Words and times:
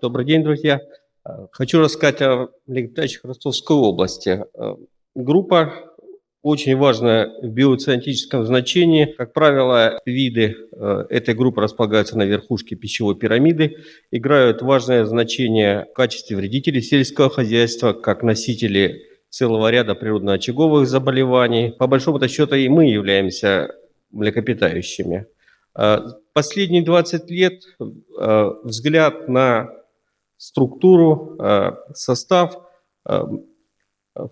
Добрый 0.00 0.24
день, 0.24 0.42
друзья. 0.42 0.80
Э, 1.26 1.46
хочу 1.52 1.78
рассказать 1.78 2.22
о 2.22 2.48
млекопитающих 2.66 3.22
Ростовской 3.22 3.76
области. 3.76 4.44
Э, 4.54 4.76
группа 5.14 5.74
очень 6.42 6.74
важная 6.74 7.30
в 7.42 7.48
биоциентическом 7.48 8.46
значении. 8.46 9.04
Как 9.04 9.34
правило, 9.34 10.00
виды 10.06 10.56
э, 10.72 11.04
этой 11.10 11.34
группы 11.34 11.60
располагаются 11.60 12.16
на 12.16 12.22
верхушке 12.22 12.76
пищевой 12.76 13.14
пирамиды, 13.14 13.76
играют 14.10 14.62
важное 14.62 15.04
значение 15.04 15.86
в 15.90 15.92
качестве 15.92 16.34
вредителей 16.34 16.80
сельского 16.80 17.28
хозяйства, 17.28 17.92
как 17.92 18.22
носители 18.22 19.02
целого 19.28 19.70
ряда 19.70 19.94
природно-очаговых 19.94 20.86
заболеваний. 20.86 21.74
По 21.78 21.86
большому 21.86 22.26
счету 22.26 22.54
и 22.54 22.68
мы 22.68 22.86
являемся 22.86 23.68
млекопитающими. 24.12 25.26
Последние 26.32 26.82
20 26.82 27.30
лет 27.30 27.62
взгляд 28.64 29.28
на 29.28 29.79
структуру, 30.40 31.36
э, 31.38 31.72
состав 31.92 32.56
э, 33.06 33.22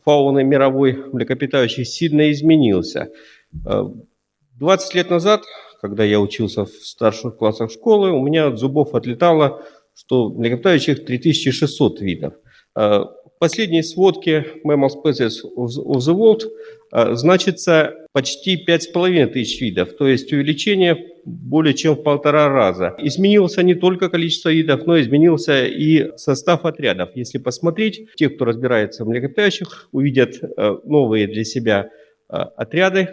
фауны 0.04 0.42
мировой 0.42 0.94
млекопитающих 1.12 1.86
сильно 1.86 2.30
изменился. 2.32 3.10
20 3.52 4.94
э, 4.94 4.98
лет 4.98 5.10
назад, 5.10 5.42
когда 5.82 6.04
я 6.04 6.18
учился 6.18 6.64
в 6.64 6.70
старших 6.70 7.36
классах 7.36 7.70
школы, 7.70 8.10
у 8.10 8.22
меня 8.22 8.46
от 8.46 8.58
зубов 8.58 8.94
отлетало, 8.94 9.62
что 9.94 10.30
млекопитающих 10.30 11.04
3600 11.04 12.00
видов 12.00 12.34
последней 13.38 13.82
сводке 13.82 14.46
Mammal 14.64 14.88
Species 14.88 15.42
of 15.56 15.98
the 15.98 16.14
World 16.14 16.42
а, 16.90 17.14
значится 17.14 17.94
почти 18.12 18.64
5,5 18.66 19.26
тысяч 19.26 19.60
видов, 19.60 19.92
то 19.96 20.08
есть 20.08 20.32
увеличение 20.32 20.96
более 21.24 21.74
чем 21.74 21.94
в 21.94 22.02
полтора 22.02 22.48
раза. 22.48 22.94
Изменился 22.98 23.62
не 23.62 23.74
только 23.74 24.08
количество 24.08 24.48
видов, 24.48 24.86
но 24.86 24.98
изменился 25.00 25.66
и 25.66 26.16
состав 26.16 26.64
отрядов. 26.64 27.10
Если 27.14 27.38
посмотреть, 27.38 28.08
те, 28.16 28.30
кто 28.30 28.46
разбирается 28.46 29.04
в 29.04 29.08
млекопитающих, 29.08 29.88
увидят 29.92 30.36
а, 30.56 30.80
новые 30.84 31.26
для 31.26 31.44
себя 31.44 31.90
а, 32.28 32.44
отряды, 32.44 33.08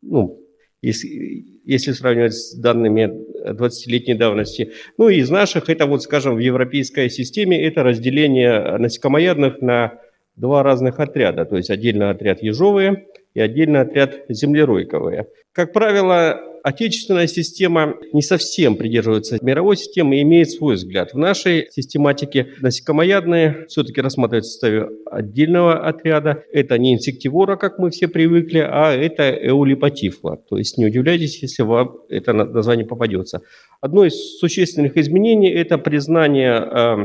ну, 0.00 0.41
если, 0.82 1.44
если 1.64 1.92
сравнивать 1.92 2.34
с 2.34 2.54
данными 2.54 3.10
20-летней 3.48 4.14
давности. 4.14 4.72
Ну 4.98 5.08
и 5.08 5.16
из 5.16 5.30
наших, 5.30 5.70
это 5.70 5.86
вот, 5.86 6.02
скажем, 6.02 6.34
в 6.34 6.38
европейской 6.38 7.08
системе, 7.08 7.64
это 7.64 7.82
разделение 7.82 8.76
насекомоядных 8.78 9.62
на 9.62 10.00
два 10.36 10.62
разных 10.62 10.98
отряда, 10.98 11.44
то 11.44 11.56
есть 11.56 11.70
отдельно 11.70 12.10
отряд 12.10 12.42
ежовые 12.42 13.06
и 13.34 13.40
отдельно 13.40 13.82
отряд 13.82 14.24
землеройковые. 14.28 15.28
Как 15.52 15.72
правило, 15.72 16.40
отечественная 16.62 17.26
система 17.26 17.94
не 18.12 18.22
совсем 18.22 18.76
придерживается 18.76 19.38
мировой 19.42 19.76
системы 19.76 20.16
и 20.16 20.22
имеет 20.22 20.50
свой 20.50 20.74
взгляд. 20.74 21.12
В 21.12 21.18
нашей 21.18 21.68
систематике 21.70 22.54
насекомоядные 22.60 23.66
все-таки 23.68 24.00
рассматриваются 24.00 24.50
в 24.50 24.52
составе 24.52 24.88
отдельного 25.10 25.86
отряда. 25.86 26.44
Это 26.52 26.78
не 26.78 26.94
инсективора, 26.94 27.56
как 27.56 27.78
мы 27.78 27.90
все 27.90 28.08
привыкли, 28.08 28.58
а 28.58 28.92
это 28.92 29.30
эулипатифла. 29.30 30.36
То 30.48 30.56
есть 30.58 30.78
не 30.78 30.86
удивляйтесь, 30.86 31.42
если 31.42 31.62
вам 31.62 31.96
это 32.08 32.32
название 32.32 32.86
попадется. 32.86 33.40
Одно 33.80 34.04
из 34.04 34.38
существенных 34.38 34.96
изменений– 34.96 35.50
это 35.50 35.78
признание 35.78 36.54
э, 36.54 36.96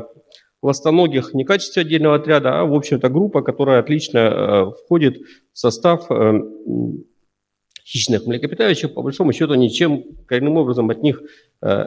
ластоногих 0.62 1.34
не 1.34 1.44
в 1.44 1.48
качестве 1.48 1.82
отдельного 1.82 2.16
отряда, 2.16 2.60
а, 2.60 2.66
в 2.66 2.74
общем-то, 2.74 3.10
группа, 3.10 3.42
которая 3.42 3.80
отлично 3.80 4.18
э, 4.18 4.72
входит 4.86 5.18
в 5.54 5.60
состав 5.60 6.10
э, 6.12 6.42
хищных 7.88 8.26
млекопитающих, 8.26 8.94
по 8.94 9.02
большому 9.02 9.32
счету, 9.32 9.56
ничем 9.56 10.04
коренным 10.26 10.58
образом 10.58 10.90
от 10.90 11.02
них 11.02 11.22
э, 11.62 11.86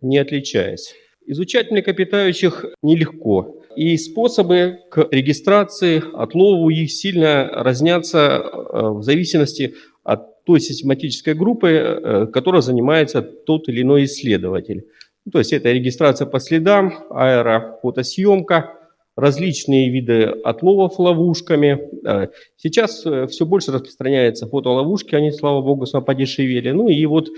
не 0.00 0.18
отличаясь. 0.18 0.94
Изучать 1.26 1.70
млекопитающих 1.70 2.64
нелегко, 2.82 3.62
и 3.76 3.96
способы 3.96 4.78
к 4.90 5.08
регистрации, 5.10 6.02
отлову 6.14 6.70
их 6.70 6.90
сильно 6.90 7.48
разнятся 7.52 8.18
э, 8.18 8.88
в 8.90 9.02
зависимости 9.02 9.74
от 10.02 10.44
той 10.44 10.60
систематической 10.60 11.34
группы, 11.34 11.68
э, 11.68 12.26
которой 12.32 12.62
занимается 12.62 13.22
тот 13.22 13.68
или 13.68 13.82
иной 13.82 14.04
исследователь. 14.04 14.86
То 15.30 15.38
есть 15.38 15.52
это 15.52 15.72
регистрация 15.72 16.26
по 16.26 16.38
следам, 16.38 16.92
аэрофотосъемка, 17.10 18.83
различные 19.16 19.90
виды 19.90 20.24
отловов 20.44 20.98
ловушками. 20.98 21.88
Э, 22.06 22.28
сейчас 22.56 23.06
э, 23.06 23.26
все 23.28 23.46
больше 23.46 23.72
распространяется 23.72 24.48
фотоловушки, 24.48 25.14
они, 25.14 25.30
слава 25.30 25.62
богу, 25.62 25.86
подешевели. 26.02 26.70
Ну 26.70 26.88
и 26.88 27.06
вот 27.06 27.28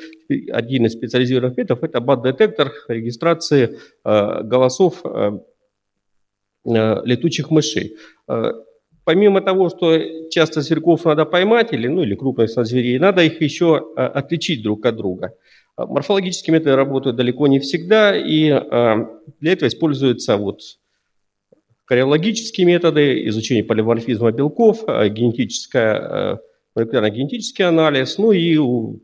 один 0.50 0.87
из 0.87 0.92
специализированных 0.92 1.56
методов– 1.56 1.84
это 1.84 2.00
бат-детектор 2.00 2.72
регистрации 2.88 3.78
э, 4.04 4.42
голосов 4.42 5.03
летучих 6.64 7.53
мышей. 7.53 7.97
Помимо 9.04 9.41
того, 9.41 9.69
что 9.69 9.97
часто 10.31 10.62
зверьков 10.62 11.04
надо 11.04 11.25
поймать, 11.25 11.72
или, 11.72 11.87
ну, 11.87 12.03
или 12.03 12.16
крупных 12.16 12.50
зверей, 12.50 12.98
надо 12.98 13.22
их 13.22 13.41
еще 13.41 13.94
отличить 13.94 14.64
друг 14.64 14.84
от 14.84 14.97
друга. 14.97 15.34
Морфологические 15.76 16.54
методы 16.54 16.75
работают 16.75 17.14
далеко 17.14 17.47
не 17.47 17.60
всегда, 17.60 18.16
и 18.16 18.48
для 19.38 19.53
этого 19.53 19.69
используются 19.69 20.37
вот 20.37 20.58
кариологические 21.86 22.66
методы, 22.66 23.26
изучение 23.28 23.64
полиморфизма 23.64 24.32
белков, 24.32 24.84
э, 24.86 25.08
генетическая 25.08 25.94
э, 25.94 26.36
молекулярно-генетический 26.74 27.64
анализ, 27.64 28.19
ну 28.19 28.32
и, 28.32 28.58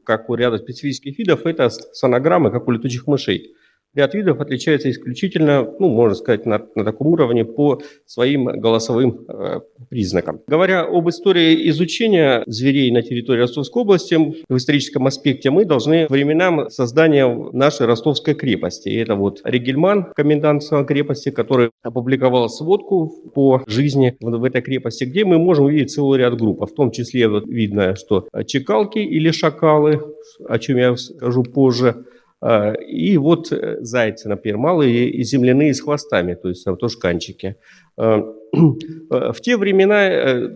как 0.05 0.29
у 0.29 0.35
ряда 0.35 0.59
специфических 0.59 1.19
видов, 1.19 1.47
это 1.47 1.71
сонограммы, 1.71 2.51
как 2.51 2.69
у 2.69 2.73
летучих 2.73 3.07
мышей. 3.07 3.55
Ряд 3.95 4.15
видов 4.15 4.41
отличается 4.41 4.91
исключительно, 4.91 5.69
ну, 5.79 5.89
можно 5.89 6.15
сказать, 6.15 6.47
на, 6.47 6.63
на 6.75 6.85
таком 6.85 7.09
уровне 7.09 7.45
по 7.45 7.83
своим 8.07 8.47
голосовым 8.47 9.27
э, 9.29 9.61
признакам. 9.91 10.41
Говоря 10.47 10.85
об 10.85 11.11
истории 11.11 11.69
изучения 11.69 12.43
зверей 12.47 12.91
на 12.91 13.03
территории 13.03 13.41
Ростовской 13.41 13.83
области, 13.83 14.15
в 14.49 14.57
историческом 14.57 15.07
аспекте 15.07 15.51
мы 15.51 15.67
должны 15.67 16.07
временам 16.09 16.71
создания 16.71 17.27
нашей 17.53 17.87
Ростовской 17.87 18.35
крепости. 18.35 18.89
И 18.89 18.97
это 18.97 19.15
вот 19.15 19.43
Ригельман, 19.45 20.13
комендант 20.15 20.63
крепости, 20.89 21.31
который 21.31 21.71
опубликовал 21.83 22.49
сводку 22.49 23.13
по 23.35 23.63
жизни 23.67 24.17
в, 24.21 24.31
в 24.31 24.45
этой 24.45 24.63
крепости, 24.63 25.05
где 25.05 25.27
мы 25.27 25.39
можем 25.39 25.67
увидеть 25.67 25.93
целый 25.93 26.19
ряд 26.19 26.39
групп. 26.39 26.63
В 26.63 26.75
том 26.75 26.93
числе 26.93 27.29
вот 27.29 27.47
видно, 27.47 27.95
что 27.97 28.27
чекалки 28.47 29.01
или 29.01 29.31
шакалы, 29.33 30.01
о 30.49 30.59
чем 30.59 30.79
я 30.79 30.97
скажу 30.97 31.43
позже, 31.43 31.89
а, 31.89 32.05
и 32.43 33.17
вот 33.19 33.53
э, 33.53 33.79
зайцы, 33.83 34.29
например, 34.29 34.59
малые 34.59 35.09
и 35.09 35.23
земляные 35.23 35.73
с 35.75 35.81
хвостами, 35.81 36.35
то 36.35 36.49
есть 36.49 36.65
там 36.65 36.77
тоже 36.77 36.99
канчики. 36.99 37.57
А, 37.97 38.21
в 38.53 39.41
те 39.41 39.57
времена 39.57 40.11
э, 40.11 40.49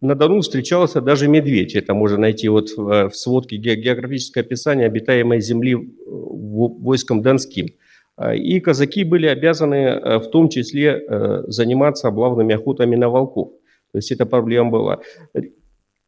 на 0.00 0.14
Дону 0.16 0.40
встречался 0.40 1.00
даже 1.00 1.28
медведь. 1.28 1.76
Это 1.76 1.94
можно 1.94 2.18
найти 2.18 2.48
вот 2.48 2.70
в 2.76 3.10
сводке 3.12 3.56
географическое 3.56 4.42
описание 4.42 4.86
обитаемой 4.86 5.40
земли 5.40 5.76
войском 6.06 7.22
Донским. 7.22 7.68
А, 8.16 8.34
и 8.34 8.58
казаки 8.58 9.04
были 9.04 9.26
обязаны 9.28 9.76
э, 9.76 10.18
в 10.18 10.28
том 10.30 10.48
числе 10.48 11.04
заниматься 11.46 12.08
облавными 12.08 12.52
охотами 12.52 12.96
на 12.96 13.08
волков. 13.10 13.52
То 13.92 13.98
есть 13.98 14.10
эта 14.10 14.26
проблема 14.26 14.70
была. 14.70 15.00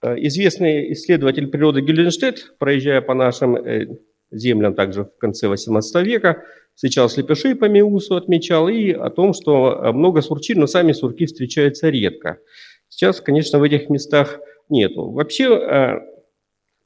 Известный 0.02 0.92
исследователь 0.92 1.46
природы 1.46 1.82
Гюльенштедт, 1.82 2.58
проезжая 2.58 3.00
по 3.00 3.14
нашим 3.14 3.56
землям 4.30 4.74
также 4.74 5.04
в 5.04 5.18
конце 5.18 5.48
18 5.48 6.06
века, 6.06 6.42
встречал 6.74 7.08
слепышей 7.08 7.54
по 7.54 7.64
Меусу, 7.66 8.16
отмечал, 8.16 8.68
и 8.68 8.92
о 8.92 9.10
том, 9.10 9.32
что 9.32 9.72
э, 9.72 9.92
много 9.92 10.20
сурчин, 10.20 10.60
но 10.60 10.66
сами 10.66 10.92
сурки 10.92 11.26
встречаются 11.26 11.88
редко. 11.88 12.38
Сейчас, 12.88 13.20
конечно, 13.20 13.58
в 13.58 13.62
этих 13.62 13.88
местах 13.88 14.38
нету. 14.68 15.10
Вообще, 15.10 15.44
э, 15.44 16.00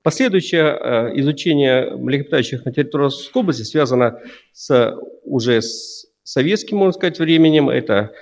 последующее 0.02 0.62
э, 0.62 1.20
изучение 1.20 1.96
млекопитающих 1.96 2.64
на 2.64 2.72
территории 2.72 3.04
Ростовской 3.04 3.42
области 3.42 3.62
связано 3.62 4.20
с, 4.52 4.96
уже 5.24 5.60
с 5.60 6.06
советским, 6.22 6.78
можно 6.78 6.92
сказать, 6.92 7.18
временем. 7.18 7.68
Это 7.68 8.12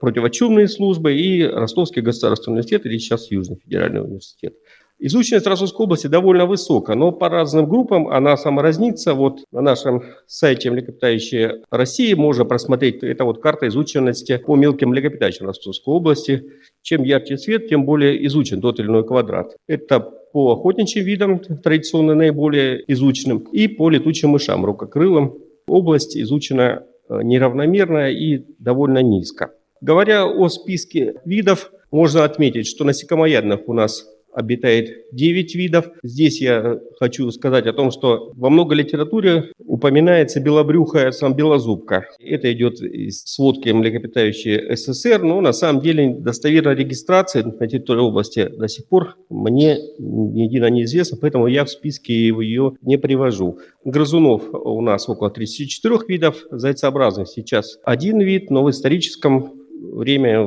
противочумные 0.00 0.66
службы 0.66 1.14
и 1.14 1.44
Ростовский 1.44 2.02
государственный 2.02 2.54
университет, 2.54 2.86
или 2.86 2.98
сейчас 2.98 3.30
Южный 3.30 3.56
федеральный 3.56 4.02
университет. 4.02 4.54
Изученность 4.98 5.46
Ростовской 5.46 5.84
области 5.84 6.06
довольно 6.06 6.46
высокая, 6.46 6.96
но 6.96 7.10
по 7.10 7.28
разным 7.28 7.68
группам 7.68 8.08
она 8.08 8.36
сама 8.36 8.62
разнится. 8.62 9.14
Вот 9.14 9.40
на 9.50 9.60
нашем 9.60 10.04
сайте 10.26 10.70
«Млекопитающие 10.70 11.62
России» 11.70 12.14
можно 12.14 12.44
просмотреть, 12.44 13.02
это 13.02 13.24
вот 13.24 13.42
карта 13.42 13.66
изученности 13.68 14.36
по 14.38 14.54
мелким 14.54 14.90
млекопитающим 14.90 15.46
Ростовской 15.46 15.94
области. 15.94 16.44
Чем 16.82 17.02
ярче 17.02 17.36
цвет, 17.36 17.68
тем 17.68 17.84
более 17.84 18.24
изучен 18.26 18.60
тот 18.60 18.78
или 18.78 18.86
иной 18.86 19.04
квадрат. 19.04 19.56
Это 19.66 20.00
по 20.00 20.52
охотничьим 20.52 21.04
видам, 21.04 21.38
традиционно 21.38 22.14
наиболее 22.14 22.82
изученным, 22.86 23.38
и 23.52 23.68
по 23.68 23.90
летучим 23.90 24.30
мышам, 24.30 24.64
рукокрылым. 24.64 25.38
Область 25.66 26.16
изучена 26.16 26.84
э, 27.08 27.20
неравномерно 27.22 28.10
и 28.10 28.44
довольно 28.58 29.02
низко. 29.02 29.52
Говоря 29.80 30.26
о 30.26 30.48
списке 30.48 31.14
видов, 31.24 31.70
можно 31.90 32.24
отметить, 32.24 32.66
что 32.66 32.84
насекомоядных 32.84 33.68
у 33.68 33.72
нас 33.72 34.06
обитает 34.34 35.06
9 35.12 35.54
видов. 35.54 35.90
Здесь 36.02 36.40
я 36.40 36.78
хочу 36.98 37.30
сказать 37.30 37.66
о 37.66 37.72
том, 37.72 37.90
что 37.90 38.32
во 38.36 38.50
много 38.50 38.74
литературе 38.74 39.52
упоминается 39.58 40.40
белобрюхая 40.40 41.10
сам 41.12 41.34
белозубка. 41.34 42.06
Это 42.20 42.52
идет 42.52 42.80
из 42.80 43.22
сводки 43.24 43.68
млекопитающие 43.70 44.76
СССР, 44.76 45.22
но 45.22 45.40
на 45.40 45.52
самом 45.52 45.80
деле 45.80 46.14
достоверной 46.14 46.74
регистрации 46.74 47.42
на 47.42 47.66
территории 47.66 48.00
области 48.00 48.48
до 48.48 48.68
сих 48.68 48.86
пор 48.88 49.16
мне 49.30 49.78
ни 49.98 50.42
едино 50.42 50.70
неизвестно, 50.70 51.18
поэтому 51.20 51.46
я 51.46 51.64
в 51.64 51.70
списке 51.70 52.14
ее 52.14 52.74
не 52.82 52.98
привожу. 52.98 53.58
Грызунов 53.84 54.42
у 54.52 54.80
нас 54.80 55.08
около 55.08 55.30
34 55.30 55.98
видов, 56.08 56.44
зайцеобразных 56.50 57.28
сейчас 57.28 57.78
один 57.84 58.20
вид, 58.20 58.50
но 58.50 58.64
в 58.64 58.70
историческом 58.70 59.52
время 59.92 60.46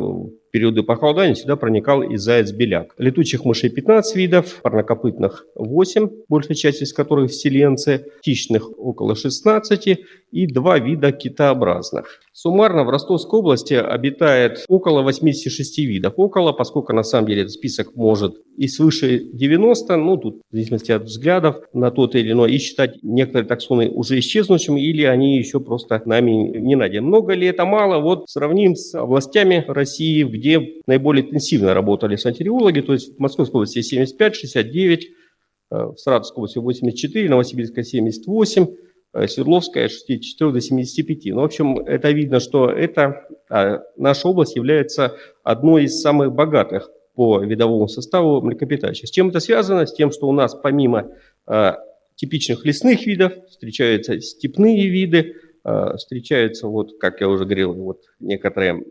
периоды 0.51 0.83
похолодания 0.83 1.35
сюда 1.35 1.55
проникал 1.55 2.01
и 2.01 2.17
заяц-беляк. 2.17 2.93
Летучих 2.97 3.45
мышей 3.45 3.69
15 3.69 4.15
видов, 4.15 4.59
парнокопытных 4.61 5.45
8, 5.55 6.09
большая 6.27 6.55
часть 6.55 6.81
из 6.81 6.93
которых 6.93 7.33
селенцы, 7.33 8.05
птичных 8.19 8.69
около 8.77 9.15
16 9.15 9.99
и 10.31 10.47
два 10.47 10.79
вида 10.79 11.11
китообразных. 11.11 12.19
Суммарно 12.33 12.83
в 12.83 12.89
Ростовской 12.89 13.39
области 13.39 13.73
обитает 13.73 14.63
около 14.67 15.01
86 15.01 15.79
видов. 15.79 16.13
Около, 16.17 16.51
поскольку 16.51 16.93
на 16.93 17.03
самом 17.03 17.27
деле 17.27 17.41
этот 17.41 17.53
список 17.53 17.95
может 17.95 18.35
и 18.57 18.67
свыше 18.67 19.19
90, 19.33 19.95
ну 19.97 20.17
тут 20.17 20.41
в 20.49 20.53
зависимости 20.53 20.91
от 20.91 21.03
взглядов 21.03 21.57
на 21.73 21.91
тот 21.91 22.15
или 22.15 22.31
иной, 22.31 22.51
и 22.53 22.57
считать 22.57 22.97
некоторые 23.01 23.47
таксоны 23.47 23.89
уже 23.89 24.19
исчезнувшими, 24.19 24.79
или 24.79 25.03
они 25.03 25.37
еще 25.37 25.59
просто 25.59 26.01
нами 26.05 26.57
не 26.57 26.75
найдены. 26.75 27.07
Много 27.07 27.33
ли 27.33 27.47
это 27.47 27.65
мало? 27.65 27.99
Вот 27.99 28.29
сравним 28.29 28.75
с 28.75 28.93
областями 28.95 29.63
России, 29.67 30.23
где 30.23 30.46
наиболее 30.85 31.25
интенсивно 31.25 31.73
работали 31.73 32.15
санитариологи, 32.15 32.81
то 32.81 32.93
есть 32.93 33.15
в 33.15 33.19
Московской 33.19 33.59
области 33.59 33.81
75, 33.81 34.35
69, 34.35 35.05
э, 35.71 35.75
в 35.75 35.97
Саратовской 35.97 36.41
области 36.41 36.59
84, 36.59 37.29
Новосибирская 37.29 37.83
78, 37.83 38.67
Э, 39.17 39.27
Свердловская 39.27 39.87
64 39.87 40.51
до 40.51 40.61
75. 40.61 41.33
Ну, 41.33 41.41
в 41.41 41.45
общем, 41.45 41.79
это 41.79 42.11
видно, 42.11 42.39
что 42.39 42.69
это, 42.69 43.27
а, 43.49 43.79
наша 43.95 44.27
область 44.27 44.55
является 44.55 45.15
одной 45.43 45.85
из 45.85 46.01
самых 46.01 46.33
богатых 46.33 46.91
по 47.15 47.39
видовому 47.39 47.87
составу 47.87 48.41
млекопитающих. 48.41 49.07
С 49.07 49.11
чем 49.11 49.29
это 49.29 49.39
связано? 49.39 49.87
С 49.87 49.93
тем, 49.93 50.11
что 50.11 50.27
у 50.27 50.33
нас 50.33 50.53
помимо 50.53 51.11
а, 51.47 51.79
типичных 52.15 52.63
лесных 52.65 53.07
видов 53.07 53.33
встречаются 53.49 54.19
степные 54.21 54.87
виды, 54.87 55.35
встречаются, 55.97 56.67
вот, 56.67 56.97
как 56.99 57.19
я 57.21 57.27
уже 57.27 57.43
говорил, 57.43 57.73
вот 57.73 58.03
некоторые 58.19 58.83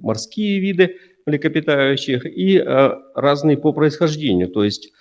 морские 0.00 0.60
виды 0.60 0.96
млекопитающих 1.26 2.24
и 2.26 2.58
разные 3.14 3.58
по 3.58 3.72
происхождению. 3.72 4.48
То 4.48 4.64
есть 4.64 4.92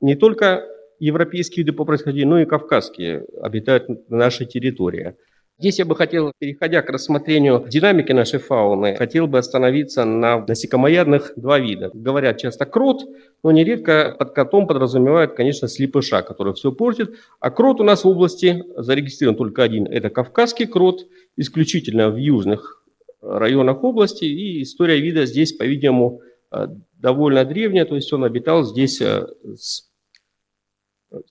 не 0.00 0.16
только 0.16 0.64
европейские 0.98 1.64
виды 1.64 1.76
по 1.76 1.84
происхождению, 1.84 2.28
но 2.28 2.40
и 2.40 2.44
кавказские 2.44 3.24
обитают 3.40 3.88
на 4.10 4.16
нашей 4.16 4.46
территории. 4.46 5.14
Здесь 5.60 5.80
я 5.80 5.84
бы 5.84 5.96
хотел, 5.96 6.32
переходя 6.38 6.82
к 6.82 6.88
рассмотрению 6.88 7.64
динамики 7.66 8.12
нашей 8.12 8.38
фауны, 8.38 8.94
хотел 8.94 9.26
бы 9.26 9.38
остановиться 9.38 10.04
на 10.04 10.46
насекомоядных 10.46 11.32
два 11.34 11.58
вида. 11.58 11.90
Говорят 11.92 12.38
часто 12.38 12.64
крот, 12.64 13.02
но 13.42 13.50
нередко 13.50 14.14
под 14.16 14.34
котом 14.34 14.68
подразумевают, 14.68 15.34
конечно, 15.34 15.66
слепыша, 15.66 16.22
который 16.22 16.54
все 16.54 16.70
портит. 16.70 17.16
А 17.40 17.50
крот 17.50 17.80
у 17.80 17.82
нас 17.82 18.04
в 18.04 18.08
области 18.08 18.62
зарегистрирован 18.76 19.36
только 19.36 19.64
один. 19.64 19.86
Это 19.86 20.10
кавказский 20.10 20.66
крот, 20.66 21.08
исключительно 21.36 22.10
в 22.10 22.16
южных 22.16 22.84
районах 23.20 23.82
области. 23.82 24.26
И 24.26 24.62
история 24.62 25.00
вида 25.00 25.26
здесь, 25.26 25.52
по-видимому, 25.54 26.20
довольно 26.92 27.44
древняя, 27.44 27.84
то 27.84 27.96
есть 27.96 28.12
он 28.12 28.22
обитал 28.22 28.62
здесь 28.62 29.00
э, 29.00 29.26
с 29.56 29.90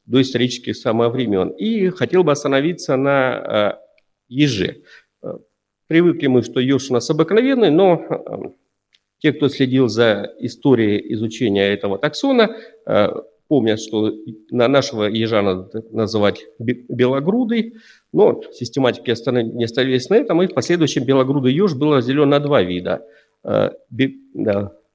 доисторических 0.05 0.75
самых 0.75 1.13
времен. 1.13 1.49
И 1.49 1.87
хотел 1.89 2.25
бы 2.25 2.33
остановиться 2.33 2.97
на 2.97 3.79
э, 4.29 4.33
еже. 4.33 4.83
Э, 5.23 5.33
привыкли 5.87 6.27
мы, 6.27 6.41
что 6.43 6.59
еж 6.59 6.89
у 6.89 6.93
нас 6.93 7.09
обыкновенный, 7.09 7.71
но 7.71 8.05
э, 8.09 8.49
те, 9.19 9.33
кто 9.33 9.49
следил 9.49 9.87
за 9.87 10.31
историей 10.39 11.13
изучения 11.13 11.73
этого 11.73 11.97
таксона, 11.97 12.55
помнят, 13.47 13.81
что 13.81 14.13
на 14.51 14.67
нашего 14.67 15.05
ежа 15.05 15.41
надо 15.41 15.83
называть 15.89 16.45
белогрудый, 16.59 17.77
но 18.13 18.43
систематики 18.51 19.07
не 19.55 19.63
остановились 19.63 20.09
на 20.09 20.15
этом, 20.15 20.43
и 20.43 20.47
в 20.47 20.53
последующем 20.53 21.03
белогрудый 21.03 21.51
еж 21.51 21.73
был 21.73 21.95
разделен 21.95 22.29
на 22.29 22.39
два 22.39 22.61
вида. 22.61 23.07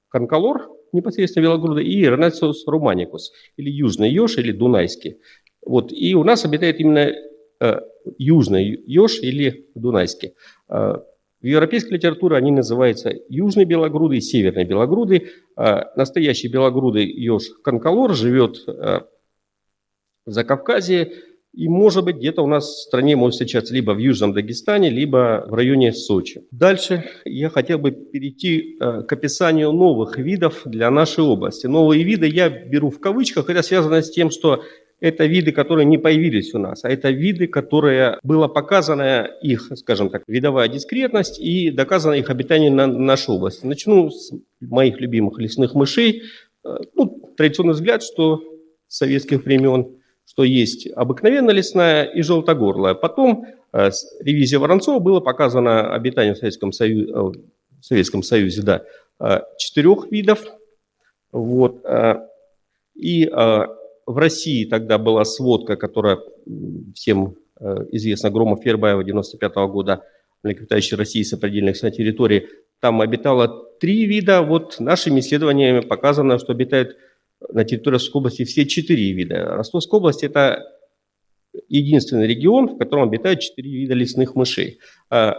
Конколор 0.07 0.69
непосредственно 0.93 1.43
Велогруда, 1.43 1.81
и 1.81 2.05
Ранациус 2.05 2.65
романикус, 2.67 3.33
или 3.57 3.69
южный 3.69 4.09
еж, 4.09 4.37
или 4.37 4.51
дунайский. 4.51 5.17
Вот, 5.65 5.91
и 5.91 6.15
у 6.15 6.23
нас 6.23 6.45
обитает 6.45 6.79
именно 6.79 7.11
э, 7.59 7.79
южный 8.17 8.81
еж 8.85 9.19
или 9.19 9.67
дунайский. 9.75 10.33
Э, 10.69 10.95
в 11.41 11.45
европейской 11.45 11.93
литературе 11.93 12.37
они 12.37 12.51
называются 12.51 13.13
южный 13.29 13.65
и 13.65 14.21
северный 14.21 14.65
белогрудый. 14.65 15.27
Э, 15.57 15.83
настоящий 15.95 16.47
белогрудый 16.47 17.05
еж 17.05 17.43
конколор 17.63 18.13
живет 18.13 18.63
э, 18.67 19.01
в 20.25 20.31
Закавказье, 20.31 21.11
и, 21.53 21.67
может 21.67 22.03
быть, 22.03 22.15
где-то 22.15 22.41
у 22.41 22.47
нас 22.47 22.65
в 22.65 22.81
стране 22.81 23.15
может 23.15 23.33
встречаться 23.33 23.75
либо 23.75 23.91
в 23.91 23.99
Южном 23.99 24.33
Дагестане, 24.33 24.89
либо 24.89 25.45
в 25.47 25.53
районе 25.53 25.93
Сочи. 25.93 26.41
Дальше 26.49 27.05
я 27.25 27.49
хотел 27.49 27.77
бы 27.77 27.91
перейти 27.91 28.75
к 28.79 29.11
описанию 29.11 29.71
новых 29.71 30.17
видов 30.17 30.63
для 30.65 30.89
нашей 30.89 31.23
области. 31.23 31.67
Новые 31.67 32.03
виды 32.03 32.27
я 32.27 32.49
беру 32.49 32.89
в 32.89 32.99
кавычках. 32.99 33.51
Это 33.51 33.61
связано 33.61 34.01
с 34.01 34.09
тем, 34.09 34.31
что 34.31 34.63
это 35.03 35.25
виды, 35.25 35.51
которые 35.51 35.85
не 35.85 35.97
появились 35.97 36.53
у 36.53 36.59
нас, 36.59 36.83
а 36.83 36.89
это 36.89 37.11
виды, 37.11 37.47
которые 37.47 38.19
была 38.23 38.47
показана 38.47 39.29
их, 39.41 39.71
скажем 39.75 40.09
так, 40.09 40.23
видовая 40.27 40.67
дискретность 40.67 41.39
и 41.39 41.71
доказано 41.71 42.13
их 42.13 42.29
обитание 42.29 42.71
на 42.71 42.87
нашей 42.87 43.35
области. 43.35 43.65
Начну 43.65 44.09
с 44.09 44.31
моих 44.61 44.99
любимых 44.99 45.39
лесных 45.39 45.73
мышей. 45.75 46.23
Э, 46.65 46.77
ну, 46.95 47.33
традиционный 47.37 47.73
взгляд, 47.73 48.01
что 48.01 48.41
с 48.87 48.97
советских 48.97 49.45
времен– 49.45 49.97
что 50.25 50.43
есть 50.43 50.87
обыкновенная 50.95 51.53
лесная 51.53 52.05
и 52.05 52.21
желтогорлая. 52.21 52.93
Потом 52.93 53.45
э, 53.71 53.91
с 53.91 54.05
ревизией 54.21 54.59
Воронцова 54.59 54.99
было 54.99 55.19
показано 55.19 55.93
обитание 55.93 56.33
в 56.33 56.37
Советском 56.37 56.71
Союзе, 56.71 57.11
э, 57.11 57.15
в 57.15 57.33
Советском 57.81 58.23
Союзе 58.23 58.61
да, 58.61 58.83
э, 59.19 59.41
четырех 59.57 60.11
видов. 60.11 60.45
Вот. 61.31 61.83
И 62.93 63.25
в 64.05 64.17
России 64.17 64.65
тогда 64.65 64.97
была 64.97 65.25
сводка, 65.25 65.75
которая 65.75 66.19
всем 66.95 67.35
известна, 67.91 68.29
Громов 68.29 68.61
Фербаева 68.63 69.03
95 69.03 69.55
-го 69.55 69.67
года, 69.67 70.03
млекопитающие 70.43 70.97
России 70.97 71.23
сопредельных 71.23 71.81
на 71.81 71.91
территории. 71.91 72.49
Там 72.79 73.01
обитало 73.01 73.65
три 73.79 74.05
вида. 74.05 74.41
Вот 74.41 74.79
нашими 74.79 75.19
исследованиями 75.21 75.79
показано, 75.79 76.37
что 76.39 76.51
обитает 76.51 76.97
на 77.49 77.63
территории 77.63 77.95
Ростовской 77.95 78.19
области 78.19 78.45
все 78.45 78.65
четыре 78.65 79.11
вида. 79.11 79.55
Ростовская 79.55 79.99
область– 79.99 80.23
это 80.23 80.63
единственный 81.67 82.27
регион, 82.27 82.67
в 82.67 82.77
котором 82.77 83.03
обитают 83.03 83.39
четыре 83.39 83.71
вида 83.71 83.93
лесных 83.93 84.35
мышей. 84.35 84.79
А, 85.09 85.35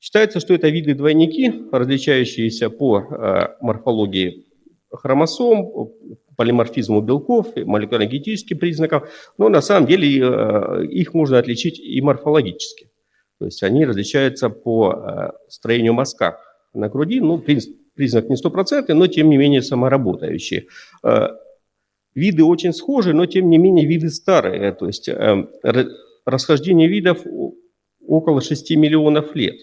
считается, 0.00 0.40
что 0.40 0.54
это 0.54 0.68
виды-двойники, 0.68 1.52
различающиеся 1.72 2.70
по 2.70 2.98
а, 2.98 3.56
морфологии 3.60 4.46
хромосом, 4.92 5.90
полиморфизму 6.36 7.00
белков, 7.00 7.54
молекулярно-генетическим 7.56 8.58
признакам, 8.58 9.04
но 9.38 9.48
на 9.48 9.60
самом 9.60 9.86
деле 9.86 10.24
а, 10.24 10.80
их 10.82 11.14
можно 11.14 11.38
отличить 11.38 11.78
и 11.78 12.00
морфологически. 12.00 12.90
То 13.38 13.46
есть 13.46 13.62
они 13.62 13.84
различаются 13.84 14.50
по 14.50 15.34
строению 15.48 15.94
мазка 15.94 16.38
на 16.74 16.88
груди, 16.88 17.20
ну, 17.20 17.38
признак 17.94 18.28
не 18.28 18.36
стопроцентный, 18.36 18.94
но 18.94 19.06
тем 19.06 19.30
не 19.30 19.36
менее 19.36 19.62
самоработающие. 19.62 20.66
Э, 21.02 21.28
виды 22.14 22.44
очень 22.44 22.72
схожи, 22.72 23.12
но 23.12 23.26
тем 23.26 23.50
не 23.50 23.58
менее 23.58 23.86
виды 23.86 24.10
старые. 24.10 24.72
То 24.72 24.86
есть 24.86 25.08
э, 25.08 25.46
расхождение 26.24 26.88
видов 26.88 27.20
около 28.06 28.40
6 28.40 28.70
миллионов 28.76 29.34
лет. 29.34 29.56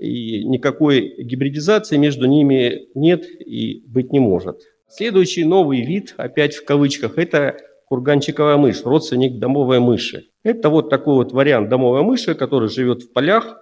И 0.00 0.44
никакой 0.44 1.14
гибридизации 1.18 1.98
между 1.98 2.26
ними 2.26 2.88
нет 2.94 3.24
и 3.24 3.84
быть 3.86 4.12
не 4.12 4.18
может. 4.18 4.62
Следующий 4.88 5.44
новый 5.44 5.82
вид, 5.82 6.14
опять 6.16 6.54
в 6.54 6.64
кавычках, 6.64 7.18
это 7.18 7.58
курганчиковая 7.86 8.56
мышь, 8.56 8.82
родственник 8.82 9.38
домовой 9.38 9.78
мыши. 9.78 10.24
Это 10.42 10.70
вот 10.70 10.88
такой 10.88 11.16
вот 11.16 11.32
вариант 11.32 11.68
домовой 11.68 12.02
мыши, 12.02 12.34
который 12.34 12.70
живет 12.70 13.02
в 13.02 13.12
полях, 13.12 13.58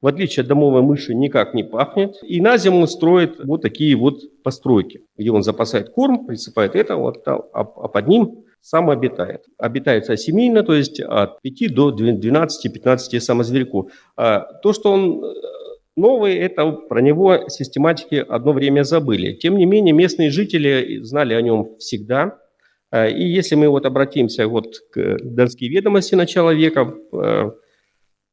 в 0.00 0.06
отличие 0.06 0.42
от 0.42 0.48
домовой 0.48 0.80
мыши, 0.80 1.14
никак 1.14 1.54
не 1.54 1.64
пахнет. 1.64 2.16
И 2.22 2.40
на 2.40 2.56
зиму 2.56 2.86
строит 2.86 3.44
вот 3.44 3.60
такие 3.60 3.94
вот 3.94 4.20
постройки, 4.42 5.02
где 5.18 5.30
он 5.30 5.42
запасает 5.42 5.90
корм, 5.90 6.26
присыпает 6.26 6.76
это, 6.76 6.96
вот, 6.96 7.26
а, 7.26 7.36
а 7.52 7.88
под 7.88 8.08
ним 8.08 8.44
сам 8.60 8.88
обитает. 8.88 9.44
Обитает 9.58 10.06
семейно, 10.18 10.62
то 10.62 10.72
есть 10.72 10.98
от 11.00 11.42
5 11.42 11.74
до 11.74 11.90
12-15 11.90 13.20
самозверьков. 13.20 13.92
А 14.16 14.40
то, 14.62 14.72
что 14.72 14.90
он 14.90 15.22
новый, 15.96 16.36
это 16.36 16.70
про 16.70 17.00
него 17.00 17.48
систематики 17.48 18.16
одно 18.16 18.52
время 18.52 18.82
забыли. 18.84 19.34
Тем 19.34 19.56
не 19.56 19.66
менее, 19.66 19.94
местные 19.94 20.30
жители 20.30 20.98
знали 21.02 21.34
о 21.34 21.42
нем 21.42 21.76
всегда. 21.78 22.38
Э, 22.90 23.10
и 23.10 23.24
если 23.24 23.54
мы 23.54 23.68
вот 23.68 23.86
обратимся 23.86 24.46
вот 24.48 24.76
к 24.90 25.18
Донские 25.22 25.70
ведомости 25.70 26.14
начала 26.14 26.52
века, 26.52 26.94
э, 27.12 27.50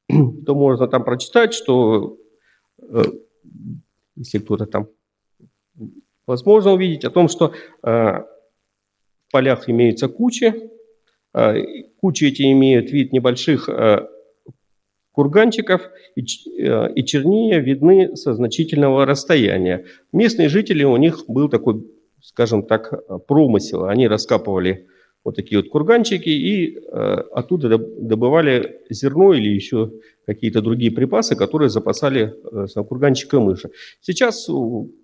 то 0.45 0.55
можно 0.55 0.87
там 0.87 1.03
прочитать, 1.03 1.53
что 1.53 2.17
э, 2.81 3.03
если 4.15 4.39
кто-то 4.39 4.65
там 4.65 4.87
возможно 6.27 6.73
увидеть, 6.73 7.05
о 7.05 7.09
том, 7.09 7.27
что 7.27 7.53
в 7.81 8.25
полях 9.31 9.67
имеются 9.69 10.07
кучи, 10.07 10.53
кучи 11.99 12.25
эти 12.25 12.51
имеют 12.51 12.91
вид 12.91 13.11
небольших 13.11 13.67
курганчиков 15.11 15.89
и, 16.15 16.21
и 16.21 17.05
чернее 17.05 17.59
видны 17.59 18.15
со 18.15 18.33
значительного 18.33 19.05
расстояния. 19.05 19.85
Местные 20.13 20.49
жители, 20.49 20.83
у 20.83 20.97
них 20.97 21.25
был 21.27 21.49
такой 21.49 21.83
скажем 22.21 22.63
так, 22.63 22.93
э, 22.93 23.19
промысела. 23.27 23.89
Они 23.89 24.07
раскапывали 24.07 24.87
вот 25.23 25.35
такие 25.35 25.61
вот 25.61 25.69
курганчики 25.69 26.29
и 26.29 26.77
э, 26.77 26.81
оттуда 27.33 27.77
добывали 27.77 28.81
зерно 28.89 29.33
или 29.33 29.49
еще 29.49 29.91
какие-то 30.25 30.61
другие 30.61 30.91
припасы, 30.91 31.35
которые 31.35 31.69
запасали 31.69 32.33
э, 32.51 32.83
курганчика 32.83 33.39
мыши. 33.39 33.69
Сейчас 34.01 34.47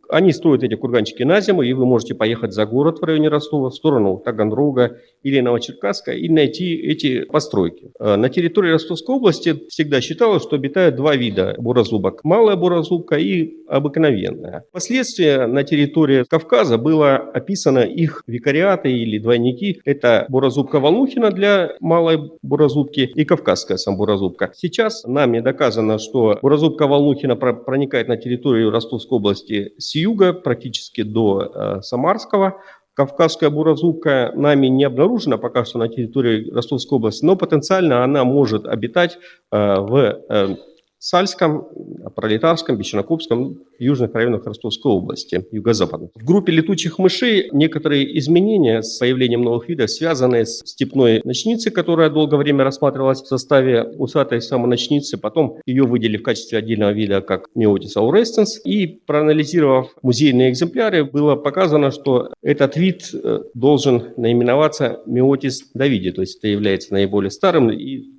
они 0.09 0.31
строят 0.31 0.63
эти 0.63 0.75
курганчики 0.75 1.23
на 1.23 1.41
зиму, 1.41 1.61
и 1.61 1.73
вы 1.73 1.85
можете 1.85 2.15
поехать 2.15 2.53
за 2.53 2.65
город 2.65 2.99
в 2.99 3.03
районе 3.03 3.29
Ростова, 3.29 3.69
в 3.69 3.75
сторону 3.75 4.21
Таганрога 4.23 4.97
или 5.23 5.39
Новочеркасска 5.39 6.13
и 6.13 6.29
найти 6.29 6.75
эти 6.75 7.25
постройки. 7.25 7.91
Э, 7.99 8.15
на 8.15 8.29
территории 8.29 8.71
Ростовской 8.71 9.15
области 9.15 9.67
всегда 9.69 10.01
считалось, 10.01 10.43
что 10.43 10.55
обитают 10.55 10.95
два 10.95 11.15
вида 11.15 11.55
бурозубок. 11.57 12.23
Малая 12.23 12.55
бурозубка 12.55 13.15
и 13.15 13.57
обыкновенная. 13.67 14.63
Впоследствии 14.69 15.45
на 15.45 15.63
территории 15.63 16.23
Кавказа 16.23 16.77
было 16.77 17.15
описано 17.15 17.79
их 17.79 18.23
викариаты 18.27 18.91
или 18.91 19.17
двойники. 19.17 19.81
Это 19.85 20.25
бурозубка 20.29 20.79
Волнухина 20.79 21.31
для 21.31 21.75
малой 21.79 22.31
бурозубки 22.41 23.01
и 23.01 23.25
кавказская 23.25 23.77
самбуразубка. 23.77 24.51
Сейчас 24.55 25.03
нами 25.07 25.39
доказано, 25.39 25.99
что 25.99 26.37
бурозубка 26.41 26.87
Волнухина 26.87 27.35
проникает 27.35 28.07
на 28.07 28.17
территорию 28.17 28.71
Ростовской 28.71 29.17
области 29.17 29.73
с 29.77 29.95
юга 29.95 30.33
практически 30.33 31.03
до 31.03 31.41
э, 31.41 31.81
Самарского. 31.81 32.61
Кавказская 32.93 33.51
буразука 33.51 34.31
нами 34.35 34.67
не 34.67 34.83
обнаружена 34.83 35.37
пока 35.37 35.65
что 35.65 35.77
на 35.77 35.87
территории 35.87 36.49
Ростовской 36.49 36.97
области, 36.97 37.23
но 37.23 37.35
потенциально 37.35 38.03
она 38.03 38.23
может 38.23 38.65
обитать 38.65 39.19
э, 39.51 39.79
в 39.79 39.95
э, 40.29 40.55
Сальском, 40.99 41.67
Пролетарском, 42.15 42.77
Бесчинокопском, 42.77 43.59
южных 43.79 44.13
районах 44.13 44.45
Ростовской 44.45 44.91
области, 44.91 45.45
юго-западных. 45.51 46.11
В 46.15 46.25
группе 46.25 46.51
летучих 46.51 46.99
мышей 46.99 47.49
некоторые 47.51 48.17
изменения 48.17 48.81
с 48.81 48.97
появлением 48.97 49.43
новых 49.43 49.69
видов, 49.69 49.91
связанные 49.91 50.45
с 50.45 50.59
степной 50.65 51.21
ночницей, 51.23 51.71
которая 51.71 52.09
долгое 52.09 52.37
время 52.37 52.63
рассматривалась 52.63 53.21
в 53.21 53.27
составе 53.27 53.83
усатой 53.83 54.41
самоночницы, 54.41 55.17
потом 55.17 55.59
ее 55.65 55.83
выделили 55.83 56.17
в 56.17 56.23
качестве 56.23 56.57
отдельного 56.57 56.91
вида 56.91 57.21
как 57.21 57.49
Meotis 57.55 57.95
aurestens, 57.97 58.59
и 58.63 58.87
проанализировав 58.87 59.95
музейные 60.01 60.49
экземпляры, 60.49 61.05
было 61.05 61.35
показано, 61.35 61.91
что 61.91 62.31
этот 62.41 62.75
вид 62.77 63.09
э, 63.13 63.39
должен 63.53 64.13
наименоваться 64.17 65.01
Meotis 65.07 65.57
davidi, 65.75 66.11
то 66.11 66.21
есть 66.21 66.37
это 66.39 66.47
является 66.47 66.93
наиболее 66.93 67.31
старым 67.31 67.71
и 67.71 68.16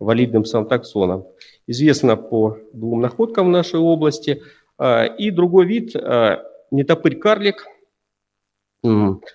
валидным 0.00 0.44
сам 0.44 0.66
таксоном 0.66 1.26
известно 1.70 2.16
по 2.16 2.58
двум 2.72 3.00
находкам 3.00 3.46
в 3.46 3.50
нашей 3.50 3.78
области. 3.78 4.42
А, 4.76 5.04
и 5.04 5.30
другой 5.30 5.66
вид, 5.66 5.94
а, 5.94 6.42
нетопырь-карлик. 6.70 7.66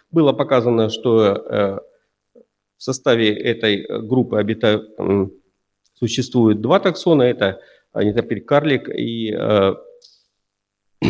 Было 0.09 0.33
показано, 0.33 0.89
что 0.89 1.35
э, 1.35 1.79
в 2.77 2.81
составе 2.81 3.31
этой 3.31 3.85
группы 4.01 4.39
обитают, 4.39 4.89
существует 5.93 6.61
два 6.61 6.79
таксона. 6.79 7.21
Это 7.21 7.59
нетопырь-карлик 7.93 8.89
и 8.89 9.31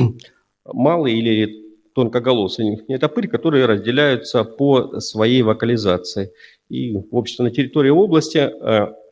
малый 0.66 1.14
или 1.14 1.64
тонкоголосый 1.94 2.84
нетопырь, 2.90 3.30
которые 3.30 3.68
разделяются 3.68 4.44
по 4.44 5.00
своей 5.00 5.44
вокализации. 5.44 6.34
И, 6.68 6.94
в 6.94 7.16
общем-то, 7.16 7.44
на 7.44 7.52
территории 7.52 7.92
области 7.92 8.52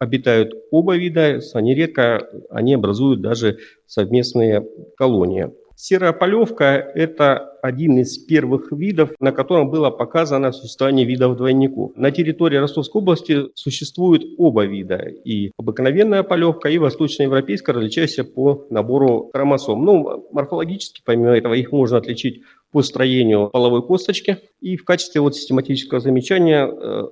обитают 0.04 0.54
оба 0.72 0.96
вида, 0.96 1.40
они 1.54 1.74
редко, 1.74 2.28
они 2.50 2.76
образуют 2.76 3.22
даже 3.22 3.58
совместные 3.88 4.68
колонии. 4.98 5.52
Серая 5.76 6.14
полевка– 6.14 6.76
это 6.96 7.58
один 7.62 7.98
из 7.98 8.18
первых 8.18 8.72
видов, 8.72 9.10
на 9.20 9.32
котором 9.32 9.70
было 9.70 9.90
показано 9.90 10.52
существование 10.52 11.06
видов 11.06 11.36
двойников. 11.36 11.92
На 11.96 12.12
территории 12.12 12.58
Ростовской 12.58 13.02
области 13.02 13.48
существуют 13.56 14.24
оба 14.38 14.66
вида– 14.66 14.98
и 15.26 15.52
обыкновенная 15.58 16.24
полевка, 16.24 16.70
и 16.70 16.78
восточноевропейская, 16.78 17.76
различающаяся 17.76 18.24
по 18.24 18.66
набору 18.70 19.30
хромосом. 19.34 19.84
Ну, 19.84 20.28
морфологически, 20.32 21.02
помимо 21.04 21.36
этого, 21.36 21.54
их 21.54 21.72
можно 21.72 21.98
отличить 21.98 22.44
по 22.72 22.82
строению 22.82 23.50
половой 23.50 23.82
косточки. 23.82 24.38
И 24.62 24.78
в 24.78 24.86
качестве 24.86 25.22
вот 25.22 25.36
систематического 25.36 26.00
замечания 26.00 26.66
э, 26.66 27.08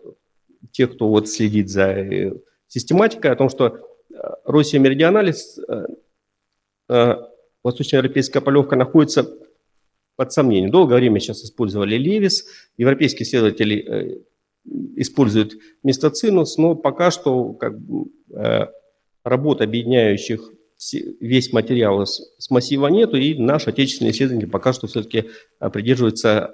тех, 0.72 0.94
кто 0.94 1.10
вот 1.10 1.28
следит 1.28 1.70
за 1.70 2.06
э, 2.72 2.74
систематикой, 2.74 3.32
о 3.32 3.36
том, 3.36 3.50
что 3.50 3.68
э, 3.68 4.18
Россия 4.46 4.80
Меридионалис, 4.80 5.60
э, 6.90 7.16
восточноевропейская 7.64 8.42
полевка, 8.42 8.76
находится 8.76 9.30
под 10.16 10.32
сомнением. 10.34 10.72
Долгое 10.72 10.96
время 10.96 11.20
сейчас 11.20 11.44
использовали 11.44 11.96
Левис, 11.96 12.46
европейские 12.78 13.24
исследователи 13.24 14.26
используют 14.96 15.54
мистоцинус, 15.84 16.58
но 16.58 16.76
пока 16.76 17.10
что 17.10 17.54
как, 17.54 17.74
работ, 19.24 19.62
объединяющих 19.62 20.52
весь 21.20 21.54
материал 21.54 22.06
с, 22.06 22.50
массива 22.50 22.88
нету, 22.88 23.18
и 23.18 23.36
наш 23.36 23.68
отечественный 23.68 24.12
исследователь 24.12 24.50
пока 24.50 24.74
что 24.74 24.88
все-таки 24.88 25.30
придерживается 25.60 26.54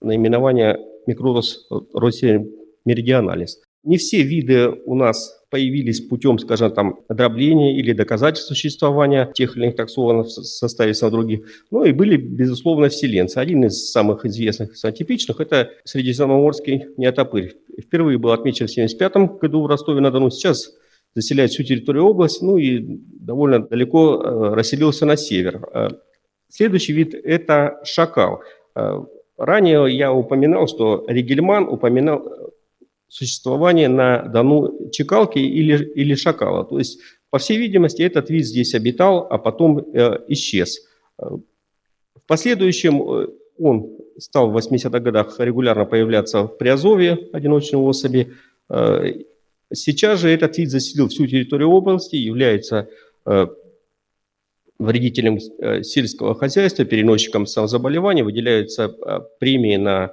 наименования 0.00 0.78
микророс 1.06 1.68
Россия 1.92 2.46
меридионалис. 2.84 3.60
Не 3.86 3.98
все 3.98 4.22
виды 4.22 4.70
у 4.84 4.94
нас 4.94 5.45
появились 5.50 6.00
путем, 6.00 6.38
скажем, 6.38 6.72
там, 6.72 6.98
дробления 7.08 7.78
или 7.78 7.92
доказательства 7.92 8.54
существования 8.54 9.30
тех 9.34 9.56
или 9.56 9.64
иных 9.64 9.76
таксонов 9.76 10.26
в 10.26 10.30
составе 10.30 10.92
других, 11.10 11.40
но 11.70 11.84
и 11.84 11.92
были, 11.92 12.16
безусловно, 12.16 12.88
вселенцы. 12.88 13.38
Один 13.38 13.64
из 13.64 13.90
самых 13.90 14.24
известных 14.24 14.72
и 14.72 14.92
типичных– 14.92 15.40
это 15.40 15.70
средиземноморский 15.84 16.86
неотопырь. 16.96 17.56
Впервые 17.80 18.18
был 18.18 18.32
отмечен 18.32 18.66
в 18.66 18.70
1975 18.70 19.40
году 19.40 19.62
в 19.62 19.66
Ростове-на-Дону, 19.66 20.30
сейчас 20.30 20.72
заселяет 21.14 21.50
всю 21.50 21.62
территорию 21.62 22.04
области, 22.04 22.44
ну 22.44 22.58
и 22.58 22.78
довольно 22.80 23.60
далеко 23.60 24.22
э, 24.22 24.54
расселился 24.54 25.06
на 25.06 25.16
север. 25.16 25.66
Э, 25.72 25.88
следующий 26.48 26.92
вид– 26.92 27.14
это 27.24 27.80
шакал. 27.84 28.40
Э, 28.74 29.00
ранее 29.38 29.96
я 29.96 30.12
упоминал, 30.12 30.66
что 30.66 31.04
Ригельман 31.08 31.68
упоминал 31.68 32.52
существование 33.08 33.88
на 33.88 34.22
Дону 34.22 34.90
Чекалки 34.90 35.38
или, 35.38 35.84
или 35.94 36.14
Шакала. 36.14 36.64
То 36.64 36.78
есть, 36.78 37.00
по 37.30 37.38
всей 37.38 37.58
видимости, 37.58 38.02
этот 38.02 38.30
вид 38.30 38.46
здесь 38.46 38.74
обитал, 38.74 39.26
а 39.30 39.38
потом 39.38 39.78
э, 39.78 40.18
исчез. 40.28 40.80
В 41.18 41.42
последующем 42.26 43.02
э, 43.02 43.28
он 43.58 43.96
стал 44.18 44.50
в 44.50 44.56
80-х 44.56 44.98
годах 45.00 45.38
регулярно 45.38 45.84
появляться 45.84 46.42
в 46.44 46.58
Приазовье, 46.58 47.18
одиночной 47.32 47.80
особи. 47.80 48.32
Э, 48.68 49.12
сейчас 49.72 50.20
же 50.20 50.28
этот 50.30 50.58
вид 50.58 50.70
заселил 50.70 51.08
всю 51.08 51.26
территорию 51.26 51.70
области, 51.70 52.16
является 52.16 52.88
э, 53.24 53.46
вредителем 54.78 55.38
сельского 55.82 56.34
хозяйства, 56.34 56.84
переносчиком 56.84 57.46
самозаболеваний, 57.46 58.22
выделяются 58.22 58.88
премии 59.38 59.76
на, 59.76 60.12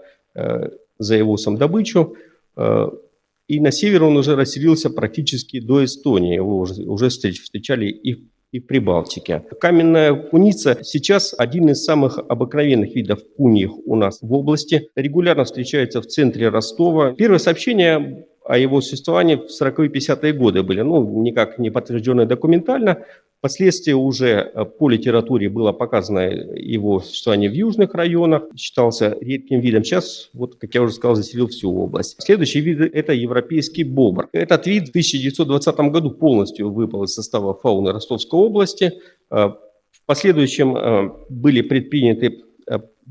за 0.98 1.16
его 1.16 1.36
самодобычу. 1.36 2.16
Э, 2.16 2.33
и 2.56 3.60
на 3.60 3.72
север 3.72 4.04
он 4.04 4.18
уже 4.18 4.36
расселился 4.36 4.90
практически 4.90 5.60
до 5.60 5.84
Эстонии. 5.84 6.36
Его 6.36 6.60
уже, 6.60 7.10
встречали 7.10 7.88
и, 7.88 8.30
и 8.52 8.60
в 8.60 8.68
Прибалтике. 8.68 9.44
Каменная 9.60 10.14
куница 10.14 10.80
сейчас 10.84 11.36
один 11.38 11.70
из 11.70 11.84
самых 11.84 12.20
обыкновенных 12.20 12.96
видов 12.96 13.20
куньих 13.36 13.72
у 13.86 13.96
нас 13.96 14.20
в 14.22 14.32
области. 14.32 14.90
Регулярно 14.96 15.44
встречается 15.44 16.02
в 16.02 16.06
центре 16.06 16.50
Ростова. 16.50 17.14
Первое 17.14 17.40
сообщение 17.40 18.28
о 18.46 18.58
его 18.58 18.82
существовании 18.82 19.36
в 19.36 19.48
40-50-е 19.62 20.34
годы 20.34 20.64
были, 20.64 20.82
ну, 20.82 21.22
никак 21.22 21.60
не 21.60 21.70
подтвержденные 21.70 22.26
документально. 22.26 23.06
Впоследствии 23.40 23.94
уже 23.94 24.52
э, 24.54 24.66
по 24.66 24.90
литературе 24.90 25.50
было 25.50 25.72
показано 25.72 26.20
его 26.20 27.00
существование 27.00 27.50
в 27.50 27.54
южных 27.54 27.94
районах, 27.94 28.44
считался 28.56 29.18
редким 29.20 29.60
видом. 29.60 29.84
Сейчас, 29.84 30.30
вот, 30.34 30.56
как 30.56 30.74
я 30.74 30.82
уже 30.82 30.94
сказал, 30.94 31.16
заселил 31.16 31.48
всю 31.48 31.74
область. 31.76 32.22
Следующий 32.22 32.62
вид– 32.62 32.80
это 32.94 33.14
европейский 33.14 33.84
бобр. 33.84 34.30
Этот 34.32 34.66
вид 34.68 34.88
в 34.88 34.90
1920 34.90 35.76
году 35.92 36.12
полностью 36.12 36.72
выпал 36.72 37.04
из 37.04 37.14
состава 37.14 37.54
фауны 37.54 37.92
Ростовской 37.92 38.40
области. 38.40 38.94
Э, 39.30 39.50
В 39.92 40.06
последующем 40.06 41.16
были 41.30 41.62
предприняты 41.62 42.44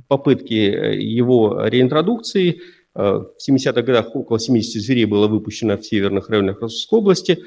попытки 0.08 0.52
его 0.54 1.66
реинтродукции. 1.66 2.60
В 2.94 3.32
70-х 3.48 3.82
годах 3.82 4.14
около 4.14 4.38
70 4.38 4.82
зверей 4.82 5.06
было 5.06 5.26
выпущено 5.26 5.76
в 5.76 5.84
северных 5.84 6.28
районах 6.28 6.60
Ростовской 6.60 6.98
области. 6.98 7.38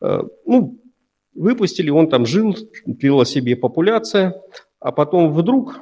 Ну, 0.00 0.80
выпустили, 1.34 1.90
он 1.90 2.08
там 2.08 2.24
жил, 2.24 2.56
тлела 2.98 3.26
себе 3.26 3.54
популяция, 3.54 4.40
а 4.80 4.92
потом 4.92 5.32
вдруг 5.32 5.78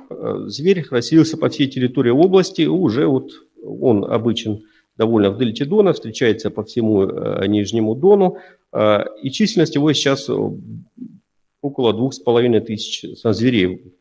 зверь 0.46 0.84
расселился 0.90 1.36
по 1.36 1.48
всей 1.50 1.68
территории 1.68 2.10
области, 2.10 2.62
уже 2.62 3.06
вот 3.06 3.30
он 3.62 4.04
обычен 4.04 4.62
довольно 4.96 5.30
вдоль 5.30 5.52
Дона, 5.52 5.92
встречается 5.92 6.50
по 6.50 6.62
всему 6.64 7.04
э, 7.04 7.46
Нижнему 7.46 7.94
Дону, 7.94 8.36
э, 8.72 9.04
и 9.22 9.30
численность 9.30 9.74
его 9.74 9.92
сейчас 9.92 10.28
э, 10.28 10.34
около 11.60 11.92
двух 11.92 12.14
с 12.14 12.18
половиной 12.18 12.60
тысяч 12.60 13.04
зверей 13.22 13.94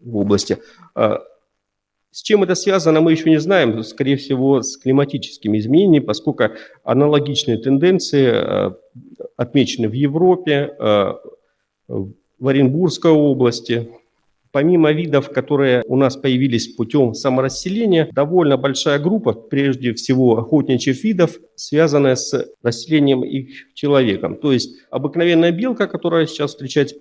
в 0.00 0.16
области. 0.16 0.58
С 2.14 2.22
чем 2.22 2.44
это 2.44 2.54
связано, 2.54 3.00
мы 3.00 3.10
еще 3.10 3.28
не 3.28 3.40
знаем. 3.40 3.82
Скорее 3.82 4.16
всего, 4.16 4.62
с 4.62 4.76
климатическими 4.76 5.58
изменениями, 5.58 5.98
поскольку 5.98 6.44
аналогичные 6.84 7.58
тенденции 7.58 8.72
отмечены 9.36 9.88
в 9.88 9.94
Европе, 9.94 10.76
в 11.88 12.46
Оренбургской 12.46 13.10
области, 13.10 13.88
Помимо 14.54 14.92
видов, 14.92 15.30
которые 15.30 15.82
у 15.88 15.96
нас 15.96 16.16
появились 16.16 16.68
путем 16.68 17.12
саморасселения, 17.12 18.08
довольно 18.12 18.56
большая 18.56 19.00
группа, 19.00 19.32
прежде 19.32 19.92
всего 19.94 20.38
охотничьих 20.38 21.02
видов, 21.02 21.40
связанная 21.56 22.14
с 22.14 22.46
расселением 22.62 23.24
их 23.24 23.74
человеком. 23.74 24.36
То 24.36 24.52
есть 24.52 24.76
обыкновенная 24.90 25.50
белка, 25.50 25.88
которая 25.88 26.26
сейчас 26.26 26.52
встречается 26.52 26.94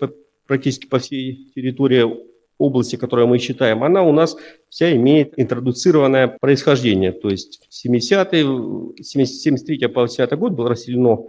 практически 0.48 0.88
по 0.88 0.98
всей 0.98 1.52
территории 1.54 2.33
области, 2.58 2.96
которую 2.96 3.28
мы 3.28 3.40
считаем, 3.40 3.84
она 3.84 4.04
у 4.04 4.12
нас 4.12 4.38
вся 4.70 4.96
имеет 4.96 5.34
интродуцированное 5.38 6.28
происхождение. 6.28 7.12
То 7.12 7.30
есть 7.30 7.68
в 7.70 7.86
70-е, 7.86 9.04
73 9.04 9.88
по 9.88 10.02
80 10.02 10.38
год 10.38 10.54
было 10.54 10.70
расселено 10.70 11.26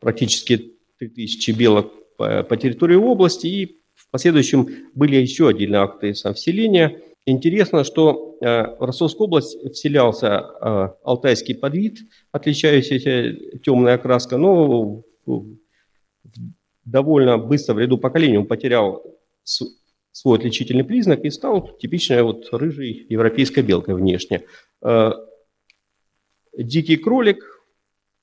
практически 0.00 0.74
3000 0.98 1.50
белок 1.52 1.92
по, 2.16 2.42
по 2.42 2.56
территории 2.56 2.96
области, 2.96 3.46
и 3.46 3.76
в 3.94 4.10
последующем 4.10 4.68
были 4.94 5.16
еще 5.16 5.48
отдельные 5.48 5.80
акты 5.80 6.14
совселения. 6.14 7.00
Интересно, 7.24 7.84
что 7.84 8.36
э, 8.40 8.76
в 8.78 8.84
Ростовскую 8.84 9.26
область 9.26 9.56
вселялся 9.72 10.44
э, 10.60 10.88
алтайский 11.04 11.54
подвид, 11.54 12.00
отличающийся 12.32 13.58
темная 13.62 13.94
окраска, 13.94 14.36
но 14.36 15.02
довольно 16.84 17.38
быстро 17.38 17.74
в 17.74 17.78
ряду 17.78 17.98
поколений 17.98 18.38
он 18.38 18.46
потерял 18.46 19.04
свой 20.12 20.38
отличительный 20.38 20.84
признак 20.84 21.24
и 21.24 21.30
стал 21.30 21.76
типичной 21.78 22.22
вот 22.22 22.48
рыжей 22.52 23.06
европейской 23.08 23.60
белкой 23.60 23.94
внешне. 23.96 24.44
Э, 24.82 25.12
дикий 26.56 26.96
кролик, 26.96 27.44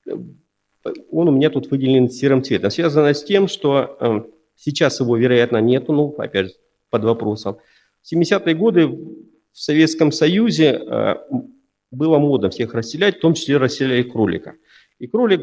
он 0.06 1.28
у 1.28 1.32
меня 1.32 1.50
тут 1.50 1.70
выделен 1.70 2.08
серым 2.08 2.42
цветом. 2.42 2.70
Связано 2.70 3.12
с 3.12 3.22
тем, 3.22 3.48
что 3.48 4.30
Сейчас 4.62 5.00
его, 5.00 5.16
вероятно, 5.16 5.56
нету, 5.56 5.94
ну, 5.94 6.14
опять 6.18 6.48
же, 6.48 6.52
под 6.90 7.04
вопросом. 7.04 7.56
В 8.02 8.12
70-е 8.12 8.54
годы 8.54 8.88
в 8.88 9.24
Советском 9.52 10.12
Союзе 10.12 10.72
э, 10.72 11.14
было 11.90 12.18
мода 12.18 12.50
всех 12.50 12.74
расселять, 12.74 13.16
в 13.16 13.20
том 13.20 13.32
числе 13.32 13.56
расселяли 13.56 14.02
кролика. 14.02 14.56
И 14.98 15.06
кролик 15.06 15.40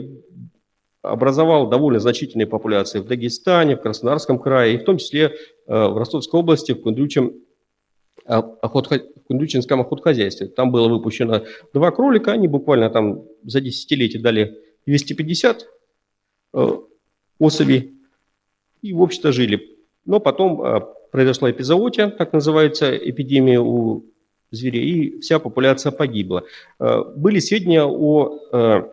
образовал 1.12 1.70
довольно 1.70 2.00
значительные 2.00 2.48
популяции 2.48 3.00
в 3.00 3.06
Дагестане, 3.06 3.76
в 3.76 3.82
Краснодарском 3.82 4.40
крае, 4.40 4.76
и 4.76 4.78
в 4.78 4.84
том 4.84 4.98
числе 4.98 5.26
э, 5.26 5.32
в 5.68 5.98
Ростовской 5.98 6.40
области, 6.40 6.74
в 6.74 6.82
Кундючем, 6.82 7.34
э, 8.26 8.42
охот, 8.62 8.90
в 8.90 9.24
Кундючинском 9.28 9.82
охотхозяйстве. 9.82 10.48
Там 10.48 10.72
было 10.72 10.88
выпущено 10.88 11.44
два 11.74 11.92
кролика, 11.92 12.32
они 12.32 12.48
буквально 12.48 12.90
там 12.90 13.26
за 13.44 13.62
десятилетие 13.62 14.22
дали 14.22 14.58
250 14.86 15.68
особей 17.40 17.98
и, 18.82 18.94
в 18.94 19.02
общем-то, 19.02 19.32
жили. 19.32 19.78
Но 20.06 20.20
потом 20.20 20.62
а, 20.62 20.80
произошла 21.12 21.52
эпизоотия, 21.52 22.10
так 22.10 22.34
называется, 22.34 22.96
эпидемия 22.96 23.60
у 23.60 24.06
зверей, 24.52 24.90
и 24.90 25.20
вся 25.20 25.40
популяция 25.40 25.92
погибла. 25.92 26.44
А, 26.80 27.04
были 27.04 27.40
сведения 27.40 27.84
о 27.84 28.40
а, 28.52 28.90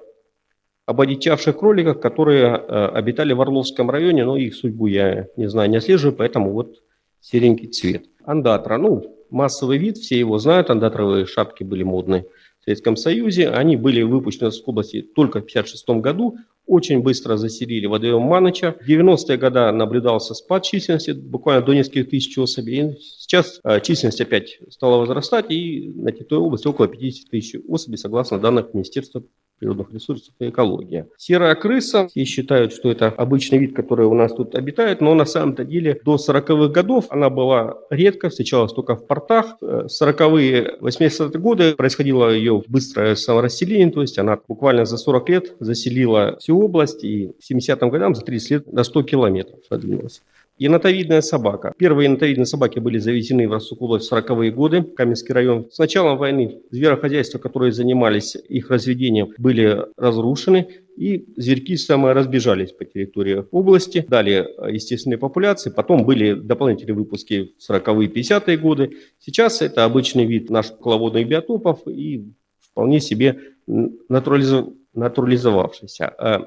об 0.87 1.01
одичавших 1.01 1.59
кроликах, 1.59 2.01
которые 2.01 2.55
обитали 2.55 3.33
в 3.33 3.41
Орловском 3.41 3.91
районе, 3.91 4.25
но 4.25 4.37
их 4.37 4.55
судьбу 4.55 4.87
я 4.87 5.29
не 5.37 5.49
знаю, 5.49 5.71
не 5.71 5.79
отслеживаю, 5.79 6.17
поэтому 6.17 6.53
вот 6.53 6.83
серенький 7.21 7.69
цвет. 7.69 8.05
Андатра, 8.25 8.77
ну, 8.77 9.03
массовый 9.31 9.79
вид, 9.79 9.97
все 9.97 10.19
его 10.19 10.39
знают, 10.39 10.71
андатровые 10.71 11.27
шапки 11.27 11.65
были 11.65 11.83
модные 11.83 12.27
в 12.61 12.65
Советском 12.65 12.97
Союзе. 12.97 13.49
Они 13.49 13.77
были 13.77 14.03
выпущены 14.03 14.51
в 14.51 14.69
области 14.69 15.03
только 15.03 15.41
в 15.41 15.45
1956 15.45 16.03
году 16.03 16.37
очень 16.67 17.03
быстро 17.03 17.37
заселили 17.37 17.87
водоем 17.87 18.23
Маныча. 18.23 18.77
В 18.81 18.89
90-е 18.89 19.37
годы 19.37 19.71
наблюдался 19.71 20.35
спад 20.35 20.65
численности, 20.65 21.11
буквально 21.11 21.65
до 21.65 21.75
нескольких 21.75 22.11
тысяч 22.11 22.39
особей. 22.39 22.97
Сейчас 23.01 23.61
э, 23.65 23.81
численность 23.81 24.21
опять 24.21 24.59
стала 24.71 24.99
возрастать, 24.99 25.51
и 25.51 25.93
на 25.95 26.13
территории 26.13 26.41
области 26.41 26.67
около 26.67 26.89
50 26.89 27.31
тысяч 27.31 27.61
особей, 27.69 27.99
согласно 27.99 28.39
данным 28.39 28.67
Министерства 28.73 29.23
природных 29.65 29.93
ресурсов 29.93 30.35
и 30.39 30.49
экологии. 30.51 31.07
Серая 31.17 31.55
крыса, 31.55 32.09
все 32.09 32.25
считают, 32.25 32.73
что 32.73 32.91
это 32.91 33.09
обычный 33.09 33.59
вид, 33.59 33.75
который 33.75 34.07
у 34.07 34.15
нас 34.15 34.33
тут 34.33 34.55
обитает, 34.55 35.01
но 35.01 35.15
на 35.15 35.25
самом-то 35.25 35.65
деле 35.65 36.01
до 36.05 36.17
40-х 36.17 36.69
годов 36.69 37.07
она 37.09 37.31
была 37.31 37.79
редко, 37.91 38.29
встречалась 38.29 38.73
только 38.73 38.95
в 38.97 39.07
портах. 39.07 39.57
40-е, 39.63 40.77
80-е 40.81 41.41
годы 41.41 41.75
происходило 41.75 42.31
ее 42.31 42.63
быстрое 42.69 43.15
саморасселение, 43.15 43.91
то 43.91 44.03
есть 44.03 44.19
она 44.19 44.39
буквально 44.47 44.85
за 44.85 44.99
40 44.99 45.29
лет 45.31 45.57
заселила 45.61 46.37
всю 46.39 46.59
область 46.61 47.03
и 47.05 47.29
к 47.29 47.53
70-м 47.53 47.89
годам 47.89 48.15
за 48.15 48.23
30 48.23 48.51
лет 48.51 48.73
на 48.73 48.85
100 48.85 49.03
километров 49.05 49.61
продвинулась. 49.69 50.23
Енотовидная 50.57 51.21
собака. 51.21 51.75
Первые 51.77 52.07
енотовидные 52.07 52.47
собаки 52.47 52.79
были 52.79 52.99
завезены 52.99 53.49
в 53.49 53.61
область 53.81 54.09
в 54.09 54.13
40-е 54.13 54.53
годы, 54.53 54.83
Каменский 54.83 55.35
район. 55.35 55.69
С 55.73 55.79
началом 55.79 56.17
войны 56.17 56.61
зверохозяйства, 56.71 57.39
которые 57.39 57.73
занимались 57.73 58.37
их 58.37 58.71
разведением, 58.71 59.33
были 59.37 59.85
разрушены, 59.97 60.69
и 60.97 61.25
зверьки 61.37 61.77
самые 61.77 62.13
разбежались 62.13 62.71
по 62.71 62.85
территории 62.85 63.45
области, 63.51 64.07
дали 64.09 64.47
естественные 64.71 65.19
популяции, 65.19 65.71
потом 65.71 66.05
были 66.05 66.35
дополнительные 66.35 66.95
выпуски 66.95 67.53
в 67.59 67.69
40-е 67.69 68.07
50-е 68.09 68.57
годы. 68.57 68.93
Сейчас 69.19 69.61
это 69.61 69.85
обычный 69.85 70.25
вид 70.25 70.51
наших 70.51 70.77
кукловодных 70.77 71.27
биотопов 71.27 71.81
и 71.89 72.33
вполне 72.61 73.01
себе 73.01 73.41
натурализовавшийся. 73.67 76.07
А 76.07 76.47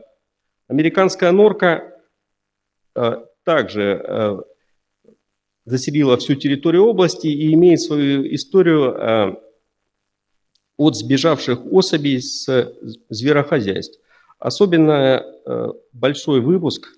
американская 0.70 1.34
норка 1.34 1.94
а, 2.96 3.26
также 3.48 4.04
э, 4.04 4.38
заселила 5.64 6.18
всю 6.18 6.36
территорию 6.36 6.84
области 6.84 7.28
и 7.28 7.54
имеет 7.54 7.80
свою 7.80 8.36
историю 8.36 8.94
э, 8.94 9.36
от 10.76 10.98
сбежавших 10.98 11.66
особей 11.72 12.20
с 12.22 12.74
зверохозяйств. 13.08 14.02
Особенно 14.38 15.24
э, 15.24 15.68
большой 15.94 16.42
выпуск 16.42 16.94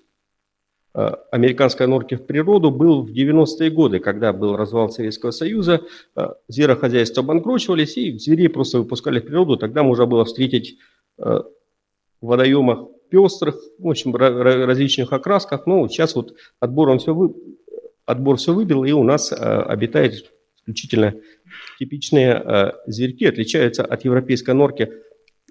американской 1.30 1.86
норки 1.86 2.16
в 2.16 2.26
природу 2.26 2.72
был 2.72 3.02
в 3.04 3.12
90-е 3.12 3.70
годы, 3.70 4.00
когда 4.00 4.32
был 4.32 4.56
развал 4.56 4.90
Советского 4.90 5.30
Союза, 5.30 5.82
зверохозяйства 6.48 7.22
обанкрочивались, 7.22 7.96
и 7.96 8.18
зверей 8.18 8.48
просто 8.48 8.78
выпускали 8.78 9.20
в 9.20 9.24
природу. 9.24 9.56
Тогда 9.56 9.84
можно 9.84 10.06
было 10.06 10.24
встретить 10.24 10.78
в 11.16 11.46
водоемах 12.20 12.88
пестрых, 13.10 13.60
в 13.78 13.88
общем, 13.88 14.14
различных 14.14 15.12
окрасках. 15.12 15.66
Но 15.66 15.88
сейчас 15.88 16.14
вот 16.14 16.34
отбор, 16.60 16.88
он 16.90 16.98
все, 16.98 17.14
вы, 17.14 17.34
отбор 18.06 18.36
все 18.36 18.54
выбил, 18.54 18.84
и 18.84 18.92
у 18.92 19.02
нас 19.02 19.32
а, 19.32 19.62
обитает 19.62 20.32
исключительно 20.56 21.14
типичные 21.78 22.34
а, 22.34 22.74
зверьки, 22.86 23.26
отличаются 23.26 23.84
от 23.84 24.04
европейской 24.04 24.54
норки. 24.54 24.90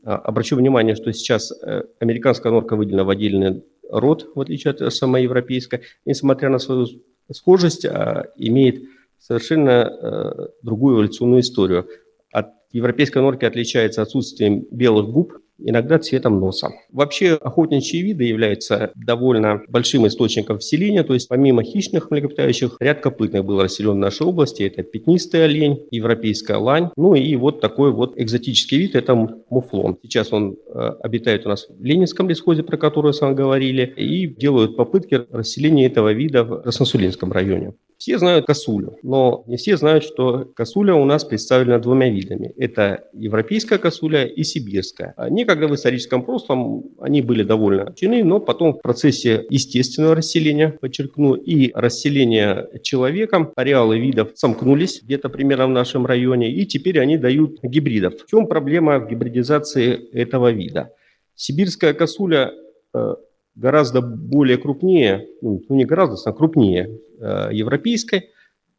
А, 0.04 0.15
обращу 0.15 0.56
внимание, 0.56 0.95
что 0.95 1.12
сейчас 1.13 1.52
а, 1.52 1.84
американская 2.00 2.52
норка 2.52 2.76
выделена 2.76 3.04
в 3.04 3.10
отдельный 3.10 3.63
род, 3.89 4.30
в 4.36 4.41
отличие 4.41 4.72
от 4.72 4.93
самой 4.93 5.24
европейской. 5.24 5.82
Несмотря 6.06 6.50
на 6.50 6.60
свою 6.60 6.88
схожесть, 7.32 7.86
а, 7.86 8.28
имеет 8.38 8.84
совершенно 9.17 9.84
а, 9.84 10.50
другую 10.62 10.95
эволюционную 10.95 11.41
историю. 11.41 11.88
От 12.32 12.54
европейской 12.72 13.19
норки 13.19 13.45
отличается 13.45 14.02
отсутствием 14.02 14.65
белых 14.72 15.10
губ, 15.10 15.34
иногда 15.60 16.00
цветом 16.00 16.39
носа. 16.39 16.69
Вообще 16.91 17.34
охотничьи 17.34 18.02
виды 18.02 18.24
являются 18.24 18.91
довольно 18.95 19.62
большим 19.67 20.08
источником 20.08 20.60
вселения, 20.60 21.04
то 21.04 21.13
есть 21.13 21.28
помимо 21.28 21.63
хищных 21.63 22.12
млекопитающих, 22.12 22.78
ряд 22.80 23.02
копытных 23.02 23.45
был 23.45 23.62
расселен 23.62 23.91
в 23.91 23.95
нашей 23.95 24.26
области. 24.26 24.63
Это 24.63 24.84
пятнистый 24.84 25.45
олень, 25.45 25.88
европейская 25.91 26.58
лань, 26.58 26.89
ну 26.95 27.15
и 27.15 27.36
вот 27.36 27.62
такой 27.62 27.91
вот 27.91 28.19
экзотический 28.19 28.78
вид, 28.78 28.95
это 28.95 29.15
муфлон. 29.50 29.98
Сейчас 30.04 30.32
он 30.34 30.56
э, 30.74 30.80
обитает 31.02 31.45
у 31.45 31.50
нас 31.50 31.67
в 31.69 31.84
Ленинском 31.84 32.30
лесхозе, 32.30 32.63
про 32.63 32.78
который 32.78 33.13
с 33.13 33.22
вами 33.22 33.36
говорили, 33.36 33.93
и 33.98 34.28
делают 34.28 34.76
попытки 34.76 35.22
расселения 35.32 35.86
этого 35.86 36.13
вида 36.13 36.43
в 36.43 36.62
Красносулинском 36.62 37.32
районе. 37.32 37.74
Все 38.00 38.18
знают 38.18 38.46
косулю, 38.46 38.98
но 39.04 39.44
не 39.46 39.58
все 39.58 39.76
знают, 39.76 40.06
что 40.06 40.46
косуля 40.56 40.96
у 40.96 41.04
нас 41.04 41.26
представлена 41.26 41.80
двумя 41.80 42.10
видами. 42.10 42.54
Это 42.58 43.04
европейская 43.12 43.78
косуля 43.78 44.24
и 44.24 44.42
сибирская. 44.44 45.14
Некогда 45.30 45.68
в 45.68 45.76
историческом 45.76 46.24
прошлом 46.24 46.86
они 47.02 47.22
были 47.22 47.44
довольно 47.44 47.94
чины, 47.94 48.24
но 48.24 48.40
потом 48.40 48.76
в 48.76 48.82
процессе 48.82 49.46
естественного 49.50 50.16
расселения, 50.16 50.70
подчеркну, 50.80 51.34
и 51.34 51.74
расселения 51.74 52.70
человеком 52.84 53.52
ареалы 53.58 54.00
видов 54.00 54.32
сомкнулись 54.36 55.02
где-то 55.04 55.28
примерно 55.28 55.68
в 55.68 55.72
нашем 55.72 56.06
районе, 56.06 56.54
и 56.54 56.66
теперь 56.66 57.02
они 57.02 57.18
дают 57.18 57.60
гибридов. 57.62 58.14
В 58.14 58.30
чем 58.30 58.48
проблема 58.48 59.00
в 59.00 59.10
гибридизации 59.10 60.10
этого 60.14 60.52
вида? 60.54 60.94
Сибирская 61.36 61.94
косуля 61.94 62.54
э, 62.94 63.16
гораздо 63.60 64.02
более 64.02 64.58
крупнее, 64.58 65.28
ну, 65.41 65.62
ну 65.67 65.76
не 65.76 65.86
гораздо, 65.86 66.17
а 66.30 66.34
крупнее 66.34 67.00
э, 67.19 67.50
европейской. 67.52 68.30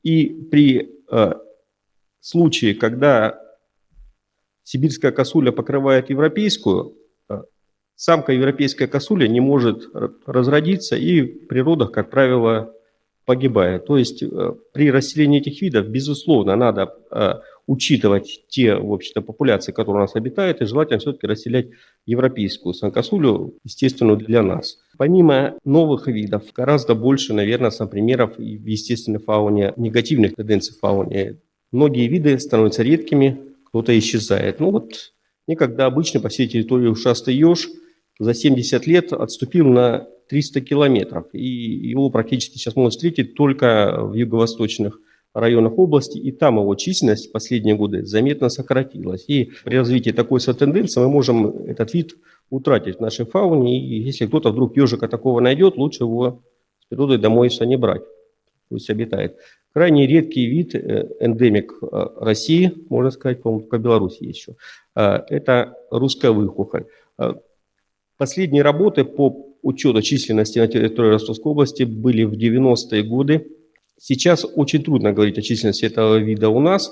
И 0.03 0.29
при 0.51 0.91
э, 1.11 1.33
случае, 2.21 2.75
когда 2.75 3.39
сибирская 4.63 5.13
косуля 5.13 5.53
покрывает 5.53 6.11
европейскую, 6.11 6.97
э, 7.29 7.43
самка 7.95 8.33
европейская 8.33 8.87
косуля 8.87 9.29
не 9.29 9.41
может 9.41 9.89
разродиться 10.27 10.97
и 10.97 11.21
в 11.21 11.47
природах, 11.47 11.93
как 11.93 12.11
правило, 12.11 12.73
погибает. 13.27 13.87
То 13.87 13.99
есть 13.99 14.23
э, 14.23 14.55
при 14.73 14.91
расселении 14.91 15.41
этих 15.41 15.61
видов, 15.61 15.89
безусловно, 15.89 16.57
надо 16.57 16.95
э, 17.11 17.35
учитывать 17.71 18.47
те, 18.49 18.75
в 18.75 18.93
общем-то, 18.93 19.23
популяции, 19.23 19.71
которые 19.71 20.03
у 20.03 20.05
нас 20.05 20.17
обитают, 20.17 20.61
и 20.61 20.65
желательно 20.65 20.99
все-таки 20.99 21.29
расселять 21.29 21.69
европейскую 22.05 22.75
санкосулю, 22.75 23.55
естественно, 23.63 24.17
для 24.17 24.43
нас. 24.43 24.79
Помимо 24.99 25.57
новых 25.65 26.09
видов, 26.09 26.43
гораздо 26.53 26.97
больше, 26.97 27.33
наверное, 27.33 27.71
сам 27.71 27.89
примеров 27.89 28.39
в 28.39 28.43
естественной 28.43 29.21
фауне, 29.21 29.73
негативных 29.77 30.35
тенденций 30.35 30.75
в 30.75 30.81
фауне. 30.81 31.39
Многие 31.71 32.09
виды 32.09 32.37
становятся 32.41 32.83
редкими, 32.83 33.41
кто-то 33.67 33.97
исчезает. 33.97 34.59
Ну 34.59 34.73
вот, 34.73 35.13
некогда 35.47 35.87
обычно 35.87 36.19
по 36.19 36.29
всей 36.29 36.49
территории 36.49 36.89
ушастый 36.89 37.37
еж 37.37 37.69
за 38.19 38.35
70 38.35 38.85
лет 38.89 39.13
отступил 39.13 39.69
на 39.69 40.09
300 40.29 40.61
километров, 40.63 41.27
и 41.33 41.47
его 41.47 42.11
практически 42.11 42.59
сейчас 42.59 42.75
можно 42.75 42.91
встретить 42.91 43.37
только 43.37 44.01
в 44.01 44.15
юго-восточных 44.15 44.99
районах 45.35 45.79
области, 45.79 46.19
и 46.19 46.33
там 46.33 46.59
его 46.59 46.75
численность 46.75 47.29
в 47.29 47.33
последние 47.33 47.77
годы 47.77 48.05
заметно 48.05 48.49
сократилась. 48.49 49.25
И 49.29 49.51
при 49.65 49.77
развитии 49.77 50.11
такой 50.11 50.41
тенденции 50.41 51.01
мы 51.01 51.09
можем 51.09 51.47
этот 51.67 51.95
вид 51.95 52.17
утратить 52.51 52.97
в 52.97 53.01
нашей 53.01 53.27
фауне, 53.27 53.81
и 53.81 54.01
если 54.01 54.27
кто-то 54.27 54.51
вдруг 54.51 54.77
ежика 54.77 55.09
такого 55.09 55.41
найдет, 55.41 55.77
лучше 55.77 56.05
его 56.05 56.43
с 56.81 56.87
природой 56.87 57.19
домой 57.19 57.51
не 57.61 57.77
брать, 57.77 58.03
пусть 58.69 58.91
обитает. 58.91 59.37
Крайне 59.73 60.07
редкий 60.07 60.47
вид, 60.47 60.75
э, 60.75 61.09
эндемик 61.21 61.75
э, 61.81 62.07
России, 62.17 62.73
можно 62.89 63.11
сказать, 63.13 63.41
по-моему, 63.41 63.67
по 63.67 63.79
Беларуси 63.79 64.25
еще, 64.25 64.57
э, 64.97 65.21
это 65.29 65.77
русская 65.91 66.33
выхухоль. 66.33 66.87
Последние 68.17 68.63
работы 68.63 69.05
по 69.05 69.55
учету 69.63 70.03
численности 70.03 70.59
на 70.59 70.67
территории 70.67 71.11
Ростовской 71.11 71.53
области 71.53 71.85
были 71.85 72.25
в 72.25 72.33
90-е 72.33 73.03
годы. 73.03 73.47
Сейчас 74.03 74.47
очень 74.47 74.83
трудно 74.83 75.13
говорить 75.13 75.37
о 75.37 75.43
численности 75.43 75.85
этого 75.85 76.17
вида 76.17 76.49
у 76.49 76.59
нас, 76.59 76.91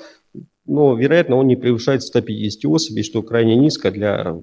но, 0.67 0.95
вероятно, 0.95 1.37
он 1.37 1.47
не 1.47 1.57
превышает 1.57 2.03
150 2.03 2.71
особей, 2.71 3.03
что 3.03 3.23
крайне 3.23 3.57
низко 3.57 3.91
для 3.91 4.37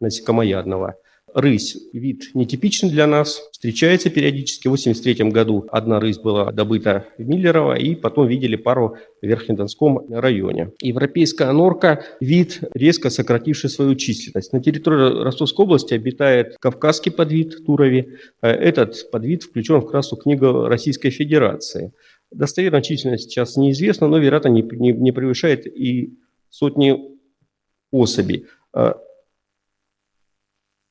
насекомоядного. 0.00 0.96
Рысь– 1.34 1.78
вид 1.92 2.30
нетипичный 2.34 2.90
для 2.90 3.06
нас, 3.06 3.42
встречается 3.52 4.10
периодически. 4.10 4.68
В 4.68 4.72
1983 4.72 5.30
году 5.30 5.66
одна 5.70 5.98
рысь 5.98 6.18
была 6.18 6.52
добыта 6.52 7.06
в 7.16 7.26
Миллерово, 7.26 7.74
и 7.74 7.94
потом 7.94 8.26
видели 8.26 8.56
пару 8.56 8.96
в 9.22 9.26
Верхнедонском 9.26 10.00
районе. 10.10 10.72
Европейская 10.82 11.50
норка– 11.52 12.04
вид, 12.20 12.60
резко 12.74 13.08
сокративший 13.08 13.70
свою 13.70 13.94
численность. 13.94 14.52
На 14.52 14.62
территории 14.62 15.22
Ростовской 15.22 15.64
области 15.64 15.94
обитает 15.94 16.56
кавказский 16.60 17.10
подвид 17.10 17.64
турови. 17.64 18.18
Этот 18.42 19.10
подвид 19.10 19.44
включен 19.44 19.80
в 19.80 19.86
Красную 19.86 20.20
книгу 20.20 20.66
Российской 20.66 21.10
Федерации. 21.10 21.92
Достоверная 22.30 22.82
численность 22.82 23.24
сейчас 23.24 23.56
неизвестна, 23.56 24.06
но, 24.06 24.18
вероятно, 24.18 24.48
не, 24.48 24.62
не, 24.62 24.92
не 24.92 25.12
превышает 25.12 25.66
и 25.66 26.14
сотни 26.50 26.98
особей. 27.90 28.46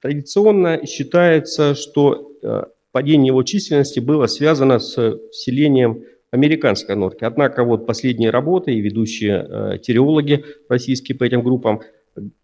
Традиционно 0.02 0.86
считается, 0.88 1.76
что 1.76 2.32
э, 2.42 2.64
падение 2.92 3.28
его 3.28 3.44
численности 3.44 4.00
было 4.00 4.26
связано 4.26 4.80
с 4.80 5.20
вселением 5.32 6.04
американской 6.32 6.96
норки. 6.96 7.24
Однако 7.24 7.64
вот 7.64 7.86
последние 7.86 8.32
работы 8.32 8.74
и 8.74 8.82
ведущие 8.82 9.46
э, 9.48 9.78
тереологи 9.78 10.44
российские 10.70 11.18
по 11.18 11.24
этим 11.24 11.44
группам 11.44 11.82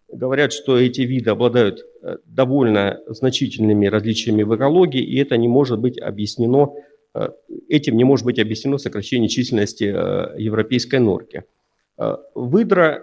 говорят, 0.06 0.52
что 0.52 0.78
эти 0.78 1.00
виды 1.00 1.30
обладают 1.30 1.84
э, 2.00 2.18
довольно 2.26 3.00
значительными 3.08 3.86
различиями 3.86 4.44
в 4.44 4.54
экологии, 4.54 5.02
и 5.02 5.18
это 5.18 5.36
не 5.36 5.48
может 5.48 5.80
быть 5.80 5.98
объяснено, 5.98 6.72
этим 7.68 7.96
не 7.96 8.04
может 8.04 8.24
быть 8.24 8.38
объяснено 8.38 8.78
сокращение 8.78 9.28
численности 9.28 9.84
европейской 10.40 11.00
норки. 11.00 11.42
Выдра 12.34 13.02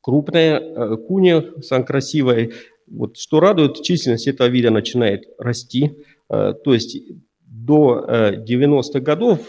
крупная, 0.00 0.96
куни, 0.96 1.62
сан 1.62 1.84
красивая, 1.84 2.50
вот, 2.90 3.16
что 3.16 3.40
радует, 3.40 3.82
численность 3.82 4.26
этого 4.26 4.48
вида 4.48 4.70
начинает 4.70 5.28
расти. 5.38 5.96
Э, 6.28 6.52
то 6.52 6.74
есть 6.74 6.98
до 7.40 8.04
90-х 8.08 8.98
э, 8.98 9.00
годов 9.00 9.40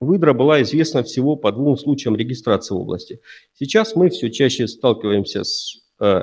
выдра 0.00 0.32
была 0.32 0.62
известна 0.62 1.02
всего 1.02 1.36
по 1.36 1.52
двум 1.52 1.76
случаям 1.76 2.16
регистрации 2.16 2.74
в 2.74 2.78
области. 2.78 3.20
Сейчас 3.54 3.96
мы 3.96 4.10
все 4.10 4.30
чаще 4.30 4.68
сталкиваемся 4.68 5.44
с, 5.44 5.82
э, 6.00 6.22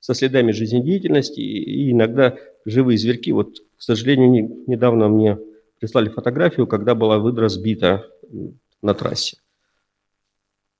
со 0.00 0.14
следами 0.14 0.52
жизнедеятельности 0.52 1.40
и 1.40 1.90
иногда 1.90 2.36
живые 2.64 2.98
зверьки. 2.98 3.32
Вот, 3.32 3.58
к 3.76 3.82
сожалению, 3.82 4.64
недавно 4.66 5.08
мне 5.08 5.38
прислали 5.80 6.08
фотографию, 6.08 6.66
когда 6.66 6.94
была 6.94 7.18
выдра 7.18 7.48
сбита 7.48 8.06
на 8.82 8.94
трассе. 8.94 9.38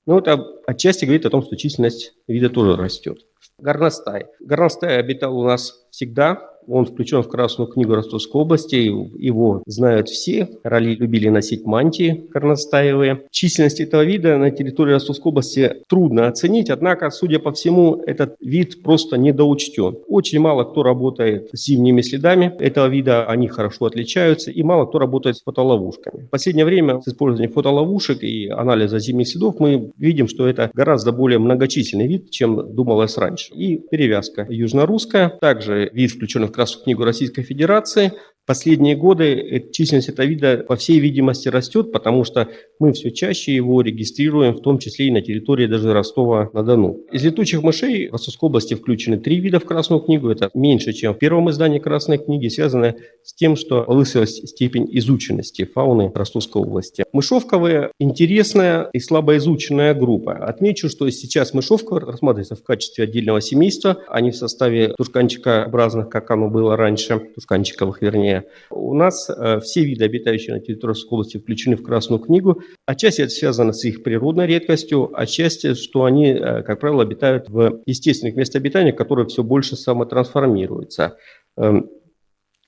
Ну, 0.05 0.19
это 0.19 0.45
отчасти 0.67 1.05
говорит 1.05 1.25
о 1.25 1.31
том, 1.31 1.41
что 1.41 1.57
численность 1.57 2.13
вида 2.27 2.49
тоже 2.49 2.75
растет. 2.75 3.24
Горностай. 3.57 4.27
Горностай 4.39 4.97
обитал 4.97 5.37
у 5.37 5.45
нас 5.45 5.84
всегда, 5.95 6.55
он 6.67 6.85
включен 6.85 7.21
в 7.21 7.27
Красную 7.27 7.69
книгу 7.69 7.93
Ростовской 7.95 8.41
области, 8.41 8.75
его 8.75 9.63
знают 9.65 10.09
все. 10.09 10.47
Короли 10.63 10.95
любили 10.95 11.29
носить 11.29 11.65
мантии 11.65 12.25
горностаевые. 12.33 13.21
Численность 13.31 13.79
этого 13.79 14.03
вида 14.03 14.37
на 14.37 14.51
территории 14.51 14.93
Ростовской 14.93 15.29
области 15.29 15.83
трудно 15.87 16.27
оценить, 16.27 16.69
однако, 16.69 17.09
судя 17.11 17.39
по 17.39 17.51
всему, 17.51 18.01
этот 18.05 18.35
вид 18.39 18.83
просто 18.83 19.17
недоучтен. 19.17 19.97
Очень 20.07 20.39
мало 20.39 20.63
кто 20.63 20.83
работает 20.83 21.49
с 21.53 21.65
зимними 21.65 22.01
следами 22.01 22.55
этого 22.59 22.87
вида, 22.87 23.25
они 23.25 23.47
хорошо 23.47 23.85
отличаются, 23.85 24.51
и 24.51 24.63
мало 24.63 24.85
кто 24.85 24.99
работает 24.99 25.37
с 25.37 25.43
фотоловушками. 25.43 26.25
В 26.25 26.29
последнее 26.29 26.65
время 26.65 27.01
с 27.01 27.07
использованием 27.07 27.53
фотоловушек 27.53 28.23
и 28.23 28.47
анализа 28.47 28.99
зимних 28.99 29.27
следов 29.27 29.59
мы 29.59 29.91
видим, 29.97 30.27
что 30.27 30.47
это 30.47 30.71
гораздо 30.73 31.11
более 31.11 31.39
многочисленный 31.39 32.07
вид, 32.07 32.31
чем 32.31 32.73
думалось 32.73 33.17
раньше. 33.17 33.53
И 33.53 33.77
перевязка 33.77 34.45
южнорусская, 34.49 35.29
также 35.41 35.84
вид 35.93 36.11
включен 36.11 36.45
в 36.45 36.51
Красную 36.51 36.83
книгу 36.83 37.03
Российской 37.03 37.43
Федерации. 37.43 38.13
Последние 38.45 38.95
годы 38.95 39.69
численность 39.71 40.09
этого 40.09 40.25
вида, 40.25 40.57
по 40.57 40.75
всей 40.75 40.99
видимости, 40.99 41.47
растет, 41.47 41.91
потому 41.91 42.23
что 42.23 42.47
мы 42.77 42.93
все 42.93 43.09
чаще 43.11 43.55
его 43.55 43.81
регистрируем, 43.81 44.53
в 44.53 44.61
том 44.61 44.77
числе 44.77 45.07
и 45.07 45.11
на 45.11 45.21
территории 45.21 45.65
даже 45.65 45.91
Ростова-на-Дону. 45.93 47.05
Из 47.11 47.23
летучих 47.23 47.63
мышей 47.63 48.09
в 48.09 48.11
Ростовской 48.11 48.47
области 48.47 48.75
включены 48.75 49.17
три 49.17 49.39
вида 49.39 49.59
в 49.59 49.65
Красную 49.65 50.01
книгу. 50.01 50.29
Это 50.29 50.51
меньше, 50.53 50.93
чем 50.93 51.15
в 51.15 51.17
первом 51.17 51.49
издании 51.49 51.79
Красной 51.79 52.19
книги, 52.19 52.47
связанное 52.47 52.97
с 53.23 53.33
тем, 53.33 53.55
что 53.55 53.81
повысилась 53.83 54.35
степень 54.35 54.87
изученности 54.91 55.65
фауны 55.65 56.11
Ростовской 56.13 56.61
области. 56.61 57.03
Мышовковые– 57.13 57.91
интересная 57.99 58.89
и 58.93 58.99
слабо 58.99 59.37
изученная 59.37 59.95
группа. 59.95 60.33
Отмечу, 60.33 60.87
что 60.89 61.09
сейчас 61.09 61.55
мышовка 61.55 61.99
рассматривается 61.99 62.55
в 62.55 62.63
качестве 62.63 63.05
отдельного 63.05 63.41
семейства, 63.41 63.97
а 64.07 64.21
не 64.21 64.29
в 64.29 64.35
составе 64.35 64.93
тушканчикообразных, 64.97 66.09
как 66.09 66.29
оно 66.29 66.49
было 66.49 66.77
раньше, 66.77 67.19
тушканчиковых 67.33 68.01
вернее 68.03 68.34
у 68.69 68.93
нас 68.93 69.29
э, 69.29 69.59
все 69.59 69.83
виды, 69.83 70.05
обитающие 70.05 70.55
на 70.55 70.61
территории 70.61 70.91
Ростовской 70.91 71.17
области, 71.17 71.37
включены 71.37 71.75
в 71.75 71.83
Красную 71.83 72.19
книгу. 72.19 72.61
Отчасти 72.85 73.21
это 73.21 73.31
связано 73.31 73.73
с 73.73 73.83
их 73.85 74.03
природной 74.03 74.47
редкостью, 74.47 75.11
отчасти, 75.13 75.73
что 75.73 76.05
они, 76.05 76.27
э, 76.27 76.63
как 76.63 76.79
правило, 76.79 77.03
обитают 77.03 77.49
в 77.49 77.81
естественных 77.85 78.35
местах 78.35 78.61
обитания, 78.61 78.93
которые 78.93 79.27
все 79.27 79.43
больше 79.43 79.75
самотрансформируются. 79.75 81.17
Эм, 81.57 81.89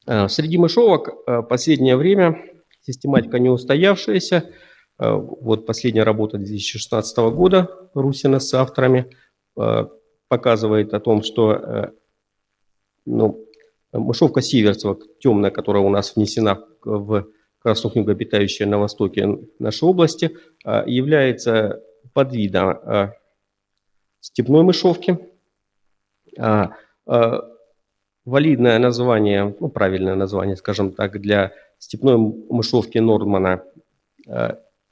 э, 0.06 0.28
среди 0.28 0.58
мышовок 0.58 1.10
последнее 1.48 1.98
время 1.98 2.42
систематика 2.82 3.40
не 3.40 3.50
устоявшаяся. 3.50 4.50
Вот 4.98 5.68
последняя 5.68 6.04
работа 6.04 6.38
2016 6.38 7.30
года 7.30 7.70
Русина 7.94 8.40
с 8.40 8.52
авторами 8.56 9.12
показывает 10.28 10.96
о 10.96 11.00
том, 11.00 11.22
что 11.22 11.92
ну, 13.08 13.47
Мышовка 13.98 14.42
Сиверцева, 14.42 14.98
темная, 15.20 15.52
которая 15.52 15.84
у 15.84 15.90
нас 15.90 16.16
внесена 16.16 16.64
в 16.84 17.28
Красную 17.60 17.92
книгу, 17.94 18.12
обитающая 18.12 18.68
на 18.68 18.78
востоке 18.78 19.40
нашей 19.60 19.84
области, 19.90 20.38
является 20.86 21.82
подвидом 22.14 23.12
степной 24.20 24.64
мышовки. 24.64 25.18
Валидное 28.26 28.80
название, 28.80 29.56
ну, 29.60 29.70
правильное 29.70 30.16
название, 30.16 30.56
скажем 30.56 30.92
так, 30.92 31.20
для 31.20 31.52
степной 31.80 32.18
мышовки 32.18 32.98
Нордмана 33.00 33.64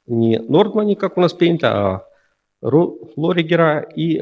не 0.07 0.39
Нордмани, 0.39 0.95
как 0.95 1.17
у 1.17 1.21
нас 1.21 1.33
принято, 1.33 1.67
а 1.73 2.07
Лоригера 2.61 3.81
и 3.95 4.19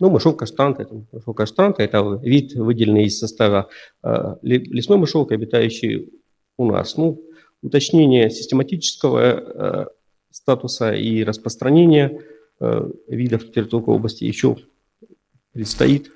ну, 0.00 0.10
мышовка 0.10 0.46
штранта, 0.46 0.82
это 0.82 1.06
мышовка 1.12 1.46
штранта, 1.46 1.82
это 1.82 2.18
вид, 2.22 2.54
выделенный 2.54 3.04
из 3.04 3.18
состава 3.18 3.68
э, 4.02 4.36
лесной 4.42 4.98
мышелки, 4.98 5.34
обитающий 5.34 6.10
у 6.56 6.64
нас. 6.64 6.96
Ну, 6.96 7.22
уточнение 7.62 8.30
систематического 8.30 9.20
э, 9.20 9.86
статуса 10.30 10.92
и 10.92 11.22
распространения 11.22 12.22
э, 12.60 12.90
видов 13.08 13.44
в 13.44 13.52
Территорской 13.52 13.94
области 13.94 14.24
еще 14.24 14.56
предстоит. 15.52 16.10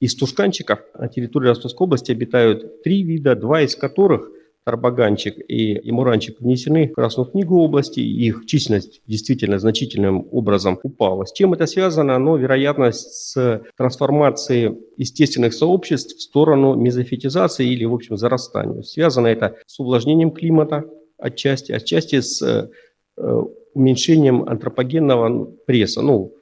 Из 0.00 0.16
тушканчиков 0.16 0.80
на 0.98 1.08
территории 1.08 1.48
Ростовской 1.48 1.84
области 1.84 2.10
обитают 2.10 2.82
три 2.82 3.02
вида, 3.04 3.36
два 3.36 3.62
из 3.62 3.76
которых– 3.76 4.30
Тарбаганчик 4.64 5.34
и 5.48 5.88
Имуранчик 5.88 6.40
внесены 6.40 6.88
в 6.88 6.92
Красную 6.92 7.30
книгу 7.30 7.56
области, 7.58 8.00
их 8.00 8.46
численность 8.46 9.02
действительно 9.06 9.58
значительным 9.58 10.28
образом 10.30 10.78
упала. 10.82 11.24
С 11.24 11.32
чем 11.32 11.52
это 11.52 11.66
связано? 11.66 12.14
Оно, 12.14 12.36
вероятно, 12.36 12.92
с 12.92 13.62
трансформацией 13.76 14.78
естественных 14.96 15.54
сообществ 15.54 16.16
в 16.16 16.22
сторону 16.22 16.74
мезофитизации 16.74 17.66
или, 17.66 17.84
в 17.84 17.94
общем, 17.94 18.16
зарастания. 18.16 18.82
Связано 18.82 19.26
это 19.26 19.56
с 19.66 19.80
увлажнением 19.80 20.30
климата 20.30 20.84
отчасти, 21.18 21.72
отчасти 21.72 22.20
с 22.20 22.42
э, 22.42 23.42
уменьшением 23.74 24.48
антропогенного 24.48 25.44
пресса, 25.66 26.02
ну, 26.02 26.34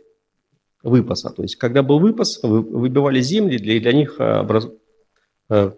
выпаса. 0.83 1.31
То 1.31 1.43
есть, 1.43 1.57
когда 1.57 1.83
был 1.83 1.99
выпас, 1.99 2.41
выбивали 2.43 3.21
земли, 3.21 3.59
для, 3.59 3.81
для 3.81 3.93
них 3.93 4.17
образ, 4.19 4.69
э, 5.51 5.73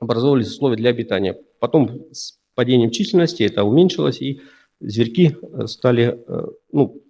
образовывались 0.00 0.48
условия 0.48 0.76
для 0.76 0.90
обитания. 0.90 1.36
Потом 1.60 2.12
с 2.12 2.38
падением 2.54 2.90
численности 2.90 3.42
это 3.42 3.64
уменьшилось, 3.64 4.20
и 4.20 4.40
зверьки 4.80 5.36
э, 5.40 5.66
стали, 5.66 6.18
э, 6.26 6.46
ну, 6.72 7.02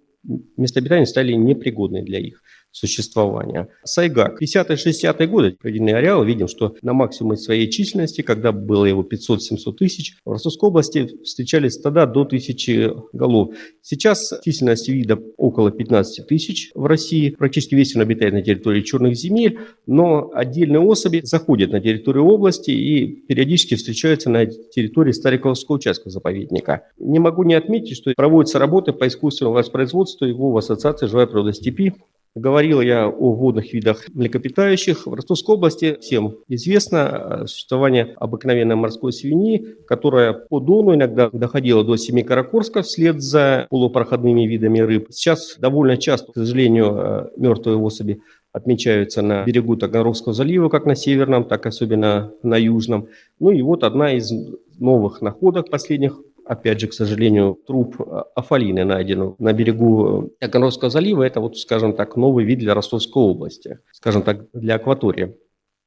места 0.57 0.79
обитания 0.79 1.05
стали 1.05 1.33
непригодны 1.33 2.03
для 2.03 2.19
их 2.19 2.43
существования. 2.71 3.67
Сайгак. 3.83 4.41
50-60-е 4.41 5.27
годы 5.27 5.55
проведенный 5.59 5.93
ареал, 5.93 6.23
видим, 6.23 6.47
что 6.47 6.75
на 6.81 6.93
максимуме 6.93 7.37
своей 7.37 7.69
численности, 7.69 8.21
когда 8.21 8.51
было 8.51 8.85
его 8.85 9.03
500-700 9.03 9.73
тысяч, 9.77 10.17
в 10.25 10.31
Ростовской 10.31 10.69
области 10.69 11.09
встречались 11.23 11.73
стада 11.73 12.05
до 12.05 12.25
тысячи 12.25 12.91
голов. 13.13 13.53
Сейчас 13.81 14.33
численность 14.43 14.89
вида 14.89 15.19
около 15.37 15.71
15 15.71 16.27
тысяч 16.27 16.71
в 16.73 16.85
России. 16.85 17.31
Практически 17.31 17.75
весь 17.75 17.95
он 17.95 18.01
обитает 18.01 18.33
на 18.33 18.41
территории 18.41 18.81
черных 18.81 19.15
земель, 19.15 19.59
но 19.85 20.31
отдельные 20.33 20.79
особи 20.79 21.21
заходят 21.23 21.71
на 21.71 21.81
территорию 21.81 22.25
области 22.25 22.71
и 22.71 23.07
периодически 23.07 23.75
встречаются 23.75 24.29
на 24.29 24.45
территории 24.45 25.11
Стариковского 25.11 25.75
участка 25.75 26.09
заповедника. 26.09 26.87
Не 26.97 27.19
могу 27.19 27.43
не 27.43 27.53
отметить, 27.53 27.97
что 27.97 28.13
проводятся 28.15 28.59
работы 28.59 28.93
по 28.93 29.07
искусственному 29.07 29.55
воспроизводству 29.55 30.25
его 30.25 30.51
в 30.51 30.57
Ассоциации 30.57 31.07
«Живая 31.07 31.25
природа 31.25 31.53
степи». 31.53 31.93
Говорил 32.33 32.79
я 32.79 33.07
о 33.07 33.33
водных 33.33 33.73
видах 33.73 34.05
млекопитающих. 34.13 35.05
В 35.05 35.13
Ростовской 35.13 35.55
области 35.55 35.97
всем 35.99 36.37
известно 36.47 37.43
существование 37.45 38.15
обыкновенной 38.15 38.75
морской 38.75 39.11
свиньи, 39.11 39.75
которая 39.85 40.31
по 40.31 40.61
Дону 40.61 40.95
иногда 40.95 41.29
доходила 41.29 41.83
до 41.83 41.97
Семикаракорска 41.97 42.83
вслед 42.83 43.21
за 43.21 43.67
полупроходными 43.69 44.47
видами 44.47 44.79
рыб. 44.79 45.07
Сейчас 45.09 45.57
довольно 45.59 45.97
часто, 45.97 46.31
к 46.31 46.35
сожалению, 46.35 46.95
э, 46.95 47.29
мертвые 47.35 47.77
особи 47.77 48.21
отмечаются 48.53 49.21
на 49.21 49.43
берегу 49.43 49.75
Таганрогского 49.75 50.33
залива, 50.33 50.69
как 50.69 50.85
на 50.85 50.95
северном, 50.95 51.43
так 51.43 51.65
особенно 51.65 52.31
на 52.43 52.55
южном. 52.55 53.09
Ну 53.39 53.51
и 53.51 53.61
вот 53.61 53.83
одна 53.83 54.13
из 54.13 54.31
новых 54.79 55.21
находок 55.21 55.69
последних 55.69 56.17
опять 56.51 56.81
же, 56.81 56.87
к 56.87 56.93
сожалению, 56.93 57.57
труп 57.65 57.95
а, 58.01 58.23
афалины 58.35 58.83
найден 58.83 59.35
на 59.39 59.53
берегу 59.53 60.33
Таганрогского 60.39 60.89
э, 60.89 60.91
залива. 60.91 61.23
Это, 61.23 61.39
вот, 61.39 61.57
скажем 61.57 61.93
так, 61.93 62.17
новый 62.17 62.43
вид 62.43 62.59
для 62.59 62.73
Ростовской 62.73 63.23
области, 63.23 63.79
скажем 63.93 64.21
так, 64.21 64.51
для 64.51 64.75
акватории. 64.75 65.37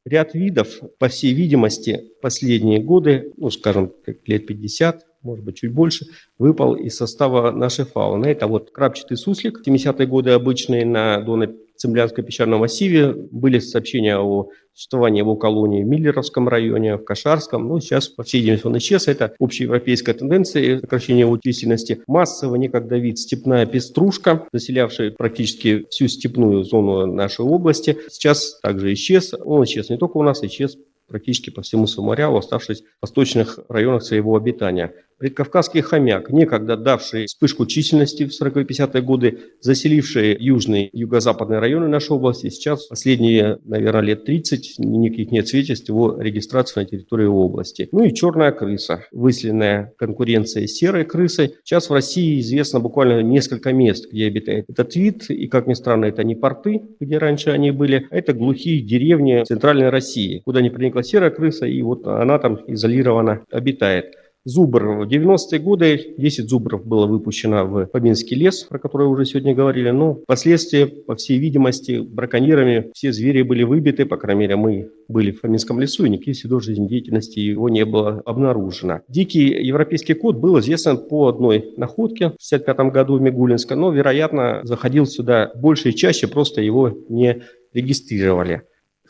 Ряд 0.06 0.32
видов, 0.32 0.80
по 0.98 1.08
всей 1.08 1.34
видимости, 1.34 2.12
последние 2.22 2.80
годы, 2.80 3.32
ну, 3.36 3.50
скажем, 3.50 3.92
лет 4.26 4.46
50, 4.46 5.06
может 5.24 5.44
быть, 5.44 5.56
чуть 5.56 5.72
больше, 5.72 6.06
выпал 6.38 6.74
из 6.74 6.96
состава 6.96 7.50
нашей 7.50 7.84
фауны. 7.84 8.26
Это 8.26 8.46
вот 8.46 8.70
крапчатый 8.70 9.16
суслик, 9.16 9.66
70-е 9.66 10.06
годы 10.06 10.30
обычный 10.30 10.84
на 10.84 11.20
Доне 11.20 11.54
Цемлянском 11.76 12.24
песчаном 12.24 12.60
массиве. 12.60 13.12
Были 13.12 13.58
сообщения 13.58 14.16
о 14.16 14.48
существовании 14.74 15.20
его 15.20 15.36
колонии 15.36 15.82
в 15.82 15.86
Миллеровском 15.86 16.48
районе, 16.48 16.96
в 16.96 17.04
Кашарском. 17.04 17.66
Ну, 17.66 17.80
сейчас, 17.80 18.08
по 18.08 18.22
всей 18.22 18.40
видимости, 18.40 18.66
он 18.66 18.78
исчез. 18.78 19.08
Это 19.08 19.34
общеевропейская 19.40 20.14
тенденция 20.14 20.80
сокращения 20.80 21.20
его 21.20 21.38
численности. 21.38 22.02
Массово 22.06 22.56
некогда 22.56 22.96
вид 22.96 23.18
степная 23.18 23.66
пеструшка, 23.66 24.46
заселявшая 24.52 25.12
практически 25.12 25.86
всю 25.90 26.06
степную 26.08 26.64
зону 26.64 27.06
нашей 27.06 27.44
области. 27.44 27.98
Сейчас 28.08 28.60
также 28.60 28.92
исчез. 28.92 29.34
Он 29.44 29.64
исчез 29.64 29.90
не 29.90 29.96
только 29.96 30.16
у 30.18 30.22
нас, 30.22 30.42
исчез 30.44 30.76
практически 31.06 31.50
по 31.50 31.62
всему 31.62 31.86
Самарялу, 31.86 32.38
оставшись 32.38 32.82
в 32.82 33.02
восточных 33.02 33.58
районах 33.68 34.02
своего 34.02 34.36
обитания. 34.36 34.94
Предкавказский 35.18 35.80
хомяк, 35.80 36.30
некогда 36.30 36.76
давший 36.76 37.26
вспышку 37.26 37.66
численности 37.66 38.24
в 38.26 38.42
40-50-е 38.42 39.02
годы, 39.02 39.38
заселивший 39.60 40.36
южные 40.38 40.90
юго-западные 40.92 41.60
районы 41.60 41.88
нашей 41.88 42.12
области, 42.12 42.50
сейчас 42.50 42.86
последние, 42.86 43.58
наверное, 43.64 44.02
лет 44.02 44.24
30 44.24 44.74
никаких 44.78 45.30
нет 45.30 45.48
свидетельств 45.48 45.88
его 45.88 46.20
регистрации 46.20 46.80
на 46.80 46.86
территории 46.86 47.26
области. 47.26 47.88
Ну 47.92 48.04
и 48.04 48.12
черная 48.12 48.52
крыса, 48.52 49.06
выселенная 49.12 49.92
конкуренцией 49.96 50.66
серой 50.68 51.04
крысой. 51.04 51.54
Сейчас 51.64 51.88
в 51.88 51.92
России 51.92 52.40
известно 52.40 52.80
буквально 52.80 53.20
несколько 53.22 53.72
мест, 53.72 54.10
где 54.10 54.26
обитает 54.26 54.66
этот 54.68 54.94
вид, 54.96 55.30
и, 55.30 55.46
как 55.46 55.66
ни 55.66 55.74
странно, 55.74 56.06
это 56.06 56.24
не 56.24 56.34
порты, 56.34 56.82
где 57.00 57.18
раньше 57.18 57.50
они 57.50 57.70
были, 57.70 58.06
а 58.10 58.16
это 58.16 58.32
глухие 58.32 58.80
деревни 58.80 59.44
центральной 59.44 59.90
России, 59.90 60.40
куда 60.44 60.60
не 60.60 60.70
проникла 60.70 61.02
серая 61.02 61.30
крыса, 61.30 61.66
и 61.66 61.80
вот 61.82 62.06
она 62.06 62.38
там 62.38 62.58
изолированно 62.66 63.44
обитает. 63.50 64.14
Зубр. 64.46 65.04
В 65.04 65.08
90-е 65.08 65.58
годы 65.58 66.14
10 66.18 66.50
зубров 66.50 66.84
было 66.84 67.06
выпущено 67.06 67.64
в 67.64 67.86
Поминский 67.86 68.36
лес, 68.36 68.64
про 68.64 68.78
который 68.78 69.06
уже 69.06 69.24
сегодня 69.24 69.54
говорили. 69.54 69.88
Но 69.90 70.16
впоследствии, 70.16 70.84
по 70.84 71.16
всей 71.16 71.38
видимости, 71.38 71.98
браконьерами 71.98 72.90
все 72.92 73.10
звери 73.10 73.40
были 73.40 73.62
выбиты, 73.62 74.04
по 74.04 74.18
крайней 74.18 74.40
мере, 74.40 74.56
мы 74.56 74.90
были 75.08 75.30
в 75.30 75.40
Фоминском 75.40 75.80
лесу, 75.80 76.04
и 76.04 76.10
никаких 76.10 76.36
следов 76.36 76.62
жизнедеятельности 76.62 77.38
его 77.38 77.70
не 77.70 77.86
было 77.86 78.20
обнаружено. 78.26 79.00
Дикий 79.08 79.46
европейский 79.64 80.12
кот 80.12 80.36
был 80.36 80.58
известен 80.60 80.98
по 80.98 81.28
одной 81.28 81.72
находке 81.78 82.26
в 82.26 82.36
1965 82.36 82.92
году 82.92 83.16
в 83.16 83.22
Мигулинска, 83.22 83.76
но, 83.76 83.90
вероятно, 83.90 84.60
заходил 84.64 85.06
сюда 85.06 85.52
больше 85.54 85.88
и 85.88 85.94
чаще, 85.94 86.28
просто 86.28 86.60
его 86.60 86.92
не 87.08 87.42
регистрировали. 87.72 88.62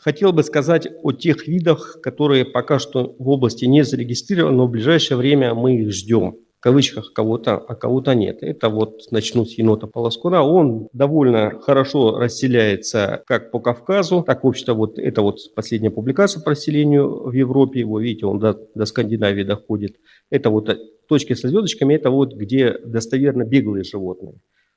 Хотел 0.05 0.33
бы 0.33 0.43
сказать 0.43 0.87
о 1.01 1.13
тех 1.13 1.47
видах, 1.47 1.97
которые 2.03 2.45
пока 2.45 2.77
что 2.77 3.15
в 3.17 3.27
области 3.27 3.65
не 3.65 3.83
зарегистрированы, 3.83 4.55
но 4.55 4.67
в 4.67 4.69
ближайшее 4.69 5.17
время 5.17 5.55
мы 5.55 5.77
их 5.77 5.91
ждем. 5.91 6.35
В 6.59 6.61
кавычках 6.61 7.11
кого-то, 7.11 7.57
а 7.57 7.73
кого-то 7.73 8.13
нет. 8.13 8.43
Это 8.43 8.69
вот 8.69 8.99
начну 9.09 9.45
с 9.45 9.57
енота 9.57 9.87
полоскура. 9.87 10.41
Он 10.41 10.89
довольно 10.93 11.59
хорошо 11.59 12.19
расселяется 12.19 13.23
как 13.25 13.49
по 13.49 13.59
Кавказу, 13.59 14.21
так, 14.21 14.43
в 14.43 14.47
общем-то, 14.47 14.75
вот 14.75 14.99
это 14.99 15.23
вот 15.23 15.39
последняя 15.55 15.89
публикация 15.89 16.43
по 16.43 16.51
расселению 16.51 17.27
в 17.27 17.31
Европе. 17.31 17.79
Его, 17.79 17.99
видите, 17.99 18.27
он 18.27 18.37
до, 18.37 18.59
до 18.75 18.85
Скандинавии 18.85 19.43
доходит. 19.43 19.95
Это 20.29 20.51
вот 20.51 20.69
точки 21.09 21.33
со 21.33 21.47
звездочками, 21.47 21.95
это 21.95 22.11
вот 22.11 22.35
где 22.35 22.77
достоверно 22.85 23.43
беглые 23.43 23.83
животные. 23.83 24.35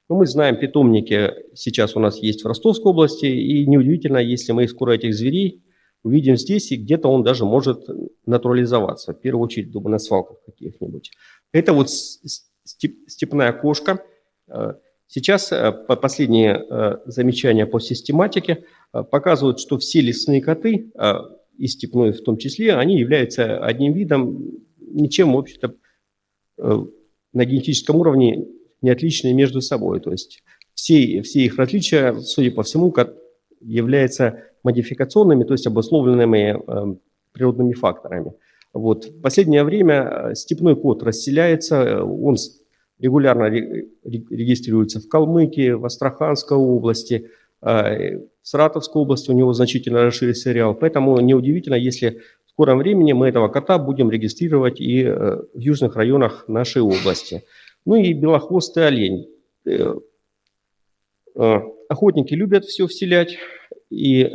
Ну, 0.08 0.16
мы 0.16 0.26
знаем, 0.26 0.56
питомники 0.56 1.34
сейчас 1.54 1.94
у 1.94 2.00
нас 2.00 2.18
есть 2.22 2.42
в 2.42 2.46
Ростовской 2.46 2.92
области, 2.92 3.26
и 3.26 3.66
неудивительно, 3.66 4.18
если 4.18 4.52
мы 4.52 4.66
скоро 4.66 4.92
этих 4.92 5.14
зверей 5.14 5.62
увидим 6.02 6.38
здесь, 6.38 6.72
и 6.72 6.76
где-то 6.76 7.08
он 7.08 7.22
даже 7.22 7.44
может 7.44 7.86
натурализоваться, 8.24 9.12
в 9.12 9.20
первую 9.20 9.44
очередь, 9.44 9.70
думаю, 9.70 9.92
на 9.92 9.98
свалках 9.98 10.38
каких-нибудь. 10.46 11.10
Это 11.52 11.74
вот 11.74 11.90
степная 11.90 13.52
кошка. 13.52 14.02
Э, 14.48 14.74
сейчас 15.08 15.52
э, 15.52 15.72
последние 15.72 16.54
э, 16.56 16.98
замечания 17.04 17.66
по 17.66 17.78
систематике 17.78 18.64
показывают, 18.92 19.60
что 19.60 19.76
все 19.76 20.00
лесные 20.00 20.40
коты, 20.40 20.90
и 21.58 21.66
степной 21.66 22.12
в 22.12 22.22
том 22.22 22.38
числе, 22.38 22.74
они 22.74 22.98
являются 22.98 23.58
одним 23.58 23.92
видом, 23.92 24.52
ничем, 24.78 25.34
в 25.34 25.38
общем-то, 25.38 25.74
на 26.56 27.44
генетическом 27.44 27.96
уровне 27.96 28.46
не 28.82 28.90
отличные 28.90 29.34
между 29.34 29.60
собой. 29.60 30.00
То 30.00 30.10
есть 30.10 30.42
все, 30.74 31.22
все 31.22 31.40
их 31.40 31.56
различия, 31.58 32.14
судя 32.14 32.50
по 32.50 32.62
всему, 32.62 32.94
являются 33.60 34.44
модификационными, 34.62 35.44
то 35.44 35.54
есть 35.54 35.66
обусловленными 35.66 36.56
э, 36.56 36.96
природными 37.32 37.72
факторами. 37.72 38.32
Вот. 38.72 39.06
В 39.06 39.20
последнее 39.20 39.64
время 39.64 40.32
степной 40.34 40.76
кот 40.76 41.02
расселяется, 41.02 42.04
он 42.04 42.36
регулярно 42.98 43.44
регистрируется 43.48 45.00
в 45.00 45.08
Калмыкии, 45.08 45.70
в 45.70 45.84
Астраханской 45.84 46.56
области, 46.56 47.30
в 47.60 48.20
Саратовской 48.42 49.02
области 49.02 49.30
у 49.30 49.34
него 49.34 49.52
значительно 49.52 50.02
расширился 50.02 50.50
ареал. 50.50 50.74
Поэтому 50.74 51.18
неудивительно, 51.20 51.74
если 51.74 52.20
в 52.46 52.50
скором 52.50 52.78
времени 52.78 53.12
мы 53.12 53.28
этого 53.28 53.48
кота 53.48 53.78
будем 53.78 54.10
регистрировать 54.10 54.80
и 54.80 55.04
в 55.04 55.58
южных 55.58 55.96
районах 55.96 56.46
нашей 56.48 56.82
области. 56.82 57.44
Ну 57.88 57.96
и 57.96 58.12
белохвостый 58.12 58.86
олень. 58.86 59.30
Охотники 61.34 62.34
любят 62.34 62.66
все 62.66 62.86
вселять, 62.86 63.38
и 63.88 64.30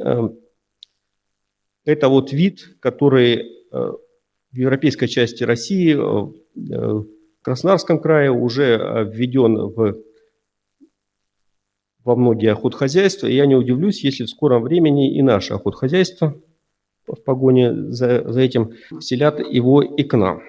это 1.86 2.10
вот 2.10 2.34
вид, 2.34 2.78
который 2.80 3.68
в 3.70 4.00
европейской 4.58 5.06
части 5.06 5.44
России, 5.44 5.94
в 5.94 7.06
Краснодарском 7.44 8.00
крае 8.00 8.32
уже 8.32 9.08
введен 9.14 9.68
в, 9.68 10.02
во 12.04 12.16
многие 12.16 12.54
охотхозяйства. 12.54 13.28
И 13.28 13.36
я 13.36 13.46
не 13.46 13.56
удивлюсь, 13.56 14.04
если 14.04 14.24
в 14.24 14.30
скором 14.30 14.64
времени 14.64 15.16
и 15.16 15.22
наше 15.22 15.54
охотхозяйство 15.54 16.42
в 17.06 17.22
погоне 17.22 17.92
за, 17.92 18.28
за 18.32 18.42
этим 18.42 18.74
вселят 19.00 19.40
его 19.40 19.84
и 19.84 20.02
к 20.02 20.18
нам. 20.18 20.42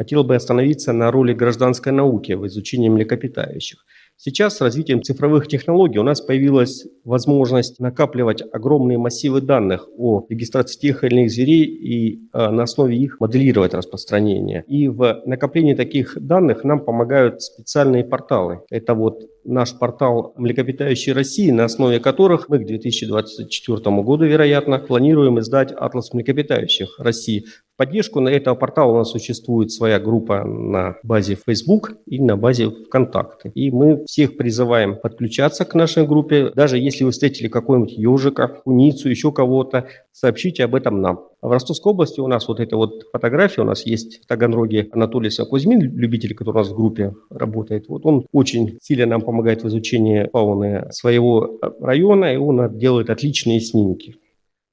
Хотел 0.00 0.24
бы 0.24 0.34
остановиться 0.34 0.94
на 0.94 1.10
роли 1.10 1.34
гражданской 1.34 1.92
науки 1.92 2.32
в 2.32 2.46
изучении 2.46 2.88
млекопитающих. 2.88 3.84
Сейчас 4.16 4.56
с 4.56 4.60
развитием 4.62 5.02
цифровых 5.02 5.46
технологий 5.46 5.98
у 5.98 6.02
нас 6.02 6.22
появилась 6.22 6.86
возможность 7.04 7.80
накапливать 7.80 8.42
огромные 8.50 8.96
массивы 8.96 9.42
данных 9.42 9.88
о 9.98 10.24
регистрации 10.30 10.78
тех 10.78 11.04
или 11.04 11.16
иных 11.16 11.30
зверей 11.30 11.64
и 11.64 12.28
а, 12.32 12.50
на 12.50 12.62
основе 12.62 12.96
их 12.96 13.20
моделировать 13.20 13.74
распространение. 13.74 14.64
И 14.68 14.88
в 14.88 15.22
накоплении 15.26 15.74
таких 15.74 16.16
данных 16.18 16.64
нам 16.64 16.82
помогают 16.82 17.42
специальные 17.42 18.04
порталы. 18.04 18.60
Это 18.70 18.94
вот 18.94 19.20
наш 19.44 19.78
портал 19.78 20.34
«Млекопитающие 20.36 21.14
России», 21.14 21.50
на 21.50 21.64
основе 21.64 21.98
которых 21.98 22.48
мы 22.48 22.58
к 22.58 22.66
2024 22.66 24.02
году, 24.02 24.24
вероятно, 24.24 24.78
планируем 24.78 25.40
издать 25.40 25.72
«Атлас 25.72 26.12
млекопитающих 26.12 26.98
России», 26.98 27.44
поддержку 27.80 28.20
на 28.20 28.28
этого 28.28 28.56
портала 28.56 28.92
у 28.92 28.98
нас 28.98 29.10
существует 29.10 29.72
своя 29.72 29.98
группа 29.98 30.44
на 30.44 30.96
базе 31.02 31.34
Facebook 31.46 31.94
и 32.04 32.20
на 32.20 32.36
базе 32.36 32.68
ВКонтакте. 32.68 33.52
И 33.54 33.70
мы 33.70 34.04
всех 34.04 34.36
призываем 34.36 34.96
подключаться 34.96 35.64
к 35.64 35.74
нашей 35.74 36.06
группе. 36.06 36.50
Даже 36.54 36.76
если 36.76 37.04
вы 37.04 37.12
встретили 37.12 37.48
какого-нибудь 37.48 37.96
ежика, 37.96 38.48
куницу, 38.48 39.08
еще 39.08 39.32
кого-то, 39.32 39.86
сообщите 40.12 40.64
об 40.64 40.74
этом 40.74 41.00
нам. 41.00 41.20
А 41.40 41.48
в 41.48 41.52
Ростовской 41.52 41.94
области 41.94 42.20
у 42.20 42.26
нас 42.26 42.48
вот 42.48 42.60
эта 42.60 42.76
вот 42.76 43.04
фотография, 43.12 43.62
у 43.62 43.64
нас 43.64 43.86
есть 43.86 44.24
в 44.24 44.26
Таганроге 44.26 44.90
Анатолий 44.92 45.30
Сакузьмин, 45.30 45.80
любитель, 45.80 46.34
который 46.34 46.56
у 46.56 46.58
нас 46.58 46.68
в 46.68 46.74
группе 46.76 47.14
работает. 47.30 47.88
Вот 47.88 48.04
он 48.04 48.26
очень 48.30 48.76
сильно 48.82 49.06
нам 49.06 49.22
помогает 49.22 49.62
в 49.62 49.68
изучении 49.68 50.28
фауны 50.30 50.88
своего 50.90 51.58
района, 51.80 52.34
и 52.34 52.36
он 52.36 52.76
делает 52.76 53.08
отличные 53.08 53.60
снимки. 53.60 54.16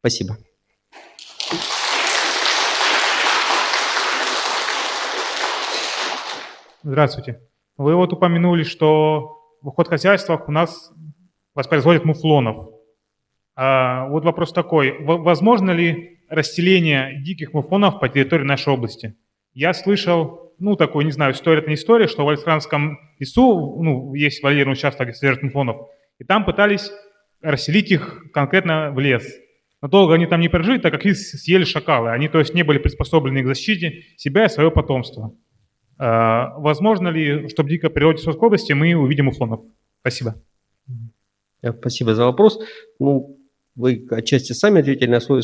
Спасибо. 0.01 0.35
Здравствуйте. 6.89 7.41
Вы 7.75 7.95
вот 7.95 8.13
упомянули, 8.13 8.63
что 8.63 9.41
в 9.61 9.73
хозяйствах 9.83 10.47
у 10.47 10.53
нас 10.53 10.89
воспроизводят 11.53 12.05
муфлонов. 12.05 12.69
А 13.57 14.07
вот 14.07 14.23
вопрос 14.23 14.53
такой. 14.53 14.95
Возможно 15.03 15.71
ли 15.71 16.21
расселение 16.29 17.21
диких 17.21 17.51
муфлонов 17.51 17.99
по 17.99 18.07
территории 18.07 18.45
нашей 18.45 18.71
области? 18.71 19.17
Я 19.53 19.73
слышал, 19.73 20.53
ну, 20.59 20.77
такой, 20.77 21.03
не 21.03 21.11
знаю, 21.11 21.33
история 21.33 21.59
это 21.59 21.67
не 21.67 21.75
история, 21.75 22.07
что 22.07 22.23
в 22.23 22.29
Альсхранском 22.29 22.97
лесу, 23.19 23.83
ну, 23.83 24.13
есть 24.13 24.41
вольерный 24.41 24.71
участок, 24.71 25.09
где 25.09 25.17
содержат 25.17 25.43
муфлонов, 25.43 25.89
и 26.19 26.23
там 26.23 26.45
пытались 26.45 26.89
расселить 27.41 27.91
их 27.91 28.31
конкретно 28.31 28.91
в 28.91 28.99
лес. 28.99 29.27
Но 29.81 29.89
долго 29.89 30.13
они 30.13 30.25
там 30.25 30.39
не 30.39 30.47
прожили, 30.47 30.79
так 30.79 30.93
как 30.93 31.05
их 31.05 31.17
съели 31.17 31.65
шакалы. 31.65 32.11
Они, 32.11 32.29
то 32.29 32.39
есть, 32.39 32.53
не 32.53 32.63
были 32.63 32.77
приспособлены 32.77 33.43
к 33.43 33.47
защите 33.47 34.05
себя 34.15 34.45
и 34.45 34.49
своего 34.49 34.71
потомства. 34.71 35.33
А, 35.97 36.57
возможно 36.57 37.07
ли, 37.09 37.47
что 37.49 37.63
в 37.63 37.67
дикой 37.67 37.89
природе 37.89 38.19
Свердловской 38.19 38.47
области 38.47 38.73
мы 38.73 38.93
увидим 38.95 39.27
уфлонов? 39.27 39.61
Спасибо. 40.01 40.35
Спасибо 41.79 42.15
за 42.15 42.25
вопрос. 42.25 42.59
Ну, 42.99 43.37
вы 43.75 44.05
отчасти 44.11 44.53
сами 44.53 44.81
ответили 44.81 45.09
на 45.09 45.19
свой 45.19 45.41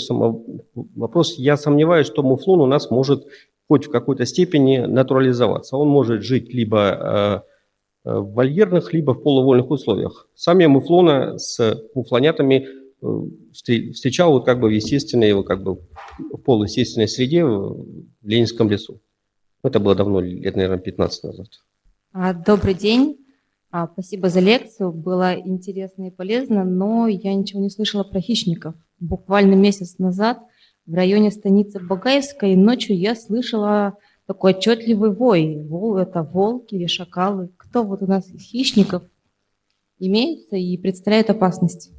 вопрос. 0.73 1.35
Я 1.37 1.57
сомневаюсь, 1.57 2.07
что 2.07 2.23
муфлон 2.23 2.61
у 2.61 2.65
нас 2.65 2.89
может 2.91 3.25
хоть 3.67 3.85
в 3.85 3.91
какой-то 3.91 4.25
степени 4.25 4.79
натурализоваться. 4.79 5.77
Он 5.77 5.87
может 5.87 6.23
жить 6.23 6.53
либо 6.53 7.43
э, 8.03 8.11
в 8.11 8.33
вольерных, 8.33 8.93
либо 8.93 9.13
в 9.13 9.23
полувольных 9.23 9.69
условиях. 9.69 10.27
Сами 10.35 10.65
муфлона 10.65 11.37
с 11.37 11.81
муфлонятами 11.95 12.67
э, 13.01 13.07
встречал 13.51 14.33
вот 14.33 14.45
как 14.45 14.59
бы 14.59 14.67
в 14.67 14.71
естественной, 14.71 15.43
как 15.43 15.63
бы 15.63 15.79
в 16.17 16.37
полуестественной 16.37 17.07
среде 17.07 17.45
в 17.45 17.85
Ленинском 18.23 18.69
лесу. 18.69 18.99
Это 19.63 19.79
было 19.79 19.95
давно, 19.95 20.19
лет, 20.19 20.55
наверное, 20.55 20.77
15 20.77 21.23
назад. 21.23 21.47
А, 22.11 22.33
добрый 22.33 22.73
день. 22.73 23.17
А, 23.71 23.87
спасибо 23.87 24.29
за 24.29 24.41
лекцию. 24.41 24.91
Было 24.91 25.33
интересно 25.39 26.07
и 26.07 26.11
полезно, 26.11 26.63
но 26.63 27.07
я 27.07 27.33
ничего 27.33 27.61
не 27.61 27.69
слышала 27.69 28.03
про 28.03 28.19
хищников. 28.19 28.75
Буквально 28.99 29.55
месяц 29.55 29.97
назад 29.97 30.39
в 30.85 30.93
районе 30.93 31.31
станицы 31.31 31.79
Багаевской 31.79 32.55
ночью 32.55 32.97
я 32.97 33.15
слышала 33.15 33.97
такой 34.27 34.53
отчетливый 34.53 35.11
вой. 35.11 35.63
Вол, 35.63 35.97
это 35.97 36.23
волки 36.23 36.75
или 36.75 36.87
шакалы. 36.87 37.49
Кто 37.57 37.83
вот 37.83 38.01
у 38.03 38.05
нас 38.07 38.29
из 38.29 38.41
хищников 38.41 39.03
имеется 39.97 40.57
и 40.57 40.77
представляет 40.77 41.29
опасность? 41.29 41.91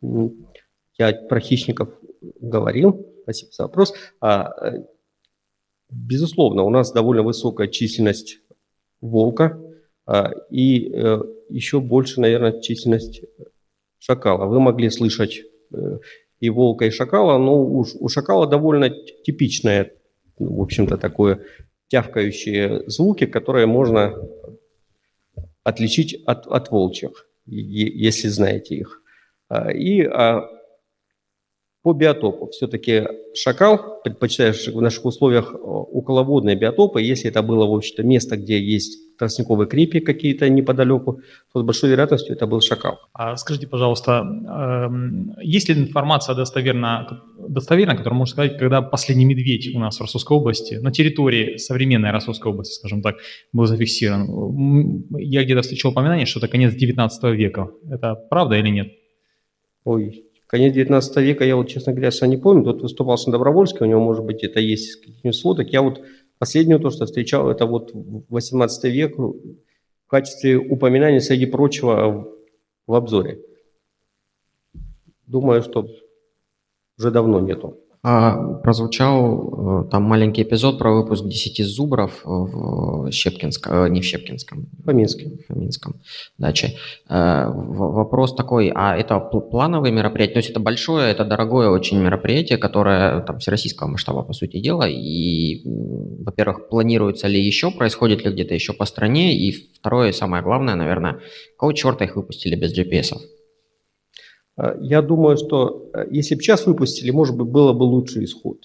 Я 0.00 1.12
про 1.12 1.40
хищников 1.40 1.90
говорил. 2.40 3.06
Спасибо 3.22 3.52
за 3.52 3.62
вопрос. 3.64 3.92
Безусловно, 5.90 6.62
у 6.64 6.70
нас 6.70 6.92
довольно 6.92 7.22
высокая 7.22 7.68
численность 7.68 8.40
волка 9.00 9.58
а, 10.06 10.32
и 10.50 10.90
э, 10.92 11.22
еще 11.48 11.80
больше, 11.80 12.20
наверное, 12.20 12.60
численность 12.60 13.22
шакала. 13.98 14.46
Вы 14.46 14.60
могли 14.60 14.90
слышать 14.90 15.42
э, 15.72 15.98
и 16.40 16.50
волка, 16.50 16.86
и 16.86 16.90
шакала, 16.90 17.38
но 17.38 17.62
у, 17.62 18.08
шакала 18.08 18.46
довольно 18.46 18.90
типичное, 18.90 19.92
в 20.38 20.60
общем-то, 20.60 20.96
такое 20.96 21.44
тявкающие 21.88 22.88
звуки, 22.88 23.26
которые 23.26 23.66
можно 23.66 24.14
отличить 25.62 26.22
от, 26.26 26.46
от 26.46 26.70
волчьих, 26.70 27.28
если 27.46 28.28
знаете 28.28 28.76
их. 28.76 29.02
А, 29.48 29.72
и 29.72 30.02
а, 30.02 30.48
по 31.88 31.94
биотопу. 31.94 32.48
Все-таки 32.50 33.04
шакал 33.34 34.02
предпочитает 34.04 34.56
в 34.56 34.80
наших 34.82 35.06
условиях 35.06 35.54
э, 35.54 35.56
околоводные 35.56 36.54
биотопы. 36.54 37.00
Если 37.00 37.30
это 37.30 37.40
было, 37.42 37.64
в 37.64 37.74
общем-то, 37.74 38.02
место, 38.02 38.36
где 38.36 38.60
есть 38.60 39.16
тростниковые 39.18 39.66
крепи 39.66 40.00
какие-то 40.00 40.50
неподалеку, 40.50 41.22
то 41.50 41.60
с 41.60 41.64
большой 41.64 41.88
вероятностью 41.88 42.36
это 42.36 42.46
был 42.46 42.60
шакал. 42.60 42.98
А 43.14 43.36
скажите, 43.38 43.66
пожалуйста, 43.66 44.20
эм, 44.20 45.32
есть 45.40 45.70
ли 45.70 45.76
информация 45.76 46.34
достоверно, 46.34 47.22
достоверно, 47.48 47.96
которая 47.96 48.18
может 48.18 48.32
сказать, 48.32 48.58
когда 48.58 48.82
последний 48.82 49.24
медведь 49.24 49.74
у 49.74 49.78
нас 49.78 49.96
в 49.96 50.02
Ростовской 50.02 50.36
области, 50.36 50.74
на 50.74 50.92
территории 50.92 51.56
современной 51.56 52.10
Ростовской 52.10 52.52
области, 52.52 52.74
скажем 52.74 53.00
так, 53.00 53.16
был 53.54 53.64
зафиксирован? 53.64 55.06
Я 55.18 55.42
где-то 55.42 55.62
встречал 55.62 55.92
упоминание, 55.92 56.26
что 56.26 56.38
это 56.38 56.48
конец 56.48 56.74
19 56.74 57.24
века. 57.34 57.70
Это 57.90 58.14
правда 58.28 58.56
или 58.56 58.68
нет? 58.68 58.88
Ой, 59.84 60.27
Конец 60.48 60.72
19 60.72 61.16
века, 61.18 61.44
я 61.44 61.56
вот, 61.56 61.68
честно 61.68 61.92
говоря, 61.92 62.10
сам 62.10 62.30
не 62.30 62.38
помню. 62.38 62.64
Тот 62.64 62.80
выступал 62.80 63.18
на 63.26 63.32
Добровольске, 63.32 63.84
у 63.84 63.86
него, 63.86 64.00
может 64.00 64.24
быть, 64.24 64.42
это 64.42 64.60
есть 64.60 64.96
каких-нибудь 64.96 65.36
сводок. 65.36 65.68
Я 65.68 65.82
вот 65.82 66.02
последнее 66.38 66.78
то, 66.78 66.88
что 66.88 67.04
встречал, 67.04 67.50
это 67.50 67.66
вот 67.66 67.90
18 67.92 68.84
век 68.84 69.18
в 69.18 70.06
качестве 70.06 70.56
упоминания, 70.56 71.20
среди 71.20 71.44
прочего, 71.44 72.32
в 72.86 72.94
обзоре. 72.94 73.42
Думаю, 75.26 75.60
что 75.62 75.86
уже 76.98 77.10
давно 77.10 77.40
нету. 77.40 77.78
А, 78.00 78.36
прозвучал 78.62 79.86
э, 79.86 79.90
там 79.90 80.04
маленький 80.04 80.42
эпизод 80.42 80.78
про 80.78 80.92
выпуск 80.92 81.24
10 81.24 81.66
зубров 81.66 82.20
в 82.24 83.10
Щепкинском, 83.10 83.86
э, 83.86 83.88
не 83.88 84.00
в 84.00 84.04
Щепкинском, 84.04 84.66
в 84.84 84.92
Минске. 84.92 85.32
В 85.48 85.56
Минском 85.56 85.96
даче. 86.38 86.76
Э, 87.08 87.50
вопрос 87.50 88.36
такой, 88.36 88.70
а 88.72 88.96
это 88.96 89.18
плановые 89.18 89.92
мероприятия? 89.92 90.34
То 90.34 90.38
есть 90.38 90.50
это 90.50 90.60
большое, 90.60 91.10
это 91.10 91.24
дорогое 91.24 91.70
очень 91.70 91.98
мероприятие, 91.98 92.56
которое 92.56 93.20
там 93.22 93.40
всероссийского 93.40 93.88
масштаба, 93.88 94.22
по 94.22 94.32
сути 94.32 94.60
дела, 94.60 94.88
и, 94.88 95.62
во-первых, 95.64 96.68
планируется 96.68 97.26
ли 97.26 97.44
еще, 97.44 97.72
происходит 97.72 98.24
ли 98.24 98.30
где-то 98.30 98.54
еще 98.54 98.74
по 98.74 98.84
стране, 98.84 99.36
и 99.36 99.50
второе, 99.50 100.12
самое 100.12 100.44
главное, 100.44 100.76
наверное, 100.76 101.18
какого 101.56 101.74
черта 101.74 102.04
их 102.04 102.14
выпустили 102.14 102.54
без 102.54 102.78
GPS? 102.78 103.18
Э, 104.58 104.76
я 104.80 105.02
думаю, 105.02 105.36
что 105.36 105.88
э, 105.94 106.06
если 106.10 106.34
бы 106.34 106.42
сейчас 106.42 106.66
выпустили, 106.66 107.10
может 107.10 107.36
быть, 107.36 107.46
было 107.46 107.72
бы 107.72 107.84
лучший 107.84 108.24
исход. 108.24 108.58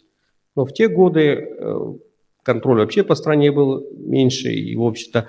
Но 0.55 0.65
в 0.65 0.73
те 0.73 0.87
годы 0.87 1.21
э, 1.21 1.93
контроль 2.43 2.79
вообще 2.79 3.03
по 3.03 3.15
стране 3.15 3.51
был 3.51 3.87
меньше, 3.93 4.51
и, 4.51 4.75
в 4.75 4.83
общем-то, 4.83 5.27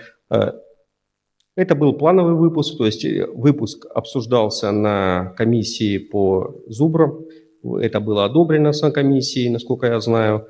это 1.57 1.75
был 1.77 1.93
плановый 1.93 2.35
выпуск, 2.35 2.77
то 2.77 2.85
есть 2.85 3.07
выпуск 3.35 3.87
обсуждался 3.95 4.73
на 4.73 5.33
комиссии 5.37 5.99
по 5.99 6.57
зубрам, 6.67 7.21
это 7.63 8.01
было 8.01 8.25
одобрено 8.25 8.73
с 8.73 8.91
комиссией, 8.91 9.51
насколько 9.51 9.87
я 9.87 10.01
знаю. 10.01 10.49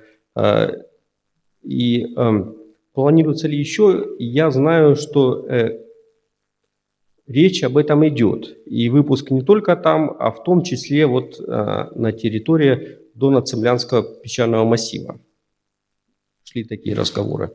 И 1.62 2.14
эм, 2.16 2.56
планируется 2.94 3.48
ли 3.48 3.58
еще, 3.58 4.06
я 4.18 4.50
знаю, 4.50 4.96
что 4.96 5.46
речь 7.26 7.62
об 7.62 7.76
этом 7.76 8.06
идет. 8.08 8.56
И 8.66 8.88
выпуск 8.88 9.30
не 9.30 9.42
только 9.42 9.76
там, 9.76 10.16
а 10.18 10.30
в 10.30 10.42
том 10.44 10.62
числе 10.62 11.06
вот 11.06 11.38
на 11.38 12.12
территории 12.12 12.98
Дона-Цемлянского 13.14 14.20
песчаного 14.22 14.64
массива 14.64 15.20
шли 16.42 16.64
такие 16.64 16.94
разговоры. 16.94 17.52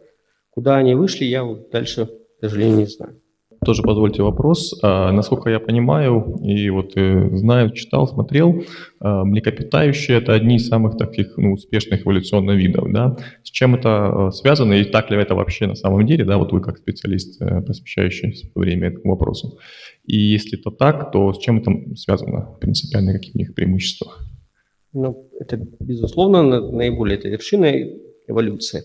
Куда 0.50 0.78
они 0.78 0.96
вышли, 0.96 1.26
я 1.26 1.44
вот 1.44 1.70
дальше, 1.70 2.06
к 2.06 2.40
сожалению, 2.42 2.78
не 2.78 2.86
знаю. 2.88 3.22
Тоже 3.66 3.84
позвольте 3.84 4.24
вопрос. 4.24 4.80
А, 4.82 5.12
насколько 5.12 5.50
я 5.50 5.60
понимаю, 5.60 6.38
и 6.42 6.70
вот 6.70 6.94
э, 6.96 7.36
знаю, 7.36 7.72
читал, 7.72 8.08
смотрел, 8.08 8.64
а, 9.02 9.26
млекопитающие– 9.26 10.18
это 10.20 10.34
одни 10.34 10.56
из 10.56 10.68
самых 10.68 10.98
таких 10.98 11.36
ну, 11.36 11.54
успешных 11.54 12.04
эволюционных 12.06 12.56
видов. 12.58 12.90
Да? 12.92 13.18
С 13.44 13.50
чем 13.50 13.76
это 13.76 14.28
а, 14.28 14.32
связано 14.32 14.74
и 14.74 14.86
так 14.86 15.12
ли 15.12 15.18
это 15.18 15.36
вообще 15.36 15.68
на 15.68 15.76
самом 15.76 16.06
деле? 16.06 16.24
Да? 16.24 16.38
Вот 16.38 16.54
вы 16.54 16.62
как 16.62 16.78
специалист, 16.78 17.42
э, 17.42 17.62
посвящающий 17.62 18.50
время 18.56 18.88
этому 18.88 19.12
вопросу. 19.12 19.58
И 20.06 20.18
если 20.18 20.58
это 20.58 20.72
так, 20.72 21.12
то 21.12 21.34
с 21.34 21.40
чем 21.40 21.58
это 21.58 21.96
связано 21.96 22.56
принципиально, 22.62 23.12
какие 23.12 23.34
у 23.36 23.40
них 23.40 23.54
преимущества? 23.54 24.14
Ну, 24.94 25.30
это, 25.38 25.60
безусловно, 25.82 26.44
наиболее 26.72 27.18
это 27.18 27.28
вершина 27.28 27.72
эволюции. 28.26 28.84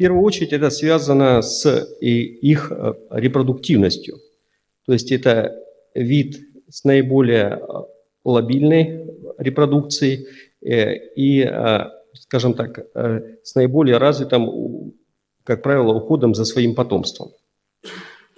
Первую 0.00 0.24
очередь 0.24 0.54
это 0.54 0.70
связано 0.70 1.42
с 1.42 1.86
их 2.00 2.72
э, 2.72 2.94
репродуктивностью. 3.10 4.16
То 4.86 4.94
есть 4.94 5.12
это 5.12 5.54
вид 5.94 6.38
с 6.70 6.84
наиболее 6.84 7.60
э, 7.60 7.66
лобильной 8.24 9.04
репродукцией 9.36 10.26
э, 10.62 10.94
и, 11.16 11.46
скажем 12.14 12.54
так, 12.54 12.86
с 13.42 13.54
наиболее 13.54 13.98
развитым, 13.98 14.94
как 15.44 15.62
правило, 15.62 15.92
уходом 15.92 16.34
за 16.34 16.46
своим 16.46 16.74
потомством. 16.74 17.32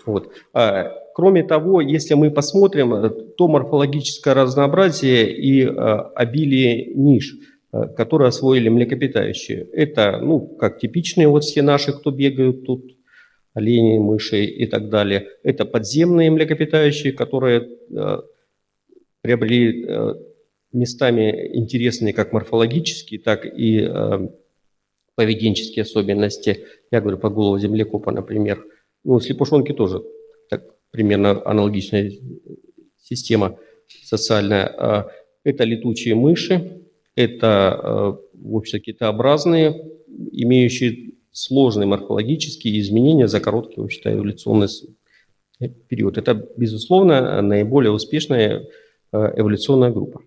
Вот. 0.04 0.32
А, 0.52 0.92
кроме 1.14 1.44
того, 1.44 1.80
если 1.80 2.14
мы 2.14 2.32
посмотрим, 2.32 3.08
то 3.36 3.46
морфологическое 3.46 4.34
разнообразие 4.34 5.32
и 5.32 5.64
обилие 5.64 6.92
ниш– 6.92 7.36
которые 7.72 8.28
освоили 8.28 8.68
млекопитающие. 8.68 9.66
Это, 9.72 10.18
ну, 10.20 10.40
как 10.40 10.78
типичные 10.78 11.28
вот 11.28 11.44
все 11.44 11.62
наши, 11.62 11.92
кто 11.92 12.10
бегают 12.10 12.66
тут, 12.66 12.96
олени, 13.54 13.98
мыши 13.98 14.44
и 14.44 14.66
так 14.66 14.88
далее. 14.88 15.28
Это 15.42 15.64
подземные 15.64 16.30
млекопитающие, 16.30 17.12
которые 17.12 17.68
э, 17.90 18.18
приобрели 19.20 19.84
э, 19.86 20.14
местами 20.72 21.50
интересные 21.54 22.12
как 22.12 22.32
морфологические, 22.32 23.20
так 23.20 23.44
и 23.46 23.80
э, 23.80 24.28
поведенческие 25.14 25.82
особенности. 25.82 26.64
Я 26.90 27.00
говорю 27.00 27.18
по 27.18 27.30
голову 27.30 27.58
землекопа, 27.58 28.12
например. 28.12 28.64
Ну, 29.04 29.20
слепушонки 29.20 29.72
тоже 29.72 30.02
так, 30.48 30.64
примерно 30.90 31.42
аналогичная 31.44 32.12
система 32.98 33.58
социальная. 34.04 34.66
А, 34.66 35.10
это 35.44 35.64
летучие 35.64 36.14
мыши, 36.14 36.81
это, 37.14 37.80
э, 37.82 38.12
в 38.34 38.56
общем, 38.56 38.80
китообразные, 38.80 39.74
имеющие 40.32 41.12
сложные 41.30 41.86
морфологические 41.86 42.78
изменения 42.80 43.28
за 43.28 43.40
короткий, 43.40 43.80
в 43.80 43.84
общем 43.84 44.12
эволюционный 44.12 44.68
период. 45.88 46.18
Это, 46.18 46.48
безусловно, 46.56 47.40
наиболее 47.42 47.92
успешная 47.92 48.66
э, 49.12 49.32
эволюционная 49.36 49.90
группа. 49.90 50.20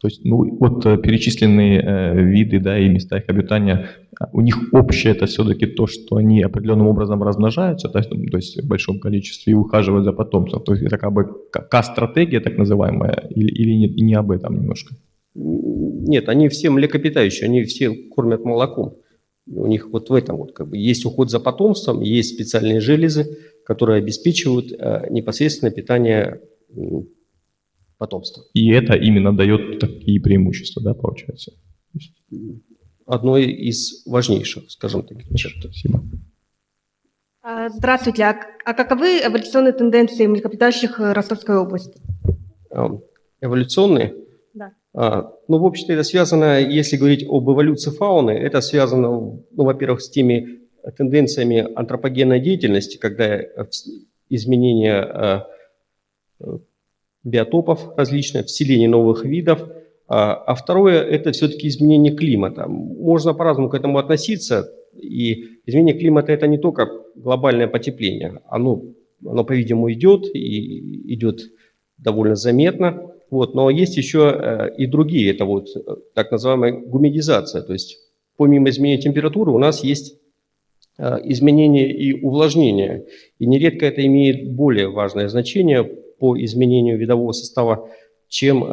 То 0.00 0.08
есть, 0.08 0.24
ну, 0.24 0.56
вот 0.58 0.84
э, 0.84 0.98
перечисленные 0.98 1.80
э, 1.80 2.22
виды, 2.22 2.58
да, 2.58 2.76
и 2.76 2.88
места 2.88 3.18
их 3.18 3.28
обитания, 3.28 3.88
у 4.32 4.40
них 4.40 4.56
общее 4.72 5.12
это 5.12 5.26
все-таки 5.26 5.66
то, 5.66 5.86
что 5.86 6.16
они 6.16 6.42
определенным 6.42 6.88
образом 6.88 7.22
размножаются, 7.22 7.88
то 7.88 7.98
есть, 7.98 8.10
то 8.10 8.36
есть 8.36 8.62
в 8.62 8.66
большом 8.66 8.98
количестве 8.98 9.52
и 9.52 9.54
ухаживают 9.54 10.04
за 10.04 10.12
потомством. 10.12 10.62
То 10.64 10.72
есть 10.72 10.84
это 10.84 10.98
как 10.98 11.12
бы 11.12 11.28
К-стратегия 11.52 12.40
так 12.40 12.58
называемая, 12.58 13.28
или, 13.30 13.48
или 13.48 13.70
не, 13.74 14.02
не 14.02 14.14
об 14.14 14.32
этом 14.32 14.56
немножко? 14.56 14.96
Нет, 16.02 16.28
они 16.28 16.48
все 16.48 16.70
млекопитающие, 16.70 17.46
они 17.46 17.64
все 17.64 17.90
кормят 17.90 18.44
молоком. 18.44 18.96
У 19.46 19.66
них 19.66 19.88
вот 19.90 20.10
в 20.10 20.14
этом 20.14 20.36
вот 20.36 20.52
как 20.52 20.68
бы 20.68 20.76
есть 20.76 21.04
уход 21.04 21.30
за 21.30 21.40
потомством, 21.40 22.00
есть 22.00 22.34
специальные 22.34 22.80
железы, 22.80 23.38
которые 23.64 23.98
обеспечивают 23.98 24.72
э, 24.72 25.06
непосредственное 25.10 25.72
питание 25.72 26.40
потомства. 27.98 28.44
И 28.54 28.70
это 28.70 28.94
именно 28.94 29.36
дает 29.36 29.78
такие 29.78 30.20
преимущества, 30.20 30.82
да, 30.82 30.94
получается? 30.94 31.52
Одно 33.06 33.36
из 33.36 34.04
важнейших, 34.06 34.70
скажем 34.70 35.06
так, 35.06 35.18
черт. 35.36 35.54
Спасибо. 35.60 36.02
А, 37.42 37.68
здравствуйте. 37.68 38.24
А, 38.24 38.36
а 38.64 38.74
каковы 38.74 39.18
эволюционные 39.18 39.72
тенденции 39.72 40.26
млекопитающих 40.26 40.98
Ростовской 40.98 41.56
области? 41.56 42.00
Эволюционные? 43.40 44.21
А, 44.94 45.32
ну, 45.48 45.58
в 45.58 45.66
общем-то, 45.66 45.92
это 45.92 46.02
связано, 46.02 46.60
если 46.60 46.96
говорить 46.96 47.26
об 47.28 47.50
эволюции 47.50 47.90
фауны, 47.90 48.32
это 48.32 48.60
связано, 48.60 49.08
ну, 49.08 49.44
во-первых, 49.50 50.02
с 50.02 50.10
теми 50.10 50.60
тенденциями 50.96 51.66
антропогенной 51.74 52.40
деятельности, 52.40 52.98
когда 52.98 53.40
изменение 54.28 55.46
э, 56.40 56.58
биотопов 57.24 57.96
различных, 57.96 58.46
вселение 58.46 58.88
новых 58.88 59.24
видов, 59.24 59.68
а, 60.08 60.34
а 60.34 60.54
второе– 60.54 61.00
это 61.02 61.32
все-таки 61.32 61.68
изменение 61.68 62.14
климата. 62.14 62.66
Можно 62.68 63.32
по-разному 63.32 63.70
к 63.70 63.74
этому 63.74 63.98
относиться, 63.98 64.70
и 64.94 65.60
изменение 65.64 65.98
климата– 65.98 66.32
это 66.32 66.46
не 66.46 66.58
только 66.58 66.90
глобальное 67.14 67.68
потепление, 67.68 68.40
оно, 68.46 68.82
оно 69.24 69.44
по-видимому, 69.44 69.90
идет, 69.92 70.26
и 70.34 71.14
идет 71.14 71.40
довольно 71.96 72.34
заметно, 72.34 73.11
вот, 73.32 73.54
но 73.54 73.70
есть 73.70 73.96
еще 73.96 74.30
э, 74.30 74.74
и 74.76 74.86
другие, 74.86 75.30
это 75.30 75.46
вот 75.46 75.66
э, 75.74 75.80
так 76.14 76.30
называемая 76.30 76.72
гумидизация, 76.72 77.62
то 77.62 77.72
есть 77.72 77.96
помимо 78.36 78.68
изменения 78.68 79.00
температуры 79.00 79.50
у 79.52 79.58
нас 79.58 79.82
есть 79.82 80.20
э, 80.98 81.16
изменение 81.24 81.90
и 81.90 82.12
увлажнение. 82.12 83.06
И 83.38 83.46
нередко 83.46 83.86
это 83.86 84.04
имеет 84.04 84.54
более 84.54 84.90
важное 84.90 85.28
значение 85.28 85.82
по 85.82 86.38
изменению 86.44 86.98
видового 86.98 87.32
состава, 87.32 87.88
чем 88.28 88.64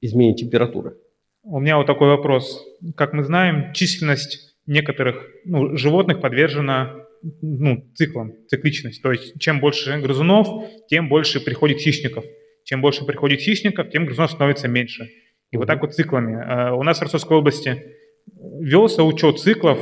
изменение 0.00 0.36
температуры. 0.36 0.96
У 1.44 1.60
меня 1.60 1.76
вот 1.78 1.86
такой 1.86 2.08
вопрос. 2.08 2.60
Как 2.96 3.12
мы 3.12 3.22
знаем, 3.22 3.72
численность 3.72 4.56
некоторых 4.66 5.28
ну, 5.44 5.76
животных 5.76 6.20
подвержена 6.20 7.06
ну, 7.40 7.84
циклам, 7.94 8.32
цикличность. 8.48 9.00
То 9.00 9.12
есть 9.12 9.38
чем 9.38 9.60
больше 9.60 10.00
грызунов, 10.00 10.48
тем 10.88 11.08
больше 11.08 11.38
приходит 11.38 11.78
хищников– 11.78 12.24
чем 12.64 12.80
больше 12.80 13.04
приходит 13.04 13.40
хищников, 13.40 13.90
тем 13.90 14.06
грызунов 14.06 14.32
становится 14.32 14.68
меньше. 14.68 15.10
И 15.50 15.56
вот 15.56 15.66
так 15.66 15.80
вот 15.82 15.94
циклами. 15.94 16.34
Э, 16.34 16.72
у 16.72 16.82
нас 16.82 16.98
в 16.98 17.02
Ростовской 17.02 17.36
области 17.36 17.82
велся 18.58 19.04
учет 19.04 19.38
циклов 19.38 19.78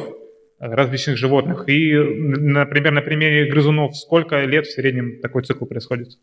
различных 0.59 1.17
животных. 1.17 1.69
И, 1.69 1.95
например, 1.95 2.93
на 2.93 3.01
примере 3.01 3.51
грызунов, 3.51 3.97
сколько 3.97 4.45
лет 4.45 4.67
в 4.67 4.73
среднем 4.73 5.21
такой 5.21 5.45
цикл 5.45 5.65
происходит? 5.65 6.19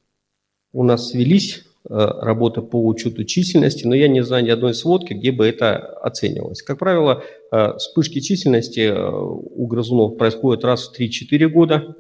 У 0.72 0.84
нас 0.84 1.14
велись 1.14 1.64
э, 1.90 1.94
работы 1.94 2.62
по 2.62 2.86
учету 2.86 3.24
численности, 3.24 3.88
но 3.88 3.96
я 3.96 4.08
не 4.08 4.22
знаю 4.22 4.46
ни 4.46 4.50
одной 4.50 4.74
сводки, 4.74 5.14
где 5.14 5.32
бы 5.32 5.48
это 5.48 5.78
оценивалось. 5.78 6.62
Как 6.62 6.78
правило, 6.78 7.24
э, 7.52 7.74
вспышки 7.78 8.20
численности 8.20 8.94
у 8.94 9.66
грызунов 9.66 10.18
происходят 10.18 10.64
раз 10.64 10.90
в 10.90 11.02
3-4 11.02 11.48
года. 11.48 11.96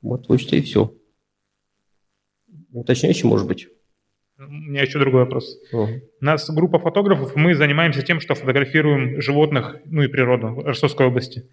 Вот, 0.00 0.28
вот 0.28 0.40
и 0.40 0.60
все. 0.62 0.94
Уточняющий, 2.72 3.28
может 3.28 3.46
быть? 3.46 3.68
У 4.48 4.52
меня 4.52 4.82
еще 4.82 4.98
другой 4.98 5.22
вопрос. 5.22 5.58
Uh-huh. 5.72 6.00
У 6.20 6.24
нас 6.24 6.50
группа 6.50 6.78
фотографов, 6.78 7.36
мы 7.36 7.54
занимаемся 7.54 8.02
тем, 8.02 8.20
что 8.20 8.34
фотографируем 8.34 9.20
животных, 9.20 9.76
ну 9.84 10.02
и 10.02 10.08
природу 10.08 10.48
в 10.48 10.66
Ростовской 10.66 11.06
области. 11.06 11.44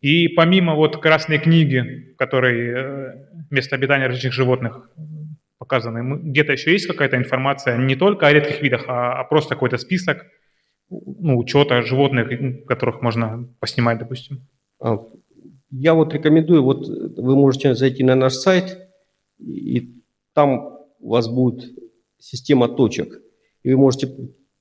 И 0.00 0.28
помимо 0.28 0.74
вот 0.74 0.96
красной 1.00 1.38
книги, 1.38 2.12
в 2.14 2.16
которой 2.16 2.68
э, 2.68 3.14
место 3.50 3.76
обитания 3.76 4.06
различных 4.06 4.32
животных 4.32 4.90
показаны, 5.58 6.18
где-то 6.22 6.52
еще 6.52 6.72
есть 6.72 6.88
какая-то 6.88 7.16
информация 7.16 7.78
не 7.78 7.94
только 7.94 8.26
о 8.26 8.32
редких 8.32 8.60
видах, 8.62 8.84
а, 8.88 9.20
а 9.20 9.24
просто 9.24 9.54
какой-то 9.54 9.78
список 9.78 10.26
ну, 10.90 11.38
учета 11.38 11.82
животных, 11.82 12.66
которых 12.66 13.00
можно 13.00 13.48
поснимать, 13.60 13.98
допустим? 13.98 14.48
А, 14.80 14.98
я 15.70 15.94
вот 15.94 16.12
рекомендую, 16.14 16.64
вот 16.64 16.88
вы 16.88 17.36
можете 17.36 17.74
зайти 17.76 18.02
на 18.02 18.16
наш 18.16 18.32
сайт, 18.34 18.76
и 19.38 20.02
там 20.34 20.78
у 20.98 21.10
вас 21.10 21.28
будет 21.28 21.62
система 22.22 22.68
точек. 22.68 23.20
И 23.62 23.70
вы 23.70 23.76
можете 23.76 24.08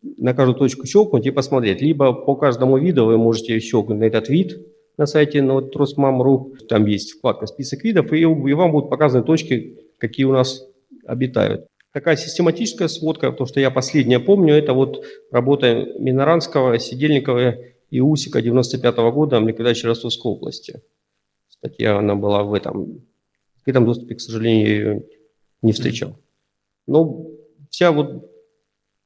на 0.02 0.34
каждую 0.34 0.58
точку 0.58 0.86
щелкнуть 0.86 1.26
и 1.28 1.32
посмотреть. 1.32 1.82
Либо 1.82 2.12
по 2.14 2.36
каждому 2.36 2.78
виду 2.78 3.06
вы 3.06 3.18
можете 3.18 3.60
щелкнуть 3.60 4.00
на 4.00 4.06
этот 4.06 4.30
вид 4.30 4.68
на 4.98 5.06
сайте 5.06 5.42
ну, 5.42 5.56
вот, 5.56 5.72
Тросмам.ру. 5.72 6.56
Там 6.68 6.86
есть 6.86 7.14
вкладка 7.14 7.46
«Список 7.46 7.84
видов», 7.84 8.12
и, 8.12 8.22
и 8.22 8.54
вам 8.54 8.72
будут 8.72 8.90
показаны 8.90 9.24
точки, 9.24 9.80
какие 9.98 10.26
у 10.26 10.32
нас 10.32 10.64
обитают. 11.06 11.68
Такая 11.94 12.16
систематическая 12.16 12.88
сводка, 12.88 13.32
то, 13.32 13.46
что 13.46 13.60
я 13.60 13.70
последнее 13.70 14.20
помню, 14.20 14.54
это 14.54 14.74
вот 14.74 15.04
работа 15.32 15.88
Миноранского, 16.00 16.80
Сидельникова 16.80 17.56
и 17.90 18.00
Усика 18.00 18.42
95 18.42 18.96
-го 18.96 19.12
года 19.12 19.40
в 19.40 19.48
ликвидации 19.48 19.88
Ростовской 19.88 20.32
области. 20.32 20.82
Статья, 21.50 21.98
она 21.98 22.16
была 22.16 22.44
в 22.44 22.54
этом. 22.54 23.02
В 23.66 23.68
этом 23.68 23.86
доступе, 23.86 24.16
к 24.16 24.22
сожалению, 24.22 24.68
ее 24.68 25.04
не 25.62 25.72
встречал. 25.74 26.16
Но 26.88 27.31
вся 27.72 27.92
вот 27.92 28.30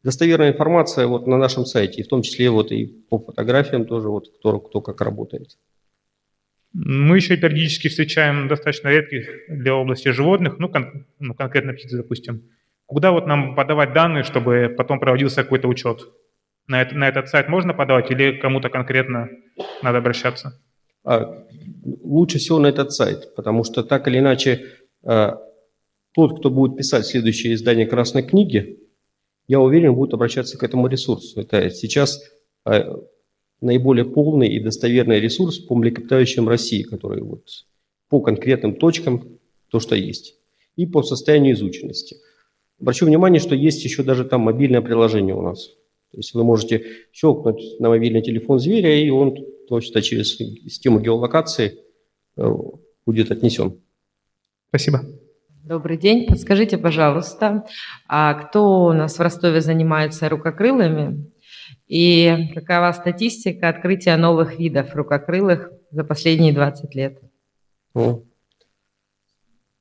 достоверная 0.03 0.51
информация 0.51 1.07
вот 1.07 1.27
на 1.27 1.37
нашем 1.37 1.65
сайте, 1.65 2.03
в 2.03 2.07
том 2.07 2.21
числе 2.21 2.49
вот 2.49 2.71
и 2.71 2.87
по 3.09 3.19
фотографиям 3.19 3.85
тоже, 3.85 4.09
вот 4.09 4.27
кто, 4.37 4.59
кто 4.59 4.81
как 4.81 4.99
работает. 5.01 5.57
Мы 6.73 7.15
еще 7.15 7.37
периодически 7.37 7.87
встречаем 7.87 8.49
достаточно 8.49 8.89
редких 8.89 9.29
для 9.47 9.73
области 9.73 10.09
животных, 10.09 10.59
ну, 10.59 10.67
кон, 10.67 11.05
ну 11.19 11.33
конкретно 11.33 11.73
птицы, 11.73 11.95
допустим. 11.95 12.43
Куда 12.85 13.11
вот 13.11 13.27
нам 13.27 13.55
подавать 13.55 13.93
данные, 13.93 14.23
чтобы 14.23 14.73
потом 14.77 14.99
проводился 14.99 15.43
какой-то 15.43 15.67
учет? 15.69 16.01
На, 16.67 16.81
это, 16.81 16.95
на 16.95 17.07
этот 17.07 17.29
сайт 17.29 17.47
можно 17.47 17.73
подавать 17.73 18.11
или 18.11 18.37
кому-то 18.37 18.69
конкретно 18.69 19.29
надо 19.81 19.99
обращаться? 19.99 20.59
А, 21.03 21.45
лучше 22.03 22.39
всего 22.39 22.59
на 22.59 22.67
этот 22.67 22.91
сайт, 22.91 23.35
потому 23.35 23.63
что 23.63 23.83
так 23.83 24.07
или 24.07 24.19
иначе 24.19 24.65
а, 25.03 25.37
тот, 26.15 26.39
кто 26.39 26.49
будет 26.49 26.77
писать 26.77 27.05
следующее 27.05 27.53
издание 27.53 27.85
Красной 27.85 28.23
книги, 28.23 28.79
я 29.47 29.59
уверен, 29.59 29.93
будет 29.93 30.13
обращаться 30.13 30.57
к 30.57 30.63
этому 30.63 30.87
ресурсу. 30.87 31.41
Это 31.41 31.69
сейчас 31.69 32.21
а, 32.63 32.97
наиболее 33.59 34.05
полный 34.05 34.47
и 34.47 34.61
достоверный 34.61 35.19
ресурс 35.19 35.59
по 35.59 35.75
млекопитающим 35.75 36.47
России, 36.47 36.83
который 36.83 37.21
вот 37.21 37.47
по 38.09 38.21
конкретным 38.21 38.75
точкам, 38.75 39.39
то, 39.69 39.79
что 39.79 39.95
есть, 39.95 40.37
и 40.77 40.85
по 40.85 41.03
состоянию 41.03 41.53
изученности. 41.53 42.15
Обращу 42.79 43.05
внимание, 43.05 43.41
что 43.41 43.53
есть 43.53 43.83
еще 43.83 44.01
даже 44.03 44.23
там 44.23 44.41
мобильное 44.41 44.81
приложение 44.81 45.35
у 45.35 45.41
нас. 45.41 45.67
То 46.11 46.17
есть 46.17 46.33
вы 46.33 46.45
можете 46.45 46.85
щелкнуть 47.11 47.79
на 47.79 47.89
мобильный 47.89 48.21
телефон 48.21 48.59
зверя, 48.59 48.95
и 48.97 49.09
он 49.09 49.35
точно 49.67 50.01
через 50.01 50.37
систему 50.37 51.01
геолокации 51.01 51.79
э, 52.37 52.49
будет 53.05 53.31
отнесен. 53.31 53.81
Спасибо. 54.69 55.01
Добрый 55.67 55.97
день. 55.97 56.27
Подскажите, 56.27 56.77
пожалуйста, 56.77 57.65
а 58.07 58.35
кто 58.35 58.85
у 58.85 58.93
нас 58.93 59.17
в 59.17 59.19
Ростове 59.19 59.61
занимается 59.61 60.29
рукокрылыми? 60.29 61.31
И 61.87 62.51
какова 62.53 62.91
статистика 62.91 63.69
открытия 63.69 64.15
новых 64.15 64.59
видов 64.59 64.93
рукокрылых 64.93 65.71
за 65.89 66.03
последние 66.03 66.53
20 66.53 66.93
лет? 66.93 67.19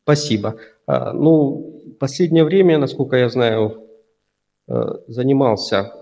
Спасибо. 0.05 0.57
А, 0.87 1.13
ну, 1.13 1.83
в 1.85 1.99
последнее 1.99 2.45
время, 2.45 2.79
насколько 2.79 3.17
я 3.17 3.29
знаю, 3.29 3.87
э, 4.67 4.75
занимался 5.07 5.93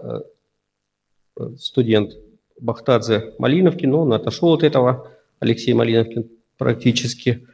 э, 1.36 1.56
студент 1.58 2.12
Бахтадзе 2.60 3.34
Малиновкин, 3.40 3.90
но 3.90 4.02
он 4.02 4.12
отошел 4.12 4.52
от 4.52 4.62
этого, 4.62 5.10
Алексей 5.40 5.72
Малиновкин 5.74 6.30
практически. 6.56 7.48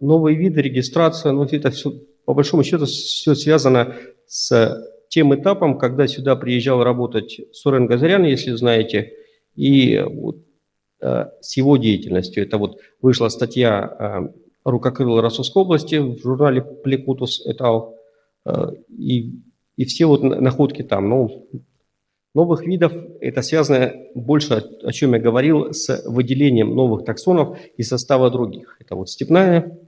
Э, 0.00 0.04
новые 0.04 0.36
виды, 0.36 0.62
регистрация, 0.62 1.32
ну, 1.32 1.44
это 1.44 1.70
все, 1.70 1.92
по 2.24 2.34
большому 2.34 2.62
счету, 2.62 2.86
все 2.86 3.34
связано 3.34 3.96
с 4.26 4.82
тем 5.08 5.34
этапом, 5.34 5.78
когда 5.78 6.06
сюда 6.06 6.36
приезжал 6.36 6.82
работать 6.82 7.40
Сурен 7.52 7.86
Газарян, 7.86 8.24
если 8.24 8.52
знаете, 8.52 9.12
и 9.54 10.00
вот, 10.00 10.38
с 11.00 11.56
его 11.56 11.76
деятельностью. 11.76 12.42
Это 12.42 12.58
вот 12.58 12.80
вышла 13.00 13.28
статья 13.28 14.32
рукокрыла 14.64 15.22
Ростовской 15.22 15.62
области 15.62 15.96
в 15.96 16.18
журнале 16.18 16.62
Плекутус 16.62 17.46
этал. 17.46 17.96
Э, 18.44 18.72
и, 18.88 19.32
и 19.76 19.84
все 19.84 20.06
вот 20.06 20.22
находки 20.22 20.82
там. 20.82 21.08
Ну, 21.08 21.48
новых 22.34 22.66
видов 22.66 22.92
это 23.20 23.42
связано 23.42 23.92
больше, 24.14 24.64
о 24.82 24.92
чем 24.92 25.14
я 25.14 25.20
говорил, 25.20 25.72
с 25.72 26.02
выделением 26.06 26.74
новых 26.74 27.04
таксонов 27.04 27.58
из 27.76 27.88
состава 27.88 28.30
других. 28.30 28.76
Это 28.80 28.96
вот 28.96 29.10
степная 29.10 29.60
э, 29.60 29.83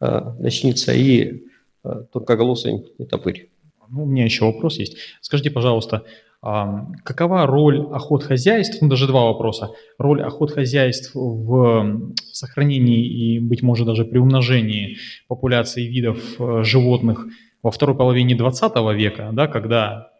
ночница 0.00 0.92
и 0.92 1.44
э, 1.84 2.04
тонкоголосый 2.12 2.84
топырь. 3.08 3.50
Ну, 3.88 4.04
у 4.04 4.06
меня 4.06 4.24
еще 4.24 4.44
вопрос 4.44 4.78
есть. 4.78 4.96
Скажите, 5.20 5.50
пожалуйста, 5.50 6.04
Какова 6.42 7.44
роль 7.46 7.86
охотхозяйств, 7.92 8.80
ну 8.80 8.88
даже 8.88 9.06
два 9.06 9.26
вопроса, 9.26 9.72
роль 9.98 10.22
охотхозяйств 10.22 11.14
в 11.14 12.14
сохранении 12.32 13.04
и, 13.04 13.40
быть 13.40 13.62
может, 13.62 13.86
даже 13.86 14.06
при 14.06 14.16
умножении 14.16 14.96
популяции 15.28 15.82
видов 15.86 16.40
э, 16.40 16.62
животных 16.64 17.26
во 17.62 17.70
второй 17.70 17.94
половине 17.94 18.34
20 18.36 18.72
века, 18.96 19.30
да, 19.34 19.48
когда, 19.48 20.12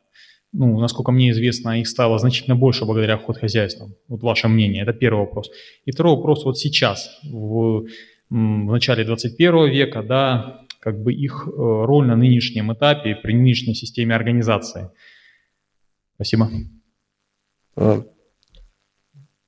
ну, 0.52 0.78
насколько 0.78 1.10
мне 1.10 1.30
известно, 1.30 1.80
их 1.80 1.88
стало 1.88 2.18
значительно 2.18 2.54
больше 2.54 2.84
благодаря 2.84 3.14
охотхозяйствам. 3.14 3.94
Вот 4.06 4.22
ваше 4.22 4.48
мнение, 4.48 4.82
это 4.82 4.92
первый 4.92 5.20
вопрос. 5.20 5.50
И 5.86 5.90
второй 5.90 6.16
вопрос 6.16 6.44
вот 6.44 6.58
сейчас, 6.58 7.18
в, 7.24 7.86
в 8.30 8.72
начале 8.72 9.04
21 9.04 9.70
века, 9.70 10.02
да, 10.02 10.66
как 10.78 11.02
бы 11.02 11.12
их 11.12 11.46
э, 11.46 11.50
роль 11.50 12.06
на 12.06 12.16
нынешнем 12.16 12.72
этапе, 12.72 13.14
при 13.14 13.34
нынешней 13.34 13.74
системе 13.74 14.14
организации– 14.14 14.90
Спасибо. 16.20 16.50
А, 17.76 18.04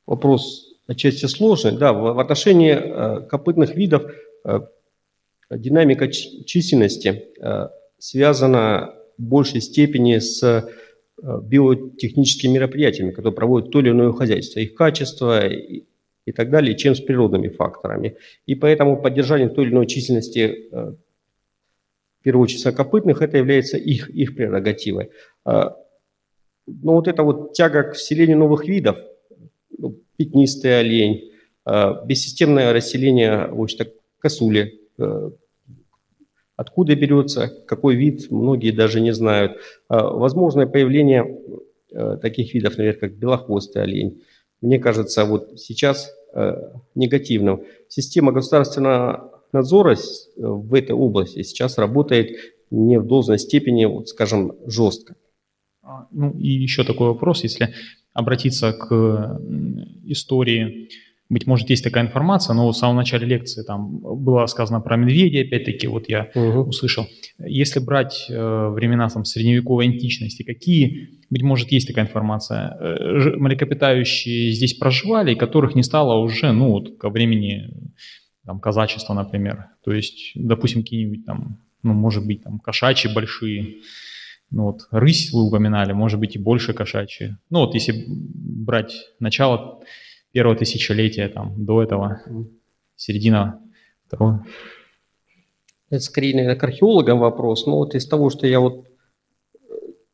вопрос 0.06 0.72
отчасти 0.86 1.26
сложный. 1.26 1.72
Да, 1.72 1.92
в 1.92 2.18
отношении 2.18 2.72
а, 2.72 3.20
копытных 3.20 3.74
видов 3.76 4.10
динамика 5.50 6.08
численности 6.08 7.24
связана 7.98 8.94
в 9.18 9.22
большей 9.22 9.60
степени 9.60 10.18
с 10.18 10.66
биотехническими 11.22 12.54
мероприятиями, 12.54 13.10
которые 13.10 13.34
проводят 13.34 13.70
то 13.70 13.80
или 13.80 13.90
иное 13.90 14.12
хозяйство, 14.12 14.60
их 14.60 14.74
качество 14.74 15.46
и 16.24 16.32
так 16.32 16.50
далее, 16.50 16.76
чем 16.76 16.94
с 16.94 17.00
природными 17.00 17.48
факторами. 17.48 18.16
И 18.46 18.54
поэтому 18.54 19.00
поддержание 19.00 19.48
той 19.48 19.64
или 19.64 19.72
иной 19.72 19.86
численности, 19.86 20.68
в 20.70 20.96
первую 22.22 22.44
очередь, 22.44 22.76
копытных, 22.76 23.22
это 23.22 23.38
является 23.38 23.76
их, 23.76 24.08
их 24.10 24.36
прерогативой. 24.36 25.10
Но 26.66 26.94
вот 26.94 27.08
эта 27.08 27.22
вот 27.22 27.52
тяга 27.52 27.82
к 27.82 27.94
вселению 27.94 28.38
новых 28.38 28.66
видов, 28.66 28.96
ну, 29.76 29.98
пятнистый 30.16 30.78
олень, 30.80 31.32
э, 31.66 31.92
бессистемное 32.06 32.72
расселение 32.72 33.48
в 33.48 33.60
общем 33.60 33.86
косули, 34.18 34.80
э, 34.98 35.30
откуда 36.56 36.94
берется, 36.94 37.48
какой 37.66 37.96
вид, 37.96 38.30
многие 38.30 38.70
даже 38.70 39.00
не 39.00 39.12
знают. 39.12 39.52
Э, 39.90 40.00
возможное 40.00 40.66
появление 40.66 41.40
э, 41.90 42.18
таких 42.22 42.54
видов, 42.54 42.72
например, 42.72 42.96
как 42.98 43.14
белохвостый 43.14 43.82
олень, 43.82 44.22
мне 44.62 44.78
кажется, 44.78 45.24
вот 45.24 45.60
сейчас 45.60 46.10
э, 46.34 46.54
негативным. 46.94 47.64
Система 47.88 48.32
государственного 48.32 49.42
надзора 49.52 49.96
в 50.36 50.72
этой 50.72 50.92
области 50.92 51.42
сейчас 51.42 51.76
работает 51.76 52.38
не 52.70 52.98
в 52.98 53.06
должной 53.06 53.38
степени, 53.38 53.84
вот, 53.84 54.08
скажем, 54.08 54.56
жестко. 54.66 55.14
А, 55.82 56.06
ну 56.10 56.30
и 56.30 56.48
еще 56.48 56.84
такой 56.84 57.08
вопрос, 57.08 57.42
если 57.42 57.74
обратиться 58.14 58.72
к 58.72 59.40
истории, 60.04 60.88
быть 61.32 61.46
может, 61.46 61.70
есть 61.70 61.82
такая 61.82 62.04
информация, 62.04 62.52
но 62.54 62.68
в 62.68 62.76
самом 62.76 62.96
начале 62.96 63.26
лекции 63.26 63.62
там 63.62 64.00
было 64.00 64.44
сказано 64.46 64.80
про 64.80 64.96
медведя, 64.96 65.40
опять-таки, 65.40 65.86
вот 65.86 66.06
я 66.08 66.30
угу. 66.34 66.68
услышал. 66.68 67.06
Если 67.38 67.80
брать 67.80 68.26
э, 68.28 68.68
времена 68.68 69.08
там, 69.08 69.24
средневековой 69.24 69.86
античности, 69.86 70.42
какие, 70.42 71.08
быть 71.30 71.42
может, 71.42 71.72
есть 71.72 71.88
такая 71.88 72.04
информация, 72.04 72.76
э, 72.78 73.36
млекопитающие 73.36 74.52
здесь 74.52 74.74
проживали, 74.74 75.34
которых 75.34 75.74
не 75.74 75.82
стало 75.82 76.18
уже, 76.20 76.52
ну, 76.52 76.68
вот, 76.70 76.98
ко 76.98 77.08
времени 77.08 77.70
там, 78.44 78.60
казачества, 78.60 79.14
например. 79.14 79.68
То 79.84 79.92
есть, 79.92 80.32
допустим, 80.34 80.82
какие-нибудь 80.82 81.24
там, 81.24 81.62
ну, 81.82 81.94
может 81.94 82.26
быть, 82.26 82.42
там, 82.42 82.58
кошачьи 82.58 83.10
большие, 83.12 83.76
ну 84.50 84.64
вот 84.64 84.82
рысь 84.90 85.32
вы 85.32 85.46
упоминали, 85.46 85.94
может 85.94 86.20
быть 86.20 86.36
и 86.36 86.38
больше 86.38 86.74
кошачьи. 86.74 87.36
Ну 87.48 87.60
вот 87.60 87.72
если 87.72 88.04
брать 88.06 88.92
начало 89.18 89.80
первого 90.32 90.56
тысячелетия, 90.56 91.28
там, 91.28 91.64
до 91.64 91.82
этого, 91.82 92.20
середина 92.96 93.60
второго. 94.06 94.44
Это 95.90 96.00
скорее, 96.00 96.34
наверное, 96.34 96.56
к 96.58 96.64
археологам 96.64 97.18
вопрос. 97.18 97.66
Но 97.66 97.76
вот 97.76 97.94
из 97.94 98.06
того, 98.06 98.30
что 98.30 98.46
я 98.46 98.60
вот 98.60 98.86
э, 99.54 99.58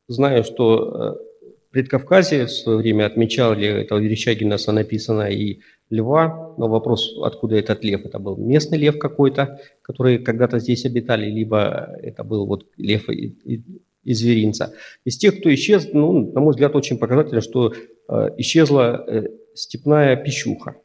знаю, 0.09 0.43
что 0.43 0.77
в 0.77 0.95
э, 0.95 1.29
Предкавказье 1.71 2.47
в 2.47 2.51
свое 2.51 2.79
время 2.79 3.07
отмечали, 3.07 3.67
это 3.67 3.95
у 3.95 3.99
Верещагина 3.99 4.57
написано, 4.67 5.31
и 5.31 5.61
льва, 5.91 6.55
но 6.59 6.69
вопрос, 6.69 7.17
откуда 7.23 7.57
этот 7.57 7.85
лев, 7.85 8.05
это 8.05 8.19
был 8.19 8.37
местный 8.37 8.79
лев 8.79 8.99
какой-то, 8.99 9.61
который 9.83 10.19
когда-то 10.19 10.59
здесь 10.59 10.85
обитали, 10.85 11.31
либо 11.31 11.95
это 12.03 12.25
был 12.25 12.47
вот 12.47 12.67
лев 12.77 13.09
из 13.09 14.19
зверинца. 14.19 14.75
Из 15.05 15.17
тех, 15.19 15.39
кто 15.39 15.53
исчез, 15.55 15.89
ну, 15.93 16.33
на 16.33 16.41
мой 16.41 16.51
взгляд, 16.51 16.75
очень 16.75 16.99
показательно, 16.99 17.41
что 17.41 17.73
э, 18.09 18.31
исчезла 18.39 19.05
э, 19.07 19.29
степная 19.59 20.17
пищуха, 20.17 20.77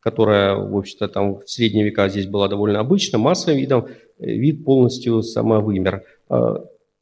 которая, 0.00 0.54
в 0.54 0.76
общем-то, 0.76 1.08
там 1.08 1.40
в 1.40 1.48
средние 1.48 1.84
века 1.84 2.08
здесь 2.08 2.26
была 2.26 2.48
довольно 2.48 2.80
обычно, 2.80 3.18
массовым 3.18 3.58
видом, 3.58 3.86
э, 4.18 4.26
вид 4.26 4.64
полностью 4.64 5.22
самовымер. 5.22 6.04
Э, 6.28 6.56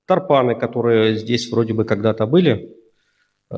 тарпаны, 0.06 0.54
которые 0.54 1.16
здесь 1.16 1.50
вроде 1.50 1.74
бы 1.74 1.84
когда-то 1.84 2.26
были, 2.26 2.76
э, 3.50 3.56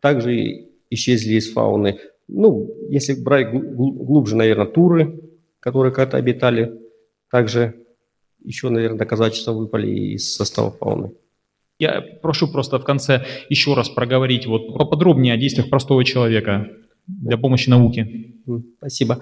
также 0.00 0.68
исчезли 0.90 1.34
из 1.34 1.52
фауны. 1.52 1.98
Ну, 2.28 2.70
если 2.88 3.14
брать 3.14 3.50
глубже, 3.52 4.36
наверное, 4.36 4.66
туры, 4.66 5.20
которые 5.60 5.92
когда-то 5.92 6.16
обитали, 6.16 6.80
также 7.30 7.74
еще, 8.42 8.68
наверное, 8.68 8.98
доказательства 8.98 9.52
выпали 9.52 9.88
из 9.88 10.34
состава 10.34 10.70
фауны. 10.70 11.12
Я 11.78 12.00
прошу 12.22 12.48
просто 12.48 12.78
в 12.78 12.84
конце 12.84 13.24
еще 13.48 13.74
раз 13.74 13.88
проговорить 13.88 14.46
вот 14.46 14.74
поподробнее 14.76 15.34
о 15.34 15.36
действиях 15.36 15.68
простого 15.68 16.04
человека 16.04 16.68
для 17.06 17.36
помощи 17.36 17.68
науке. 17.68 18.34
Спасибо. 18.78 19.20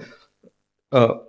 А, 0.91 1.21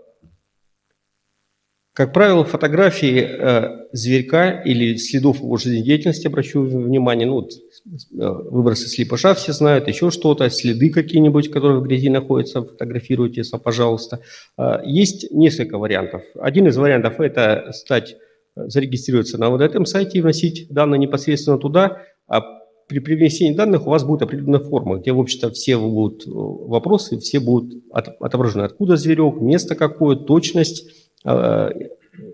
как 1.97 2.13
правило, 2.13 2.45
фотографии 2.45 3.21
э, 3.21 3.87
зверька 3.93 4.51
или 4.51 4.97
следов 4.97 5.39
его 5.39 5.57
жизнедеятельности, 5.57 6.27
обращу 6.27 6.61
внимание, 6.61 7.27
ну, 7.27 7.37
вот, 7.37 7.53
э, 7.53 8.51
выбросы 8.51 8.87
слепыша 8.87 9.33
все 9.33 9.55
знают, 9.55 9.89
еще 9.89 10.11
что-то, 10.11 10.51
следы 10.51 10.91
какие-нибудь, 10.91 11.51
которые 11.51 11.81
в 11.81 11.85
грязи 11.85 12.11
находятся, 12.11 12.61
фотографируйте, 12.61 13.43
пожалуйста. 13.65 14.21
Э, 14.59 14.81
есть 14.85 15.31
несколько 15.31 15.79
вариантов. 15.79 16.23
Один 16.39 16.67
из 16.69 16.77
вариантов– 16.77 17.15
это 17.19 17.71
стать, 17.73 18.17
зарегистрироваться 18.57 19.39
на 19.39 19.51
вот 19.51 19.61
этом 19.61 19.87
сайте 19.87 20.19
и 20.19 20.21
вносить 20.23 20.67
данные 20.71 20.99
непосредственно 20.99 21.59
туда, 21.59 22.03
а 22.27 22.43
при 22.89 23.01
привнесении 23.01 23.55
данных 23.55 23.87
у 23.87 23.91
вас 23.91 24.05
будет 24.05 24.23
определенная 24.23 24.61
форма, 24.61 24.99
где, 24.99 25.13
в 25.13 25.21
общем-то, 25.21 25.51
все 25.51 25.77
будут 25.77 26.23
вопросы, 26.27 27.19
все 27.19 27.41
будут 27.41 27.83
отображены. 27.93 28.63
Откуда 28.63 28.97
зверек, 28.97 29.41
место 29.41 29.75
какое, 29.75 30.17
точность, 30.17 30.87
Э, 31.27 31.71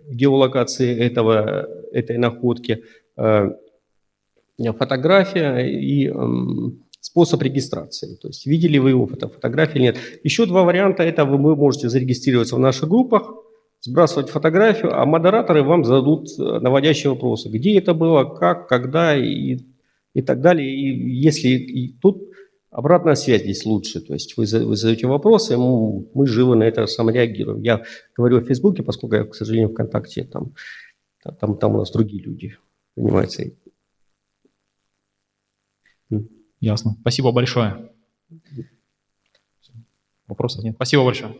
геолокации 0.08 0.96
этого, 0.96 1.66
этой 1.92 2.16
находки, 2.16 2.84
э, 3.16 3.50
фотография 4.78 5.58
и 5.66 6.06
эм, 6.06 6.84
способ 7.00 7.42
регистрации. 7.42 8.14
То 8.14 8.28
есть 8.28 8.46
видели 8.46 8.78
вы 8.78 8.90
его 8.90 9.06
фото, 9.06 9.28
фотографии 9.28 9.76
или 9.76 9.82
нет. 9.82 9.96
Еще 10.22 10.46
два 10.46 10.62
варианта. 10.62 11.02
Это 11.02 11.24
вы 11.24 11.56
можете 11.56 11.88
зарегистрироваться 11.88 12.54
в 12.54 12.60
наших 12.60 12.88
группах, 12.88 13.32
сбрасывать 13.82 14.30
фотографию, 14.30 14.98
а 14.98 15.04
модераторы 15.04 15.62
вам 15.62 15.84
зададут 15.84 16.28
э, 16.38 16.42
наводящие 16.60 17.12
вопросы. 17.12 17.50
Где 17.50 17.78
это 17.78 17.94
было, 17.94 18.24
как, 18.24 18.68
когда 18.68 19.14
и, 19.16 19.58
и 20.14 20.22
так 20.22 20.40
далее. 20.40 20.74
И 20.74 21.20
если 21.20 21.48
и 21.48 21.92
тут 22.00 22.32
Обратная 22.72 23.16
связь 23.16 23.42
здесь 23.42 23.66
лучше. 23.66 24.00
То 24.00 24.14
есть 24.14 24.34
вы, 24.38 24.46
вы 24.46 24.76
задаете 24.76 25.06
вопросы, 25.06 25.58
мы, 25.58 26.06
мы 26.14 26.26
живо 26.26 26.54
на 26.54 26.62
это 26.62 26.86
сам 26.86 27.10
реагируем. 27.10 27.60
Я 27.60 27.84
говорю 28.16 28.38
о 28.38 28.40
Фейсбуке, 28.40 28.82
поскольку 28.82 29.14
я, 29.14 29.24
к 29.24 29.34
сожалению, 29.34 29.68
ВКонтакте, 29.68 30.24
там, 30.24 30.54
там, 31.38 31.58
там 31.58 31.74
у 31.74 31.78
нас 31.78 31.92
другие 31.92 32.22
люди 32.22 32.56
занимаются. 32.96 33.44
Ясно. 36.60 36.96
Спасибо 37.02 37.30
большое. 37.30 37.92
Вопросов 40.26 40.64
нет. 40.64 40.74
Спасибо 40.76 41.04
большое. 41.04 41.36